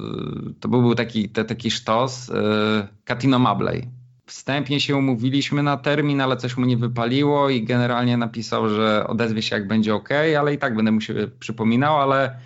to 0.59 0.67
by 0.69 0.81
był 0.81 0.95
taki, 0.95 1.29
te, 1.29 1.45
taki 1.45 1.71
sztos, 1.71 2.29
e, 2.29 2.87
Katino 3.03 3.39
Mabley. 3.39 3.87
Wstępnie 4.25 4.79
się 4.79 4.97
umówiliśmy 4.97 5.63
na 5.63 5.77
termin, 5.77 6.21
ale 6.21 6.37
coś 6.37 6.57
mu 6.57 6.65
nie 6.65 6.77
wypaliło 6.77 7.49
i 7.49 7.63
generalnie 7.63 8.17
napisał, 8.17 8.69
że 8.69 9.07
odezwie 9.07 9.41
się 9.41 9.55
jak 9.55 9.67
będzie 9.67 9.95
ok, 9.95 10.09
ale 10.39 10.53
i 10.53 10.57
tak 10.57 10.75
będę 10.75 10.91
mu 10.91 11.01
się 11.01 11.13
przypominał, 11.39 12.01
ale 12.01 12.39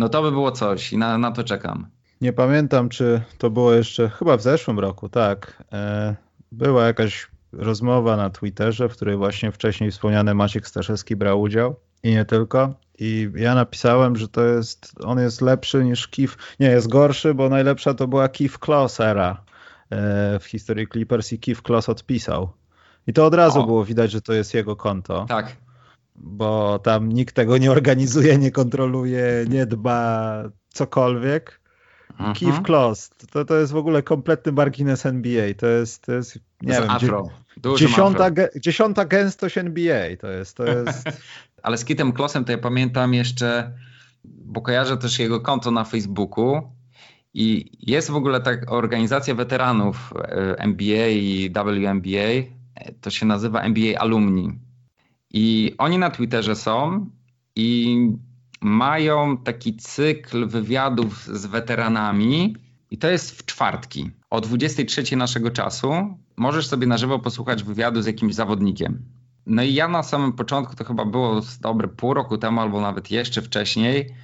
no 0.00 0.08
to 0.08 0.22
by 0.22 0.30
było 0.30 0.52
coś 0.52 0.92
i 0.92 0.98
na, 0.98 1.18
na 1.18 1.32
to 1.32 1.44
czekam. 1.44 1.86
Nie 2.20 2.32
pamiętam, 2.32 2.88
czy 2.88 3.20
to 3.38 3.50
było 3.50 3.72
jeszcze, 3.72 4.08
chyba 4.08 4.36
w 4.36 4.42
zeszłym 4.42 4.78
roku, 4.78 5.08
tak. 5.08 5.62
E, 5.72 6.16
była 6.52 6.86
jakaś 6.86 7.28
rozmowa 7.52 8.16
na 8.16 8.30
Twitterze, 8.30 8.88
w 8.88 8.92
której 8.92 9.16
właśnie 9.16 9.52
wcześniej 9.52 9.90
wspomniany 9.90 10.34
Maciek 10.34 10.68
Staszewski 10.68 11.16
brał 11.16 11.40
udział 11.40 11.76
i 12.02 12.10
nie 12.10 12.24
tylko. 12.24 12.74
I 12.98 13.30
ja 13.34 13.54
napisałem, 13.54 14.16
że 14.16 14.28
to 14.28 14.44
jest, 14.44 14.92
on 15.04 15.18
jest 15.18 15.40
lepszy 15.40 15.84
niż 15.84 16.08
Kif, 16.08 16.36
nie, 16.60 16.66
jest 16.66 16.88
gorszy, 16.88 17.34
bo 17.34 17.48
najlepsza 17.48 17.94
to 17.94 18.08
była 18.08 18.28
Kif 18.28 18.58
Kloss 18.58 19.00
era 19.00 19.42
e, 19.90 20.38
w 20.38 20.44
historii 20.44 20.88
Clippers 20.88 21.32
i 21.32 21.38
Kif 21.38 21.62
Kloss 21.62 21.88
odpisał. 21.88 22.50
I 23.06 23.12
to 23.12 23.26
od 23.26 23.34
razu 23.34 23.60
o. 23.60 23.66
było 23.66 23.84
widać, 23.84 24.10
że 24.10 24.20
to 24.20 24.32
jest 24.32 24.54
jego 24.54 24.76
konto. 24.76 25.26
Tak. 25.28 25.56
Bo 26.22 26.78
tam 26.78 27.08
nikt 27.08 27.34
tego 27.34 27.58
nie 27.58 27.70
organizuje, 27.70 28.38
nie 28.38 28.50
kontroluje, 28.50 29.44
nie 29.48 29.66
dba 29.66 30.42
cokolwiek. 30.68 31.60
Mhm. 32.10 32.34
Keith 32.34 32.62
Kloss, 32.62 33.10
to, 33.30 33.44
to 33.44 33.56
jest 33.56 33.72
w 33.72 33.76
ogóle 33.76 34.02
kompletny 34.02 34.52
margines 34.52 35.06
NBA. 35.06 35.54
To 35.54 35.66
jest, 35.66 36.02
to 36.02 36.12
jest 36.12 36.38
nie 36.62 36.74
to 36.74 36.82
wiem, 36.82 36.90
afro. 36.90 37.28
Dziesiąta, 37.76 38.24
afro. 38.24 38.44
dziesiąta 38.60 39.04
gęstość 39.04 39.58
NBA. 39.58 40.16
To 40.20 40.30
jest, 40.30 40.56
to 40.56 40.64
jest... 40.64 41.04
Ale 41.62 41.78
z 41.78 41.84
Kitem 41.84 42.12
Klossem 42.12 42.44
to 42.44 42.52
ja 42.52 42.58
pamiętam 42.58 43.14
jeszcze, 43.14 43.72
bo 44.24 44.60
kojarzę 44.60 44.96
też 44.96 45.18
jego 45.18 45.40
konto 45.40 45.70
na 45.70 45.84
Facebooku 45.84 46.62
i 47.34 47.70
jest 47.92 48.10
w 48.10 48.16
ogóle 48.16 48.40
tak 48.40 48.72
organizacja 48.72 49.34
weteranów 49.34 50.12
e, 50.16 50.58
NBA 50.58 51.08
i 51.08 51.50
WNBA, 51.50 52.52
to 53.00 53.10
się 53.10 53.26
nazywa 53.26 53.60
NBA 53.60 54.00
Alumni. 54.00 54.58
I 55.30 55.74
oni 55.78 55.98
na 55.98 56.10
Twitterze 56.10 56.56
są 56.56 57.06
i 57.56 57.96
mają 58.60 59.36
taki 59.36 59.76
cykl 59.76 60.48
wywiadów 60.48 61.24
z 61.24 61.46
weteranami 61.46 62.56
i 62.90 62.98
to 62.98 63.10
jest 63.10 63.38
w 63.38 63.44
czwartki. 63.44 64.10
O 64.30 64.40
23 64.40 65.16
naszego 65.16 65.50
czasu 65.50 65.92
możesz 66.36 66.66
sobie 66.66 66.86
na 66.86 66.98
żywo 66.98 67.18
posłuchać 67.18 67.62
wywiadu 67.62 68.02
z 68.02 68.06
jakimś 68.06 68.34
zawodnikiem. 68.34 69.02
No 69.46 69.62
i 69.62 69.74
ja 69.74 69.88
na 69.88 70.02
samym 70.02 70.32
początku, 70.32 70.76
to 70.76 70.84
chyba 70.84 71.04
było 71.04 71.40
dobre 71.60 71.88
pół 71.88 72.14
roku 72.14 72.38
temu 72.38 72.60
albo 72.60 72.80
nawet 72.80 73.10
jeszcze 73.10 73.42
wcześniej, 73.42 74.14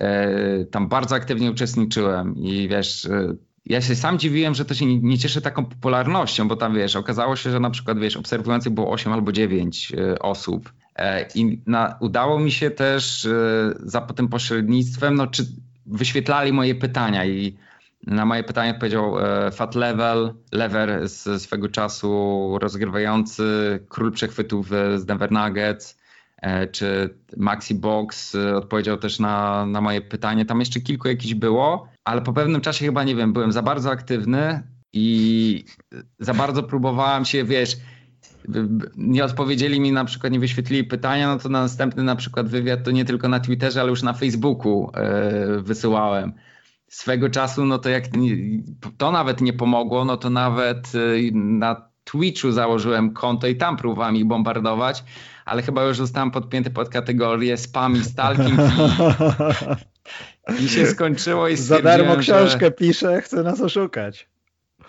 e, 0.00 0.64
tam 0.64 0.88
bardzo 0.88 1.14
aktywnie 1.14 1.50
uczestniczyłem 1.50 2.36
i 2.36 2.68
wiesz, 2.68 3.04
e, 3.04 3.34
ja 3.66 3.80
się 3.80 3.96
sam 3.96 4.18
dziwiłem, 4.18 4.54
że 4.54 4.64
to 4.64 4.74
się 4.74 4.86
nie, 4.86 5.18
cieszy 5.18 5.42
taką 5.42 5.64
popularnością, 5.64 6.48
bo 6.48 6.56
tam 6.56 6.74
wiesz, 6.74 6.96
okazało 6.96 7.36
się, 7.36 7.50
że 7.50 7.60
na 7.60 7.70
przykład 7.70 7.98
wiesz, 7.98 8.16
obserwujących 8.16 8.72
było 8.72 8.90
8 8.90 9.12
albo 9.12 9.32
9 9.32 9.92
e, 9.92 10.18
osób. 10.18 10.72
E, 10.96 11.28
I 11.34 11.60
na, 11.66 11.96
udało 12.00 12.38
mi 12.38 12.52
się 12.52 12.70
też 12.70 13.24
e, 13.24 13.74
za 13.78 14.00
tym 14.00 14.28
pośrednictwem, 14.28 15.14
no, 15.14 15.26
czy 15.26 15.46
wyświetlali 15.86 16.52
moje 16.52 16.74
pytania 16.74 17.26
i 17.26 17.56
na 18.06 18.26
moje 18.26 18.44
pytanie 18.44 18.70
odpowiedział 18.70 19.14
Fat 19.52 19.74
Level, 19.74 20.34
lever 20.52 21.08
z 21.08 21.42
swego 21.42 21.68
czasu 21.68 22.58
rozgrywający 22.60 23.44
król 23.88 24.12
przechwytów 24.12 24.68
z 24.96 25.04
Denver 25.04 25.32
Nuggets, 25.32 26.01
czy 26.72 27.14
Maxi 27.36 27.74
Box 27.74 28.34
odpowiedział 28.34 28.96
też 28.96 29.18
na, 29.18 29.66
na 29.66 29.80
moje 29.80 30.00
pytanie. 30.00 30.44
Tam 30.44 30.60
jeszcze 30.60 30.80
kilku 30.80 31.08
jakichś 31.08 31.34
było, 31.34 31.88
ale 32.04 32.22
po 32.22 32.32
pewnym 32.32 32.60
czasie 32.60 32.86
chyba, 32.86 33.04
nie 33.04 33.16
wiem, 33.16 33.32
byłem 33.32 33.52
za 33.52 33.62
bardzo 33.62 33.90
aktywny 33.90 34.62
i 34.92 35.64
za 36.18 36.34
bardzo 36.34 36.62
próbowałem 36.62 37.24
się, 37.24 37.44
wiesz, 37.44 37.76
nie 38.96 39.24
odpowiedzieli 39.24 39.80
mi 39.80 39.92
na 39.92 40.04
przykład, 40.04 40.32
nie 40.32 40.40
wyświetlili 40.40 40.84
pytania, 40.84 41.28
no 41.28 41.38
to 41.38 41.48
na 41.48 41.62
następny 41.62 42.02
na 42.02 42.16
przykład 42.16 42.48
wywiad 42.48 42.84
to 42.84 42.90
nie 42.90 43.04
tylko 43.04 43.28
na 43.28 43.40
Twitterze, 43.40 43.80
ale 43.80 43.90
już 43.90 44.02
na 44.02 44.12
Facebooku 44.12 44.90
e, 44.94 45.60
wysyłałem. 45.62 46.32
Swego 46.88 47.28
czasu, 47.28 47.64
no 47.64 47.78
to 47.78 47.88
jak 47.88 48.04
to 48.98 49.12
nawet 49.12 49.40
nie 49.40 49.52
pomogło, 49.52 50.04
no 50.04 50.16
to 50.16 50.30
nawet 50.30 50.92
e, 50.94 50.98
na 51.32 51.88
Twitchu 52.04 52.52
założyłem 52.52 53.12
konto 53.12 53.46
i 53.46 53.56
tam 53.56 53.76
próbowałem 53.76 54.16
ich 54.16 54.24
bombardować, 54.24 55.04
ale 55.44 55.62
chyba 55.62 55.84
już 55.84 55.96
zostałem 55.96 56.30
podpięty 56.30 56.70
pod 56.70 56.88
kategorię 56.88 57.56
spam 57.56 57.96
i 57.96 58.04
stalking 58.04 58.60
i, 60.58 60.64
i 60.64 60.68
się 60.68 60.86
skończyło 60.86 61.48
i 61.48 61.56
Za 61.56 61.82
darmo 61.82 62.16
książkę 62.16 62.66
że... 62.66 62.70
pisze, 62.70 63.22
chce 63.22 63.42
nas 63.42 63.60
oszukać. 63.60 64.28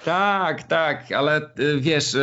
Tak, 0.06 0.64
tak, 0.64 1.12
ale 1.12 1.36
e, 1.36 1.52
wiesz 1.80 2.16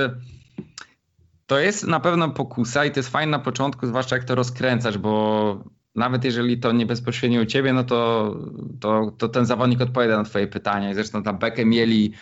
to 1.50 1.58
jest 1.58 1.86
na 1.86 2.00
pewno 2.00 2.30
pokusa 2.30 2.84
i 2.84 2.90
to 2.90 2.98
jest 3.00 3.08
fajne 3.08 3.30
na 3.30 3.38
początku, 3.38 3.86
zwłaszcza 3.86 4.16
jak 4.16 4.24
to 4.24 4.34
rozkręcasz, 4.34 4.98
bo 4.98 5.64
nawet 5.94 6.24
jeżeli 6.24 6.58
to 6.58 6.72
nie 6.72 6.86
bezpośrednio 6.86 7.42
u 7.42 7.46
ciebie, 7.46 7.72
no 7.72 7.84
to, 7.84 8.34
to, 8.80 9.12
to 9.18 9.28
ten 9.28 9.46
zawodnik 9.46 9.80
odpowiada 9.80 10.16
na 10.16 10.24
twoje 10.24 10.46
pytania. 10.46 10.90
I 10.90 10.94
zresztą 10.94 11.22
tam 11.22 11.38
bekę 11.38 11.64
mieli, 11.64 12.12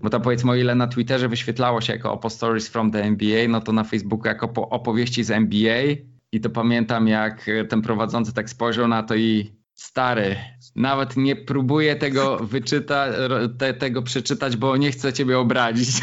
bo 0.00 0.10
tam 0.10 0.22
powiedzmy 0.22 0.50
o 0.52 0.54
ile 0.54 0.74
na 0.74 0.86
Twitterze 0.86 1.28
wyświetlało 1.28 1.80
się 1.80 1.92
jako 1.92 2.12
Opo 2.12 2.30
Stories 2.30 2.68
from 2.68 2.90
the 2.90 3.02
NBA, 3.02 3.48
no 3.48 3.60
to 3.60 3.72
na 3.72 3.84
Facebooku 3.84 4.26
jako 4.26 4.52
opowieści 4.70 5.24
z 5.24 5.30
NBA. 5.30 5.82
I 6.32 6.40
to 6.40 6.50
pamiętam 6.50 7.08
jak 7.08 7.50
ten 7.68 7.82
prowadzący 7.82 8.34
tak 8.34 8.50
spojrzał 8.50 8.88
na 8.88 9.02
to 9.02 9.14
i 9.14 9.52
stary, 9.74 10.36
nawet 10.76 11.16
nie 11.16 11.36
próbuję 11.36 11.96
tego 11.96 12.36
wyczytać, 12.54 13.14
te, 13.58 13.74
tego 13.74 14.02
przeczytać, 14.02 14.56
bo 14.56 14.76
nie 14.76 14.90
chcę 14.90 15.12
ciebie 15.12 15.38
obrazić. 15.38 15.88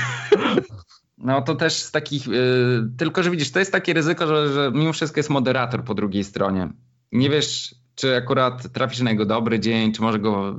No 1.18 1.42
to 1.42 1.56
też 1.56 1.74
z 1.74 1.92
takich, 1.92 2.28
yy, 2.28 2.90
tylko 2.98 3.24
że 3.24 3.32
widzisz, 3.32 3.52
to 3.52 3.60
jest 3.60 3.72
takie 3.72 3.94
ryzyko, 3.94 4.28
że, 4.28 4.54
że 4.54 4.72
mimo 4.74 4.94
wszystko 4.94 5.20
jest 5.20 5.30
moderator 5.30 5.84
po 5.84 5.94
drugiej 5.94 6.24
stronie. 6.24 6.70
Nie 7.12 7.30
wiesz, 7.30 7.76
czy 7.96 8.16
akurat 8.16 8.72
trafisz 8.72 9.00
na 9.00 9.12
jego 9.12 9.26
dobry 9.26 9.60
dzień, 9.60 9.92
czy 9.92 10.02
może 10.02 10.20
go 10.20 10.56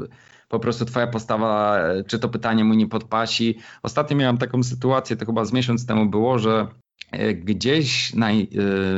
po 0.49 0.59
prostu 0.61 0.85
twoja 0.85 1.07
postawa, 1.07 1.79
czy 2.07 2.19
to 2.19 2.29
pytanie 2.29 2.65
mu 2.65 2.75
nie 2.75 2.89
podpasi. 2.89 3.59
Ostatnio 3.83 4.17
miałem 4.17 4.39
taką 4.39 4.63
sytuację, 4.63 5.17
to 5.17 5.27
chyba 5.27 5.45
z 5.45 5.53
miesiąc 5.53 5.87
temu 5.87 6.07
było, 6.07 6.39
że 6.39 6.67
y, 7.15 7.35
gdzieś 7.35 8.15
na, 8.15 8.33
y, 8.33 8.49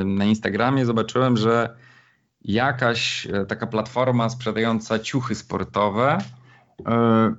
na 0.05 0.25
Instagramie 0.25 0.87
zobaczyłem, 0.87 1.37
że 1.37 1.77
jakaś 2.45 3.29
taka 3.49 3.67
platforma 3.67 4.29
sprzedająca 4.29 4.99
ciuchy 4.99 5.35
sportowe 5.35 6.19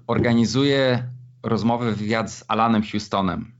organizuje 0.07 1.03
rozmowę, 1.43 1.91
wywiad 1.91 2.31
z 2.31 2.45
Alanem 2.47 2.83
Houstonem. 2.91 3.51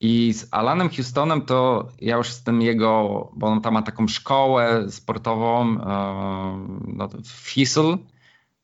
I 0.00 0.32
z 0.32 0.48
Alanem 0.50 0.88
Houstonem 0.88 1.42
to 1.42 1.88
ja 2.00 2.16
już 2.16 2.30
z 2.32 2.42
tym 2.42 2.62
jego, 2.62 3.30
bo 3.36 3.46
on 3.46 3.60
tam 3.60 3.74
ma 3.74 3.82
taką 3.82 4.08
szkołę 4.08 4.90
sportową 4.90 5.62
e, 5.62 5.76
no, 6.86 7.08
w 7.24 7.48
Hisl, 7.48 7.98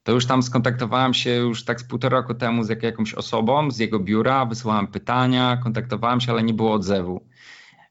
to 0.03 0.13
już 0.13 0.27
tam 0.27 0.43
skontaktowałem 0.43 1.15
się 1.15 1.31
już 1.31 1.65
tak 1.65 1.81
z 1.81 1.85
półtora 1.85 2.19
roku 2.19 2.35
temu 2.35 2.65
z 2.65 2.69
jak, 2.69 2.83
jakąś 2.83 3.15
osobą 3.15 3.71
z 3.71 3.79
jego 3.79 3.99
biura, 3.99 4.47
wysyłałem 4.47 4.87
pytania, 4.87 5.57
kontaktowałem 5.57 6.21
się, 6.21 6.33
ale 6.33 6.43
nie 6.43 6.55
było 6.55 6.73
odzewu. 6.73 7.27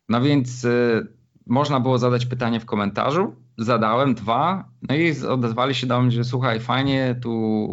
No 0.10 0.22
więc 0.22 0.64
y, 0.64 1.08
można 1.46 1.80
było 1.80 1.98
zadać 1.98 2.26
pytanie 2.26 2.60
w 2.60 2.66
komentarzu, 2.66 3.36
zadałem 3.58 4.16
dwa, 4.16 4.70
no 4.90 4.96
i 4.96 5.26
odezwali 5.26 5.76
się 5.76 5.88
do 5.88 6.02
mnie, 6.02 6.12
że 6.12 6.24
słuchaj, 6.24 6.60
fajnie, 6.60 7.16
tu 7.22 7.68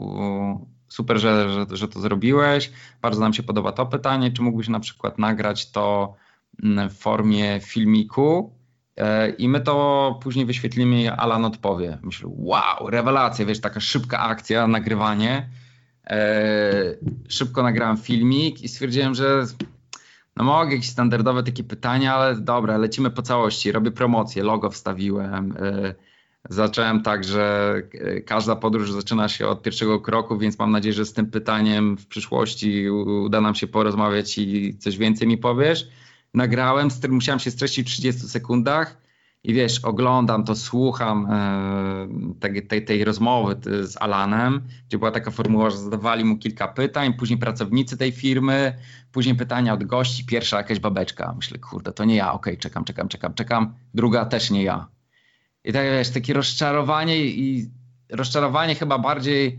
super, 0.89 1.19
że, 1.19 1.51
że, 1.51 1.77
że 1.77 1.89
to 1.89 2.01
zrobiłeś, 2.01 2.73
bardzo 3.03 3.21
nam 3.21 3.35
się 3.35 3.43
podoba 3.43 3.73
to 3.73 3.87
pytanie, 3.87 4.33
czy 4.33 4.43
mógłbyś 4.43 4.69
na 4.69 4.81
przykład 4.81 5.19
nagrać 5.19 5.71
to 5.71 6.15
mm, 6.63 6.91
w 6.91 6.99
formie 6.99 7.61
filmiku, 7.61 8.58
i 9.39 9.49
my 9.49 9.61
to 9.61 10.19
później 10.23 10.47
wyświetlimy 10.47 11.03
i 11.03 11.09
Alan 11.09 11.45
odpowie. 11.45 11.99
Myślę, 12.03 12.31
wow, 12.33 12.91
rewelacja, 12.91 13.47
wiesz, 13.47 13.61
taka 13.61 13.81
szybka 13.81 14.19
akcja, 14.19 14.67
nagrywanie. 14.67 15.49
E, 16.07 16.73
szybko 17.29 17.63
nagrałem 17.63 17.97
filmik 17.97 18.63
i 18.63 18.69
stwierdziłem, 18.69 19.15
że 19.15 19.45
no 20.37 20.45
mogę 20.45 20.73
jakieś 20.73 20.89
standardowe 20.89 21.43
takie 21.43 21.65
pytania, 21.65 22.15
ale 22.15 22.37
dobra, 22.37 22.79
lecimy 22.79 23.11
po 23.11 23.23
całości. 23.23 23.73
Robię 23.73 23.91
promocję, 23.91 24.43
logo 24.43 24.71
wstawiłem. 24.71 25.55
E, 25.61 25.95
zacząłem 26.51 27.03
tak, 27.03 27.25
że 27.25 27.75
każda 28.27 28.57
podróż 28.57 28.93
zaczyna 28.93 29.29
się 29.29 29.47
od 29.47 29.63
pierwszego 29.63 30.01
kroku, 30.01 30.39
więc 30.39 30.59
mam 30.59 30.71
nadzieję, 30.71 30.93
że 30.93 31.05
z 31.05 31.13
tym 31.13 31.31
pytaniem 31.31 31.97
w 31.97 32.07
przyszłości 32.07 32.91
uda 32.91 33.41
nam 33.41 33.55
się 33.55 33.67
porozmawiać 33.67 34.39
i 34.39 34.79
coś 34.79 34.99
więcej 34.99 35.29
mi 35.29 35.39
powiesz. 35.39 35.89
Nagrałem, 36.35 36.89
musiałem 37.09 37.41
się 37.41 37.51
streścić 37.51 37.89
w 37.89 37.91
30 37.91 38.29
sekundach 38.29 38.97
i 39.45 39.55
wiesz, 39.55 39.79
oglądam 39.79 40.45
to, 40.45 40.57
słucham 40.57 41.29
tej, 42.41 42.67
tej, 42.67 42.85
tej, 42.85 43.05
rozmowy 43.05 43.57
z 43.83 43.97
Alanem, 43.97 44.63
gdzie 44.89 44.99
była 44.99 45.11
taka 45.11 45.31
formuła, 45.31 45.71
że 45.71 45.77
zadawali 45.77 46.25
mu 46.25 46.39
kilka 46.39 46.69
pytań, 46.69 47.15
później 47.15 47.39
pracownicy 47.39 47.97
tej 47.97 48.13
firmy, 48.13 48.79
później 49.13 49.35
pytania 49.35 49.75
od 49.75 49.85
gości, 49.85 50.25
pierwsza 50.25 50.57
jakaś 50.57 50.79
babeczka. 50.79 51.33
Myślę, 51.37 51.59
kurde, 51.59 51.93
to 51.93 52.05
nie 52.05 52.17
ja, 52.17 52.33
okej, 52.33 52.53
okay, 52.53 52.63
czekam, 52.63 52.85
czekam, 52.85 53.09
czekam, 53.09 53.35
czekam, 53.35 53.75
druga 53.95 54.25
też 54.25 54.51
nie 54.51 54.63
ja. 54.63 54.89
I 55.65 55.73
tak 55.73 55.85
wiesz, 55.85 56.11
takie 56.11 56.33
rozczarowanie 56.33 57.25
i 57.27 57.71
rozczarowanie 58.11 58.75
chyba 58.75 58.99
bardziej 58.99 59.59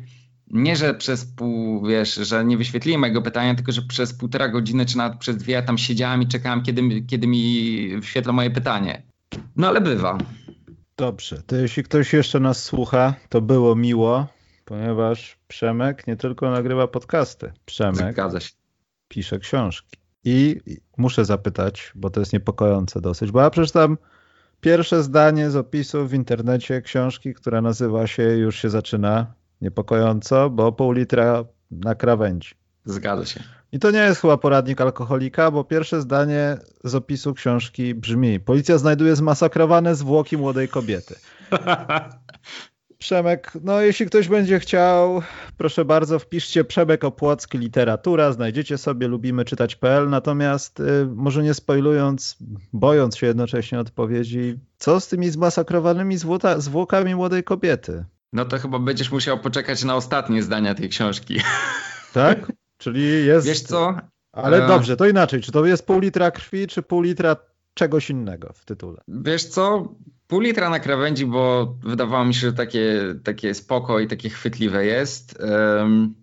nie, 0.49 0.75
że 0.75 0.93
przez 0.93 1.25
pół, 1.25 1.87
wiesz, 1.87 2.15
że 2.15 2.45
nie 2.45 2.57
wyświetliłem 2.57 3.01
mojego 3.01 3.21
pytania, 3.21 3.55
tylko 3.55 3.71
że 3.71 3.81
przez 3.81 4.13
półtora 4.13 4.47
godziny, 4.47 4.85
czy 4.85 4.97
nawet 4.97 5.19
przez 5.19 5.37
dwie 5.37 5.53
ja 5.53 5.61
tam 5.61 5.77
siedziałem 5.77 6.21
i 6.21 6.27
czekałem, 6.27 6.63
kiedy, 6.63 6.81
kiedy 7.07 7.27
mi 7.27 7.95
wyświetla 7.95 8.33
moje 8.33 8.49
pytanie. 8.49 9.03
No 9.55 9.67
ale 9.67 9.81
bywa. 9.81 10.17
Dobrze, 10.97 11.41
to 11.47 11.55
jeśli 11.55 11.83
ktoś 11.83 12.13
jeszcze 12.13 12.39
nas 12.39 12.63
słucha, 12.63 13.13
to 13.29 13.41
było 13.41 13.75
miło, 13.75 14.27
ponieważ 14.65 15.37
Przemek 15.47 16.07
nie 16.07 16.15
tylko 16.15 16.51
nagrywa 16.51 16.87
podcasty. 16.87 17.51
Przemek 17.65 18.17
pisze 19.07 19.39
książki. 19.39 19.97
I 20.23 20.57
muszę 20.97 21.25
zapytać, 21.25 21.91
bo 21.95 22.09
to 22.09 22.19
jest 22.19 22.33
niepokojące 22.33 23.01
dosyć, 23.01 23.31
bo 23.31 23.41
ja 23.41 23.49
przeczytam 23.49 23.97
pierwsze 24.61 25.03
zdanie 25.03 25.49
z 25.49 25.55
opisu 25.55 26.07
w 26.07 26.13
internecie 26.13 26.81
książki, 26.81 27.33
która 27.33 27.61
nazywa 27.61 28.07
się, 28.07 28.23
już 28.23 28.61
się 28.61 28.69
zaczyna 28.69 29.33
niepokojąco, 29.61 30.49
bo 30.49 30.71
pół 30.71 30.91
litra 30.91 31.45
na 31.71 31.95
krawędzi. 31.95 32.49
Zgadza 32.85 33.25
się. 33.25 33.43
I 33.71 33.79
to 33.79 33.91
nie 33.91 33.99
jest 33.99 34.21
chyba 34.21 34.37
poradnik 34.37 34.81
alkoholika, 34.81 35.51
bo 35.51 35.63
pierwsze 35.63 36.01
zdanie 36.01 36.57
z 36.83 36.95
opisu 36.95 37.33
książki 37.33 37.95
brzmi: 37.95 38.39
Policja 38.39 38.77
znajduje 38.77 39.15
zmasakrowane 39.15 39.95
zwłoki 39.95 40.37
młodej 40.37 40.67
kobiety. 40.67 41.15
Przemek, 42.97 43.51
no 43.63 43.81
jeśli 43.81 44.05
ktoś 44.05 44.27
będzie 44.27 44.59
chciał, 44.59 45.21
proszę 45.57 45.85
bardzo, 45.85 46.19
wpiszcie 46.19 46.63
Przemek 46.63 47.03
Opłocki 47.03 47.57
Literatura, 47.57 48.31
znajdziecie 48.31 48.77
sobie 48.77 49.07
lubimy 49.07 49.45
czytać.pl, 49.45 50.09
natomiast 50.09 50.79
y, 50.79 50.83
może 51.15 51.43
nie 51.43 51.53
spoilując, 51.53 52.37
bojąc 52.73 53.17
się 53.17 53.27
jednocześnie 53.27 53.79
odpowiedzi, 53.79 54.59
co 54.77 54.99
z 54.99 55.07
tymi 55.07 55.29
zmasakrowanymi 55.29 56.17
zwłota, 56.17 56.59
zwłokami 56.59 57.15
młodej 57.15 57.43
kobiety? 57.43 58.05
No 58.33 58.45
to 58.45 58.57
chyba 58.57 58.79
będziesz 58.79 59.11
musiał 59.11 59.39
poczekać 59.39 59.83
na 59.83 59.95
ostatnie 59.95 60.43
zdania 60.43 60.75
tej 60.75 60.89
książki. 60.89 61.41
Tak? 62.13 62.51
Czyli 62.77 63.25
jest. 63.25 63.47
Wiesz 63.47 63.61
co? 63.61 63.97
Ale 64.31 64.65
e... 64.65 64.67
dobrze, 64.67 64.97
to 64.97 65.07
inaczej. 65.07 65.41
Czy 65.41 65.51
to 65.51 65.65
jest 65.65 65.85
pół 65.85 65.99
litra 65.99 66.31
krwi, 66.31 66.67
czy 66.67 66.81
pół 66.81 67.01
litra 67.01 67.35
czegoś 67.73 68.09
innego 68.09 68.53
w 68.53 68.65
tytule? 68.65 69.01
Wiesz 69.07 69.45
co? 69.45 69.93
Pół 70.27 70.39
litra 70.39 70.69
na 70.69 70.79
krawędzi, 70.79 71.25
bo 71.25 71.75
wydawało 71.83 72.25
mi 72.25 72.33
się, 72.33 72.39
że 72.39 72.53
takie, 72.53 73.15
takie 73.23 73.53
spoko 73.53 73.99
i 73.99 74.07
takie 74.07 74.29
chwytliwe 74.29 74.85
jest. 74.85 75.43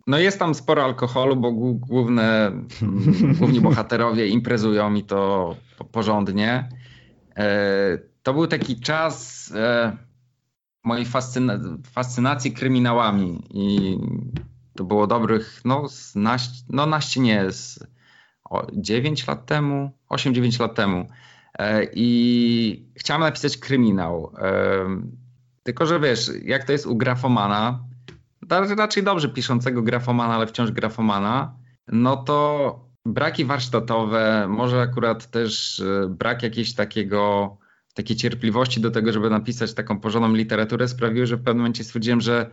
No 0.06 0.18
jest 0.18 0.38
tam 0.38 0.54
sporo 0.54 0.84
alkoholu, 0.84 1.36
bo 1.36 1.52
główne, 1.52 2.52
główni 3.38 3.60
bohaterowie 3.60 4.26
imprezują 4.26 4.94
i 4.94 5.04
to 5.04 5.56
porządnie. 5.92 6.68
E, 7.36 7.98
to 8.22 8.34
był 8.34 8.46
taki 8.46 8.80
czas 8.80 9.52
e, 9.56 9.96
mojej 10.86 11.06
fascyna 11.06 11.58
fascynacji 11.92 12.52
kryminałami 12.52 13.42
i 13.50 13.98
to 14.76 14.84
było 14.84 15.06
dobrych, 15.06 15.60
no, 15.64 15.86
naście, 16.14 16.64
no 16.68 16.86
naście 16.86 17.20
nie, 17.20 17.50
z 17.50 17.86
9 18.72 19.26
lat 19.26 19.46
temu, 19.46 19.90
8-9 20.10 20.60
lat 20.60 20.74
temu. 20.74 21.06
E, 21.58 21.86
I 21.94 22.88
chciałem 22.96 23.20
napisać 23.20 23.56
kryminał. 23.56 24.32
E, 24.38 24.52
tylko, 25.62 25.86
że 25.86 26.00
wiesz, 26.00 26.30
jak 26.44 26.64
to 26.64 26.72
jest 26.72 26.86
u 26.86 26.96
grafomana, 26.96 27.84
raczej 28.76 29.02
dobrze 29.02 29.28
piszącego 29.28 29.82
grafomana, 29.82 30.34
ale 30.34 30.46
wciąż 30.46 30.70
grafomana, 30.70 31.54
no 31.88 32.16
to 32.16 32.80
braki 33.06 33.44
warsztatowe, 33.44 34.46
może 34.48 34.80
akurat 34.80 35.30
też 35.30 35.80
e, 35.80 36.08
brak 36.08 36.42
jakiegoś 36.42 36.74
takiego, 36.74 37.56
takiej 37.96 38.16
cierpliwości 38.16 38.80
do 38.80 38.90
tego, 38.90 39.12
żeby 39.12 39.30
napisać 39.30 39.74
taką 39.74 40.00
porządną 40.00 40.34
literaturę 40.34 40.88
sprawiły, 40.88 41.26
że 41.26 41.36
w 41.36 41.42
pewnym 41.42 41.56
momencie 41.56 41.84
stwierdziłem, 41.84 42.20
że 42.20 42.50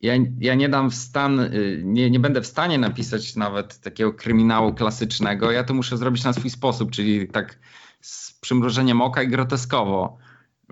ja, 0.00 0.12
ja 0.40 0.54
nie 0.54 0.68
dam 0.68 0.90
w 0.90 0.94
stan, 0.94 1.40
y, 1.40 1.82
nie, 1.84 2.10
nie 2.10 2.20
będę 2.20 2.40
w 2.40 2.46
stanie 2.46 2.78
napisać 2.78 3.36
nawet 3.36 3.80
takiego 3.80 4.12
kryminału 4.12 4.74
klasycznego. 4.74 5.50
Ja 5.50 5.64
to 5.64 5.74
muszę 5.74 5.96
zrobić 5.96 6.24
na 6.24 6.32
swój 6.32 6.50
sposób, 6.50 6.90
czyli 6.90 7.28
tak 7.28 7.58
z 8.00 8.32
przymrużeniem 8.32 9.02
oka 9.02 9.22
i 9.22 9.28
groteskowo. 9.28 10.18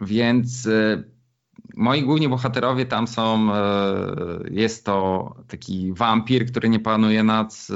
Więc 0.00 0.66
y, 0.66 1.04
moi 1.76 2.02
główni 2.02 2.28
bohaterowie 2.28 2.86
tam 2.86 3.06
są, 3.06 3.50
y, 3.50 3.54
jest 4.50 4.84
to 4.84 5.34
taki 5.48 5.92
wampir, 5.92 6.46
który 6.46 6.68
nie 6.68 6.80
panuje 6.80 7.22
nad 7.24 7.66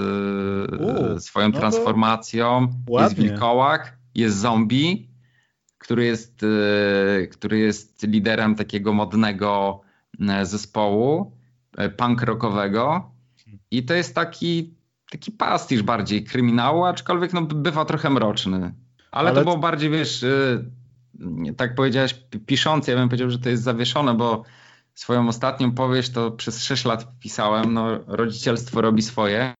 U, 0.80 1.20
swoją 1.20 1.48
no 1.48 1.58
transformacją, 1.58 2.68
jest 2.88 3.14
wilkołak, 3.14 3.96
jest 4.14 4.36
zombie, 4.36 5.07
który 5.88 6.04
jest, 6.04 6.44
który 7.30 7.58
jest 7.58 8.02
liderem 8.02 8.54
takiego 8.54 8.92
modnego 8.92 9.80
zespołu 10.42 11.38
E, 11.78 11.88
punk 11.88 12.22
rockowego 12.22 13.10
i 13.70 13.84
to 13.84 13.94
jest 13.94 14.14
taki, 14.14 14.74
taki 15.10 15.32
pastisz 15.32 15.82
bardziej 15.82 16.24
kryminału, 16.24 16.84
aczkolwiek 16.84 17.32
no, 17.32 17.42
bywa 17.42 17.84
trochę 17.84 18.10
mroczny. 18.10 18.58
Ale, 19.10 19.30
Ale 19.30 19.34
to 19.34 19.44
było 19.44 19.58
bardziej, 19.58 19.90
wiesz, 19.90 20.24
tak 21.56 21.74
powiedziałeś, 21.74 22.14
piszący, 22.46 22.90
ja 22.90 22.96
bym 22.96 23.08
powiedział, 23.08 23.30
że 23.30 23.38
to 23.38 23.48
jest 23.48 23.62
zawieszone, 23.62 24.14
bo 24.14 24.42
swoją 24.94 25.28
ostatnią 25.28 25.72
powieść 25.72 26.10
to 26.10 26.30
przez 26.30 26.64
6 26.64 26.84
lat 26.84 27.18
pisałem, 27.20 27.74
no 27.74 27.98
rodzicielstwo 28.06 28.80
robi 28.80 29.02
swoje. 29.02 29.54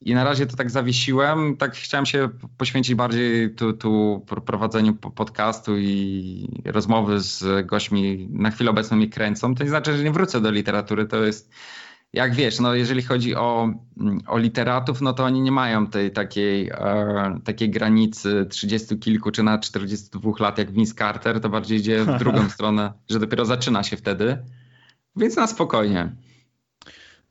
I 0.00 0.14
na 0.14 0.24
razie 0.24 0.46
to 0.46 0.56
tak 0.56 0.70
zawiesiłem, 0.70 1.56
tak 1.56 1.74
chciałem 1.74 2.06
się 2.06 2.28
poświęcić 2.56 2.94
bardziej 2.94 3.54
tu, 3.54 3.72
tu 3.72 4.24
prowadzeniu 4.46 4.94
podcastu 4.94 5.78
i 5.78 6.62
rozmowy 6.64 7.20
z 7.20 7.66
gośćmi 7.66 8.28
na 8.30 8.50
chwilę 8.50 8.70
obecną 8.70 8.96
mnie 8.96 9.08
kręcą. 9.08 9.54
To 9.54 9.64
nie 9.64 9.70
znaczy, 9.70 9.96
że 9.96 10.04
nie 10.04 10.10
wrócę 10.10 10.40
do 10.40 10.50
literatury, 10.50 11.06
to 11.06 11.24
jest 11.24 11.50
jak 12.12 12.34
wiesz, 12.34 12.60
no 12.60 12.74
jeżeli 12.74 13.02
chodzi 13.02 13.34
o, 13.34 13.74
o 14.26 14.38
literatów, 14.38 15.00
no 15.00 15.12
to 15.12 15.24
oni 15.24 15.40
nie 15.40 15.52
mają 15.52 15.86
tej 15.86 16.10
takiej, 16.10 16.68
e, 16.68 17.40
takiej 17.44 17.70
granicy 17.70 18.46
30 18.50 18.98
kilku 18.98 19.30
czy 19.30 19.42
na 19.42 19.58
42 19.58 20.30
lat 20.40 20.58
jak 20.58 20.72
Vince 20.72 20.94
Carter, 20.94 21.40
to 21.40 21.48
bardziej 21.48 21.78
idzie 21.78 22.04
w 22.04 22.18
drugą 22.18 22.48
stronę, 22.50 22.92
że 23.10 23.18
dopiero 23.18 23.44
zaczyna 23.44 23.82
się 23.82 23.96
wtedy. 23.96 24.38
Więc 25.16 25.36
na 25.36 25.46
spokojnie. 25.46 26.12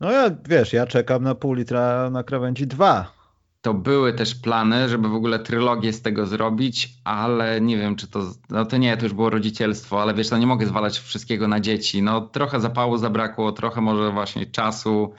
No 0.00 0.12
ja, 0.12 0.30
wiesz, 0.48 0.72
ja 0.72 0.86
czekam 0.86 1.22
na 1.22 1.34
pół 1.34 1.54
litra 1.54 2.10
na 2.10 2.22
krawędzi 2.22 2.66
dwa. 2.66 3.12
To 3.60 3.74
były 3.74 4.12
też 4.12 4.34
plany, 4.34 4.88
żeby 4.88 5.08
w 5.08 5.14
ogóle 5.14 5.38
trylogię 5.38 5.92
z 5.92 6.02
tego 6.02 6.26
zrobić, 6.26 6.88
ale 7.04 7.60
nie 7.60 7.76
wiem, 7.76 7.96
czy 7.96 8.08
to. 8.08 8.32
No 8.50 8.64
to 8.64 8.76
nie, 8.76 8.96
to 8.96 9.04
już 9.04 9.12
było 9.12 9.30
rodzicielstwo, 9.30 10.02
ale 10.02 10.14
wiesz, 10.14 10.30
no 10.30 10.38
nie 10.38 10.46
mogę 10.46 10.66
zwalać 10.66 10.98
wszystkiego 10.98 11.48
na 11.48 11.60
dzieci. 11.60 12.02
No 12.02 12.20
trochę 12.20 12.60
zapału 12.60 12.96
zabrakło, 12.96 13.52
trochę 13.52 13.80
może 13.80 14.12
właśnie 14.12 14.46
czasu, 14.46 15.14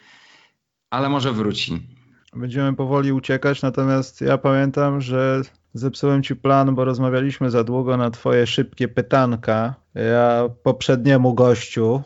ale 0.89 1.09
może 1.09 1.33
wróci. 1.33 1.87
Będziemy 2.35 2.75
powoli 2.75 3.11
uciekać, 3.11 3.61
natomiast 3.61 4.21
ja 4.21 4.37
pamiętam, 4.37 5.01
że 5.01 5.41
zepsułem 5.73 6.23
ci 6.23 6.35
plan, 6.35 6.75
bo 6.75 6.85
rozmawialiśmy 6.85 7.51
za 7.51 7.63
długo 7.63 7.97
na 7.97 8.11
twoje 8.11 8.47
szybkie 8.47 8.87
pytanka. 8.87 9.75
Ja 9.95 10.49
poprzedniemu 10.63 11.33
gościu 11.33 12.01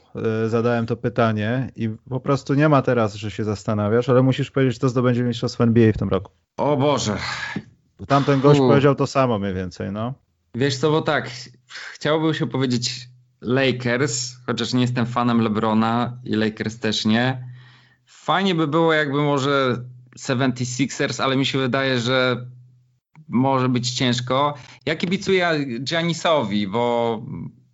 y, 0.45 0.49
zadałem 0.49 0.85
to 0.85 0.95
pytanie 0.95 1.71
i 1.75 1.89
po 2.09 2.19
prostu 2.19 2.53
nie 2.53 2.69
ma 2.69 2.81
teraz, 2.81 3.15
że 3.15 3.31
się 3.31 3.43
zastanawiasz, 3.43 4.09
ale 4.09 4.21
musisz 4.21 4.51
powiedzieć, 4.51 4.77
kto 4.77 4.89
zdobędzie 4.89 5.23
mistrzostwo 5.23 5.63
NBA 5.63 5.91
w 5.91 5.97
tym 5.97 6.09
roku. 6.09 6.31
O 6.57 6.77
Boże. 6.77 7.17
Tamten 8.07 8.41
gość 8.41 8.59
U. 8.59 8.67
powiedział 8.67 8.95
to 8.95 9.07
samo 9.07 9.39
mniej 9.39 9.53
więcej, 9.53 9.91
no. 9.91 10.13
Wiesz 10.55 10.77
co, 10.77 10.91
bo 10.91 11.01
tak, 11.01 11.31
chciałbym 11.93 12.33
się 12.33 12.47
powiedzieć 12.47 13.09
Lakers, 13.41 14.35
chociaż 14.45 14.73
nie 14.73 14.81
jestem 14.81 15.05
fanem 15.05 15.41
LeBrona 15.41 16.17
i 16.23 16.35
Lakers 16.35 16.79
też 16.79 17.05
nie. 17.05 17.55
Fajnie 18.05 18.55
by 18.55 18.67
było 18.67 18.93
jakby 18.93 19.21
może 19.21 19.77
76ers, 20.19 21.23
ale 21.23 21.37
mi 21.37 21.45
się 21.45 21.59
wydaje, 21.59 21.99
że 21.99 22.45
może 23.27 23.69
być 23.69 23.91
ciężko. 23.91 24.53
Ja 24.85 24.95
kibicuję 24.95 25.65
Giannisowi, 25.79 26.67
bo 26.67 27.21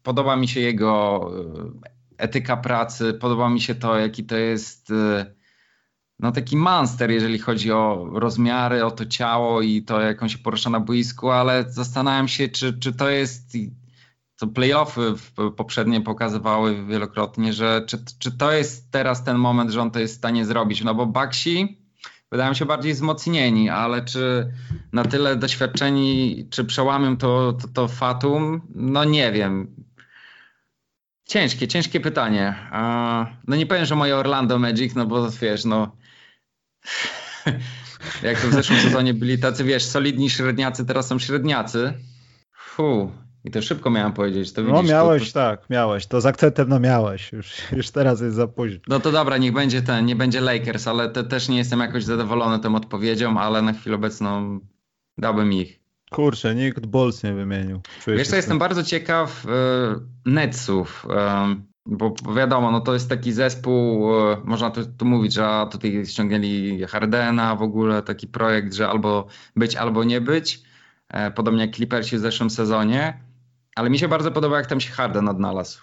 podoba 0.03 0.35
mi 0.35 0.47
się 0.47 0.59
jego 0.59 1.21
e, 2.17 2.23
etyka 2.23 2.57
pracy, 2.57 3.13
podoba 3.13 3.49
mi 3.49 3.61
się 3.61 3.75
to, 3.75 3.97
jaki 3.97 4.23
to 4.23 4.37
jest 4.37 4.91
e, 4.91 5.25
no 6.19 6.31
taki 6.31 6.57
monster, 6.57 7.11
jeżeli 7.11 7.39
chodzi 7.39 7.71
o 7.71 8.09
rozmiary, 8.13 8.85
o 8.85 8.91
to 8.91 9.05
ciało 9.05 9.61
i 9.61 9.81
to, 9.81 10.01
jak 10.01 10.23
on 10.23 10.29
się 10.29 10.37
porusza 10.37 10.69
na 10.69 10.79
boisku, 10.79 11.29
ale 11.29 11.65
zastanawiam 11.71 12.27
się, 12.27 12.49
czy, 12.49 12.79
czy 12.79 12.93
to 12.93 13.09
jest, 13.09 13.57
co 14.35 14.47
playoffy 14.47 15.13
poprzednie 15.57 16.01
pokazywały 16.01 16.85
wielokrotnie, 16.85 17.53
że 17.53 17.83
czy, 17.87 18.05
czy 18.19 18.37
to 18.37 18.51
jest 18.51 18.91
teraz 18.91 19.23
ten 19.23 19.37
moment, 19.37 19.71
że 19.71 19.81
on 19.81 19.91
to 19.91 19.99
jest 19.99 20.13
w 20.13 20.17
stanie 20.17 20.45
zrobić, 20.45 20.83
no 20.83 20.95
bo 20.95 21.05
Baxi 21.05 21.80
wydają 22.31 22.53
się 22.53 22.65
bardziej 22.65 22.93
wzmocnieni, 22.93 23.69
ale 23.69 24.05
czy 24.05 24.51
na 24.93 25.03
tyle 25.03 25.35
doświadczeni, 25.35 26.47
czy 26.49 26.65
przełamią 26.65 27.17
to, 27.17 27.53
to, 27.53 27.67
to 27.67 27.87
fatum, 27.87 28.61
no 28.75 29.03
nie 29.03 29.31
wiem. 29.31 29.75
Ciężkie, 31.27 31.67
ciężkie 31.67 31.99
pytanie. 31.99 32.55
No 33.47 33.55
nie 33.55 33.65
powiem, 33.65 33.85
że 33.85 33.95
moje 33.95 34.15
Orlando 34.15 34.59
Magic, 34.59 34.95
no 34.95 35.05
bo 35.05 35.29
wiesz, 35.31 35.65
no 35.65 35.97
jak 38.23 38.41
to 38.41 38.47
w 38.47 38.53
zeszłym 38.53 38.79
sezonie 38.79 39.13
byli 39.13 39.39
tacy, 39.39 39.63
wiesz, 39.63 39.85
solidni 39.85 40.29
średniacy, 40.29 40.85
teraz 40.85 41.07
są 41.07 41.19
średniacy. 41.19 41.93
I 43.43 43.51
to 43.51 43.61
szybko 43.61 43.89
miałem 43.89 44.13
powiedzieć. 44.13 44.53
To 44.53 44.63
no 44.63 44.75
widzisz, 44.75 44.91
miałeś, 44.91 45.31
to... 45.31 45.39
tak, 45.39 45.69
miałeś. 45.69 46.05
To 46.05 46.21
z 46.21 46.25
akcentem 46.25 46.69
no 46.69 46.79
miałeś. 46.79 47.31
Już, 47.31 47.71
już 47.71 47.89
teraz 47.89 48.21
jest 48.21 48.35
za 48.35 48.47
późno. 48.47 48.79
No 48.87 48.99
to 48.99 49.11
dobra, 49.11 49.37
niech 49.37 49.53
będzie 49.53 49.81
ten, 49.81 50.05
nie 50.05 50.15
będzie 50.15 50.41
Lakers, 50.41 50.87
ale 50.87 51.09
te, 51.09 51.23
też 51.23 51.49
nie 51.49 51.57
jestem 51.57 51.79
jakoś 51.79 52.03
zadowolony 52.03 52.59
tą 52.59 52.75
odpowiedzią, 52.75 53.39
ale 53.39 53.61
na 53.61 53.73
chwilę 53.73 53.95
obecną 53.95 54.59
dałbym 55.17 55.53
ich. 55.53 55.79
Kurczę, 56.11 56.55
nikt 56.55 56.85
Bulls 56.85 57.23
nie 57.23 57.33
wymienił. 57.33 57.81
Czuję 58.03 58.17
Wiesz 58.17 58.27
co, 58.27 58.35
jestem 58.35 58.59
bardzo 58.59 58.83
ciekaw 58.83 59.45
y, 59.45 59.49
Netsów. 60.25 61.07
Y, 61.57 61.71
bo 61.85 62.15
wiadomo, 62.35 62.71
no 62.71 62.81
to 62.81 62.93
jest 62.93 63.09
taki 63.09 63.31
zespół, 63.33 64.15
e, 64.15 64.37
można 64.43 64.71
tu, 64.71 64.85
tu 64.85 65.05
mówić, 65.05 65.33
że 65.33 65.67
tutaj 65.71 66.05
ściągnęli 66.05 66.81
Hardena 66.89 67.55
w 67.55 67.61
ogóle, 67.61 68.01
taki 68.01 68.27
projekt, 68.27 68.73
że 68.73 68.89
albo 68.89 69.27
być, 69.55 69.75
albo 69.75 70.03
nie 70.03 70.21
być. 70.21 70.63
E, 71.09 71.31
podobnie 71.31 71.61
jak 71.61 71.75
Clippersi 71.75 72.17
w 72.17 72.19
zeszłym 72.19 72.49
sezonie. 72.49 73.30
Ale 73.75 73.89
mi 73.89 73.99
się 73.99 74.07
bardzo 74.07 74.31
podoba, 74.31 74.57
jak 74.57 74.67
tam 74.67 74.79
się 74.79 74.91
Harden 74.91 75.29
odnalazł. 75.29 75.79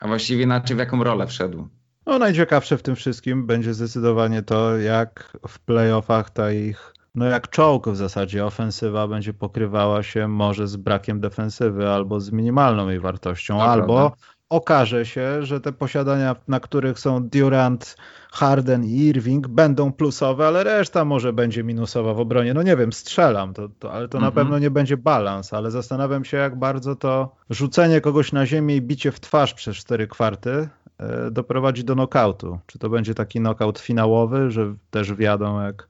A 0.00 0.08
właściwie 0.08 0.42
inaczej 0.42 0.76
w 0.76 0.78
jaką 0.78 1.04
rolę 1.04 1.26
wszedł. 1.26 1.68
No 2.06 2.18
najciekawsze 2.18 2.78
w 2.78 2.82
tym 2.82 2.96
wszystkim 2.96 3.46
będzie 3.46 3.74
zdecydowanie 3.74 4.42
to, 4.42 4.78
jak 4.78 5.36
w 5.48 5.58
playoffach 5.58 6.30
ta 6.30 6.52
ich, 6.52 6.94
no 7.14 7.24
jak 7.24 7.50
czołg 7.50 7.88
w 7.88 7.96
zasadzie, 7.96 8.46
ofensywa 8.46 9.08
będzie 9.08 9.34
pokrywała 9.34 10.02
się 10.02 10.28
może 10.28 10.68
z 10.68 10.76
brakiem 10.76 11.20
defensywy 11.20 11.88
albo 11.88 12.20
z 12.20 12.32
minimalną 12.32 12.88
jej 12.88 13.00
wartością, 13.00 13.62
albo 13.62 13.96
prawda 13.96 14.37
okaże 14.50 15.06
się, 15.06 15.42
że 15.42 15.60
te 15.60 15.72
posiadania, 15.72 16.36
na 16.48 16.60
których 16.60 16.98
są 16.98 17.28
Durant, 17.28 17.96
Harden 18.32 18.84
i 18.84 19.00
Irving 19.00 19.48
będą 19.48 19.92
plusowe, 19.92 20.46
ale 20.46 20.64
reszta 20.64 21.04
może 21.04 21.32
będzie 21.32 21.64
minusowa 21.64 22.14
w 22.14 22.20
obronie. 22.20 22.54
No 22.54 22.62
nie 22.62 22.76
wiem, 22.76 22.92
strzelam, 22.92 23.54
to, 23.54 23.68
to 23.78 23.92
ale 23.92 24.08
to 24.08 24.18
mhm. 24.18 24.34
na 24.34 24.40
pewno 24.40 24.58
nie 24.58 24.70
będzie 24.70 24.96
balans, 24.96 25.52
ale 25.52 25.70
zastanawiam 25.70 26.24
się, 26.24 26.36
jak 26.36 26.58
bardzo 26.58 26.96
to 26.96 27.36
rzucenie 27.50 28.00
kogoś 28.00 28.32
na 28.32 28.46
ziemię 28.46 28.76
i 28.76 28.82
bicie 28.82 29.12
w 29.12 29.20
twarz 29.20 29.54
przez 29.54 29.76
cztery 29.76 30.06
kwarty 30.06 30.68
e, 30.98 31.30
doprowadzi 31.30 31.84
do 31.84 31.94
nokautu. 31.94 32.58
Czy 32.66 32.78
to 32.78 32.88
będzie 32.88 33.14
taki 33.14 33.40
nokaut 33.40 33.78
finałowy, 33.78 34.50
że 34.50 34.74
też 34.90 35.14
wiadą 35.14 35.62
jak 35.62 35.88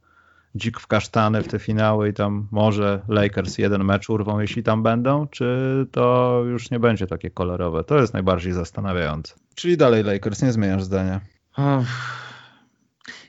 dzik 0.54 0.80
w 0.80 0.86
kasztany 0.86 1.42
w 1.42 1.48
te 1.48 1.58
finały 1.58 2.08
i 2.08 2.12
tam 2.12 2.48
może 2.50 3.02
Lakers 3.08 3.58
jeden 3.58 3.84
mecz 3.84 4.10
urwą, 4.10 4.40
jeśli 4.40 4.62
tam 4.62 4.82
będą, 4.82 5.26
czy 5.26 5.86
to 5.90 6.42
już 6.46 6.70
nie 6.70 6.80
będzie 6.80 7.06
takie 7.06 7.30
kolorowe? 7.30 7.84
To 7.84 7.98
jest 7.98 8.12
najbardziej 8.12 8.52
zastanawiające. 8.52 9.34
Czyli 9.54 9.76
dalej 9.76 10.04
Lakers, 10.04 10.42
nie 10.42 10.52
zmieniasz 10.52 10.82
zdania. 10.82 11.20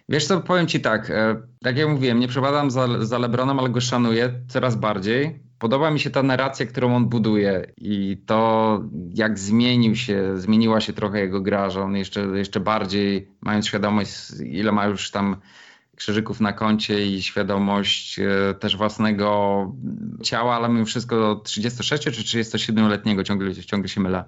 Wiesz 0.10 0.28
co, 0.28 0.42
powiem 0.42 0.68
ci 0.68 0.80
tak, 0.82 1.10
e, 1.10 1.42
tak 1.64 1.78
jak 1.78 1.90
mówiłem, 1.90 2.20
nie 2.20 2.28
przepadam 2.28 2.72
za, 2.72 3.06
za 3.06 3.18
Lebronem, 3.18 3.60
ale 3.60 3.70
go 3.70 3.82
szanuję 3.82 4.34
coraz 4.48 4.76
bardziej. 4.76 5.40
Podoba 5.60 5.92
mi 5.92 6.00
się 6.00 6.10
ta 6.10 6.24
narracja, 6.24 6.66
którą 6.66 6.96
on 6.96 7.06
buduje 7.06 7.72
i 7.78 8.18
to, 8.26 8.82
jak 9.14 9.40
zmienił 9.40 9.96
się, 9.96 10.38
zmieniła 10.38 10.82
się 10.82 10.94
trochę 10.94 11.20
jego 11.20 11.42
gra, 11.42 11.70
że 11.70 11.82
on 11.82 11.96
jeszcze, 11.96 12.22
jeszcze 12.22 12.60
bardziej, 12.60 13.32
mając 13.42 13.68
świadomość, 13.68 14.12
ile 14.46 14.72
ma 14.72 14.86
już 14.86 15.12
tam 15.12 15.36
krzyżyków 16.00 16.42
na 16.42 16.54
koncie 16.54 17.08
i 17.08 17.24
świadomość 17.24 18.20
e, 18.20 18.54
też 18.60 18.78
własnego 18.78 19.28
ciała, 20.24 20.56
ale 20.56 20.70
mimo 20.70 20.86
wszystko 20.86 21.42
36 21.44 22.04
czy 22.04 22.12
37-letniego, 22.12 23.24
ciągle, 23.24 23.56
ciągle 23.56 23.90
się 23.90 24.02
mylę. 24.02 24.24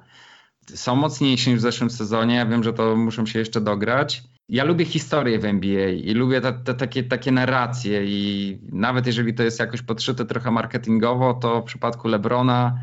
Są 0.76 0.96
mocniejsi 0.96 1.50
niż 1.50 1.60
w 1.60 1.62
zeszłym 1.62 1.90
sezonie. 1.90 2.36
Ja 2.36 2.46
wiem, 2.46 2.64
że 2.64 2.74
to 2.74 2.96
muszą 2.96 3.26
się 3.26 3.40
jeszcze 3.40 3.62
dograć. 3.62 4.24
Ja 4.50 4.64
lubię 4.64 4.86
historię 4.86 5.40
w 5.40 5.46
NBA 5.46 5.90
i 5.90 6.14
lubię 6.14 6.42
te, 6.42 6.54
te, 6.54 6.74
takie, 6.74 7.04
takie 7.04 7.32
narracje 7.32 8.06
i 8.06 8.60
nawet 8.72 9.08
jeżeli 9.08 9.34
to 9.34 9.44
jest 9.44 9.60
jakoś 9.60 9.82
podszyte 9.82 10.26
trochę 10.26 10.52
marketingowo, 10.52 11.34
to 11.34 11.62
w 11.62 11.66
przypadku 11.66 12.08
Lebrona 12.08 12.80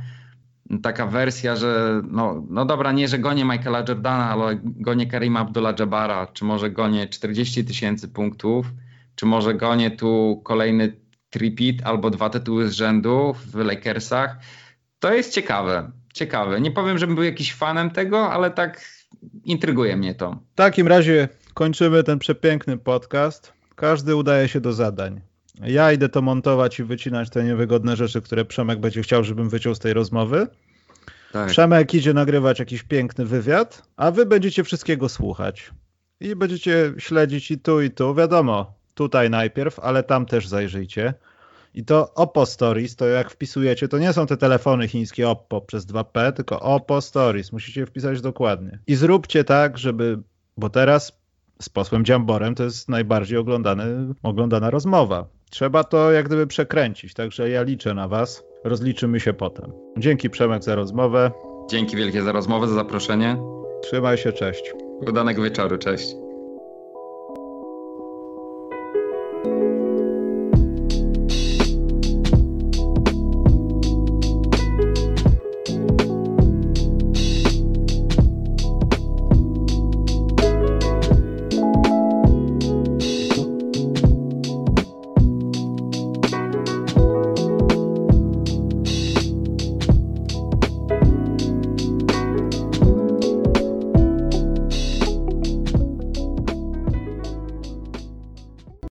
taka 0.82 1.06
wersja, 1.06 1.56
że 1.56 2.02
no, 2.10 2.46
no 2.50 2.64
dobra, 2.64 2.92
nie, 2.92 3.08
że 3.08 3.18
gonię 3.18 3.44
Michaela 3.44 3.84
Jordana, 3.88 4.30
ale 4.30 4.60
gonię 4.62 5.06
Karima 5.06 5.40
Abdullah-Jabara, 5.44 6.32
czy 6.32 6.44
może 6.44 6.70
gonię 6.70 7.08
40 7.08 7.64
tysięcy 7.64 8.08
punktów, 8.08 8.66
czy 9.14 9.26
może 9.26 9.54
gonię 9.54 9.90
tu 9.90 10.40
kolejny 10.44 10.92
tripit 11.30 11.82
albo 11.84 12.10
dwa 12.10 12.30
tytuły 12.30 12.68
z 12.68 12.72
rzędu 12.72 13.34
w 13.46 13.54
Lakersach. 13.54 14.36
To 14.98 15.14
jest 15.14 15.32
ciekawe, 15.32 15.90
ciekawe. 16.14 16.60
Nie 16.60 16.70
powiem, 16.70 16.98
żebym 16.98 17.14
był 17.14 17.24
jakiś 17.24 17.54
fanem 17.54 17.90
tego, 17.90 18.32
ale 18.32 18.50
tak 18.50 18.80
intryguje 19.44 19.96
mnie 19.96 20.14
to. 20.14 20.38
W 20.52 20.54
takim 20.54 20.88
razie 20.88 21.28
kończymy 21.54 22.02
ten 22.02 22.18
przepiękny 22.18 22.78
podcast. 22.78 23.52
Każdy 23.74 24.16
udaje 24.16 24.48
się 24.48 24.60
do 24.60 24.72
zadań. 24.72 25.20
Ja 25.62 25.92
idę 25.92 26.08
to 26.08 26.22
montować 26.22 26.78
i 26.78 26.84
wycinać 26.84 27.30
te 27.30 27.44
niewygodne 27.44 27.96
rzeczy, 27.96 28.22
które 28.22 28.44
Przemek 28.44 28.80
będzie 28.80 29.02
chciał, 29.02 29.24
żebym 29.24 29.48
wyciął 29.48 29.74
z 29.74 29.78
tej 29.78 29.92
rozmowy. 29.92 30.46
Tak. 31.32 31.48
Przemek 31.48 31.94
idzie 31.94 32.14
nagrywać 32.14 32.58
jakiś 32.58 32.82
piękny 32.82 33.24
wywiad, 33.24 33.82
a 33.96 34.10
wy 34.10 34.26
będziecie 34.26 34.64
wszystkiego 34.64 35.08
słuchać. 35.08 35.70
I 36.20 36.36
będziecie 36.36 36.92
śledzić 36.98 37.50
i 37.50 37.58
tu, 37.58 37.80
i 37.82 37.90
tu. 37.90 38.14
Wiadomo, 38.14 38.72
tutaj 38.94 39.30
najpierw, 39.30 39.78
ale 39.78 40.02
tam 40.02 40.26
też 40.26 40.48
zajrzyjcie. 40.48 41.14
I 41.74 41.84
to 41.84 42.14
Oppo 42.14 42.46
Stories, 42.46 42.96
to 42.96 43.06
jak 43.06 43.30
wpisujecie, 43.30 43.88
to 43.88 43.98
nie 43.98 44.12
są 44.12 44.26
te 44.26 44.36
telefony 44.36 44.88
chińskie 44.88 45.28
Oppo 45.28 45.60
przez 45.60 45.86
2P, 45.86 46.32
tylko 46.32 46.60
Oppo 46.60 47.00
Stories. 47.00 47.52
Musicie 47.52 47.86
wpisać 47.86 48.20
dokładnie. 48.20 48.78
I 48.86 48.94
zróbcie 48.94 49.44
tak, 49.44 49.78
żeby, 49.78 50.18
bo 50.56 50.70
teraz 50.70 51.18
z 51.62 51.68
posłem 51.68 52.04
Dziamborem 52.04 52.54
to 52.54 52.64
jest 52.64 52.88
najbardziej 52.88 53.38
oglądany, 53.38 54.14
oglądana 54.22 54.70
rozmowa. 54.70 55.26
Trzeba 55.50 55.84
to 55.84 56.12
jak 56.12 56.26
gdyby 56.26 56.46
przekręcić, 56.46 57.14
także 57.14 57.50
ja 57.50 57.62
liczę 57.62 57.94
na 57.94 58.08
Was. 58.08 58.44
Rozliczymy 58.64 59.20
się 59.20 59.32
potem. 59.32 59.72
Dzięki 59.98 60.30
Przemek 60.30 60.64
za 60.64 60.74
rozmowę. 60.74 61.30
Dzięki 61.70 61.96
wielkie 61.96 62.22
za 62.22 62.32
rozmowę, 62.32 62.68
za 62.68 62.74
zaproszenie. 62.74 63.36
Trzymaj 63.82 64.18
się, 64.18 64.32
cześć. 64.32 64.72
Udanego 65.08 65.42
wieczoru, 65.42 65.78
cześć. 65.78 66.27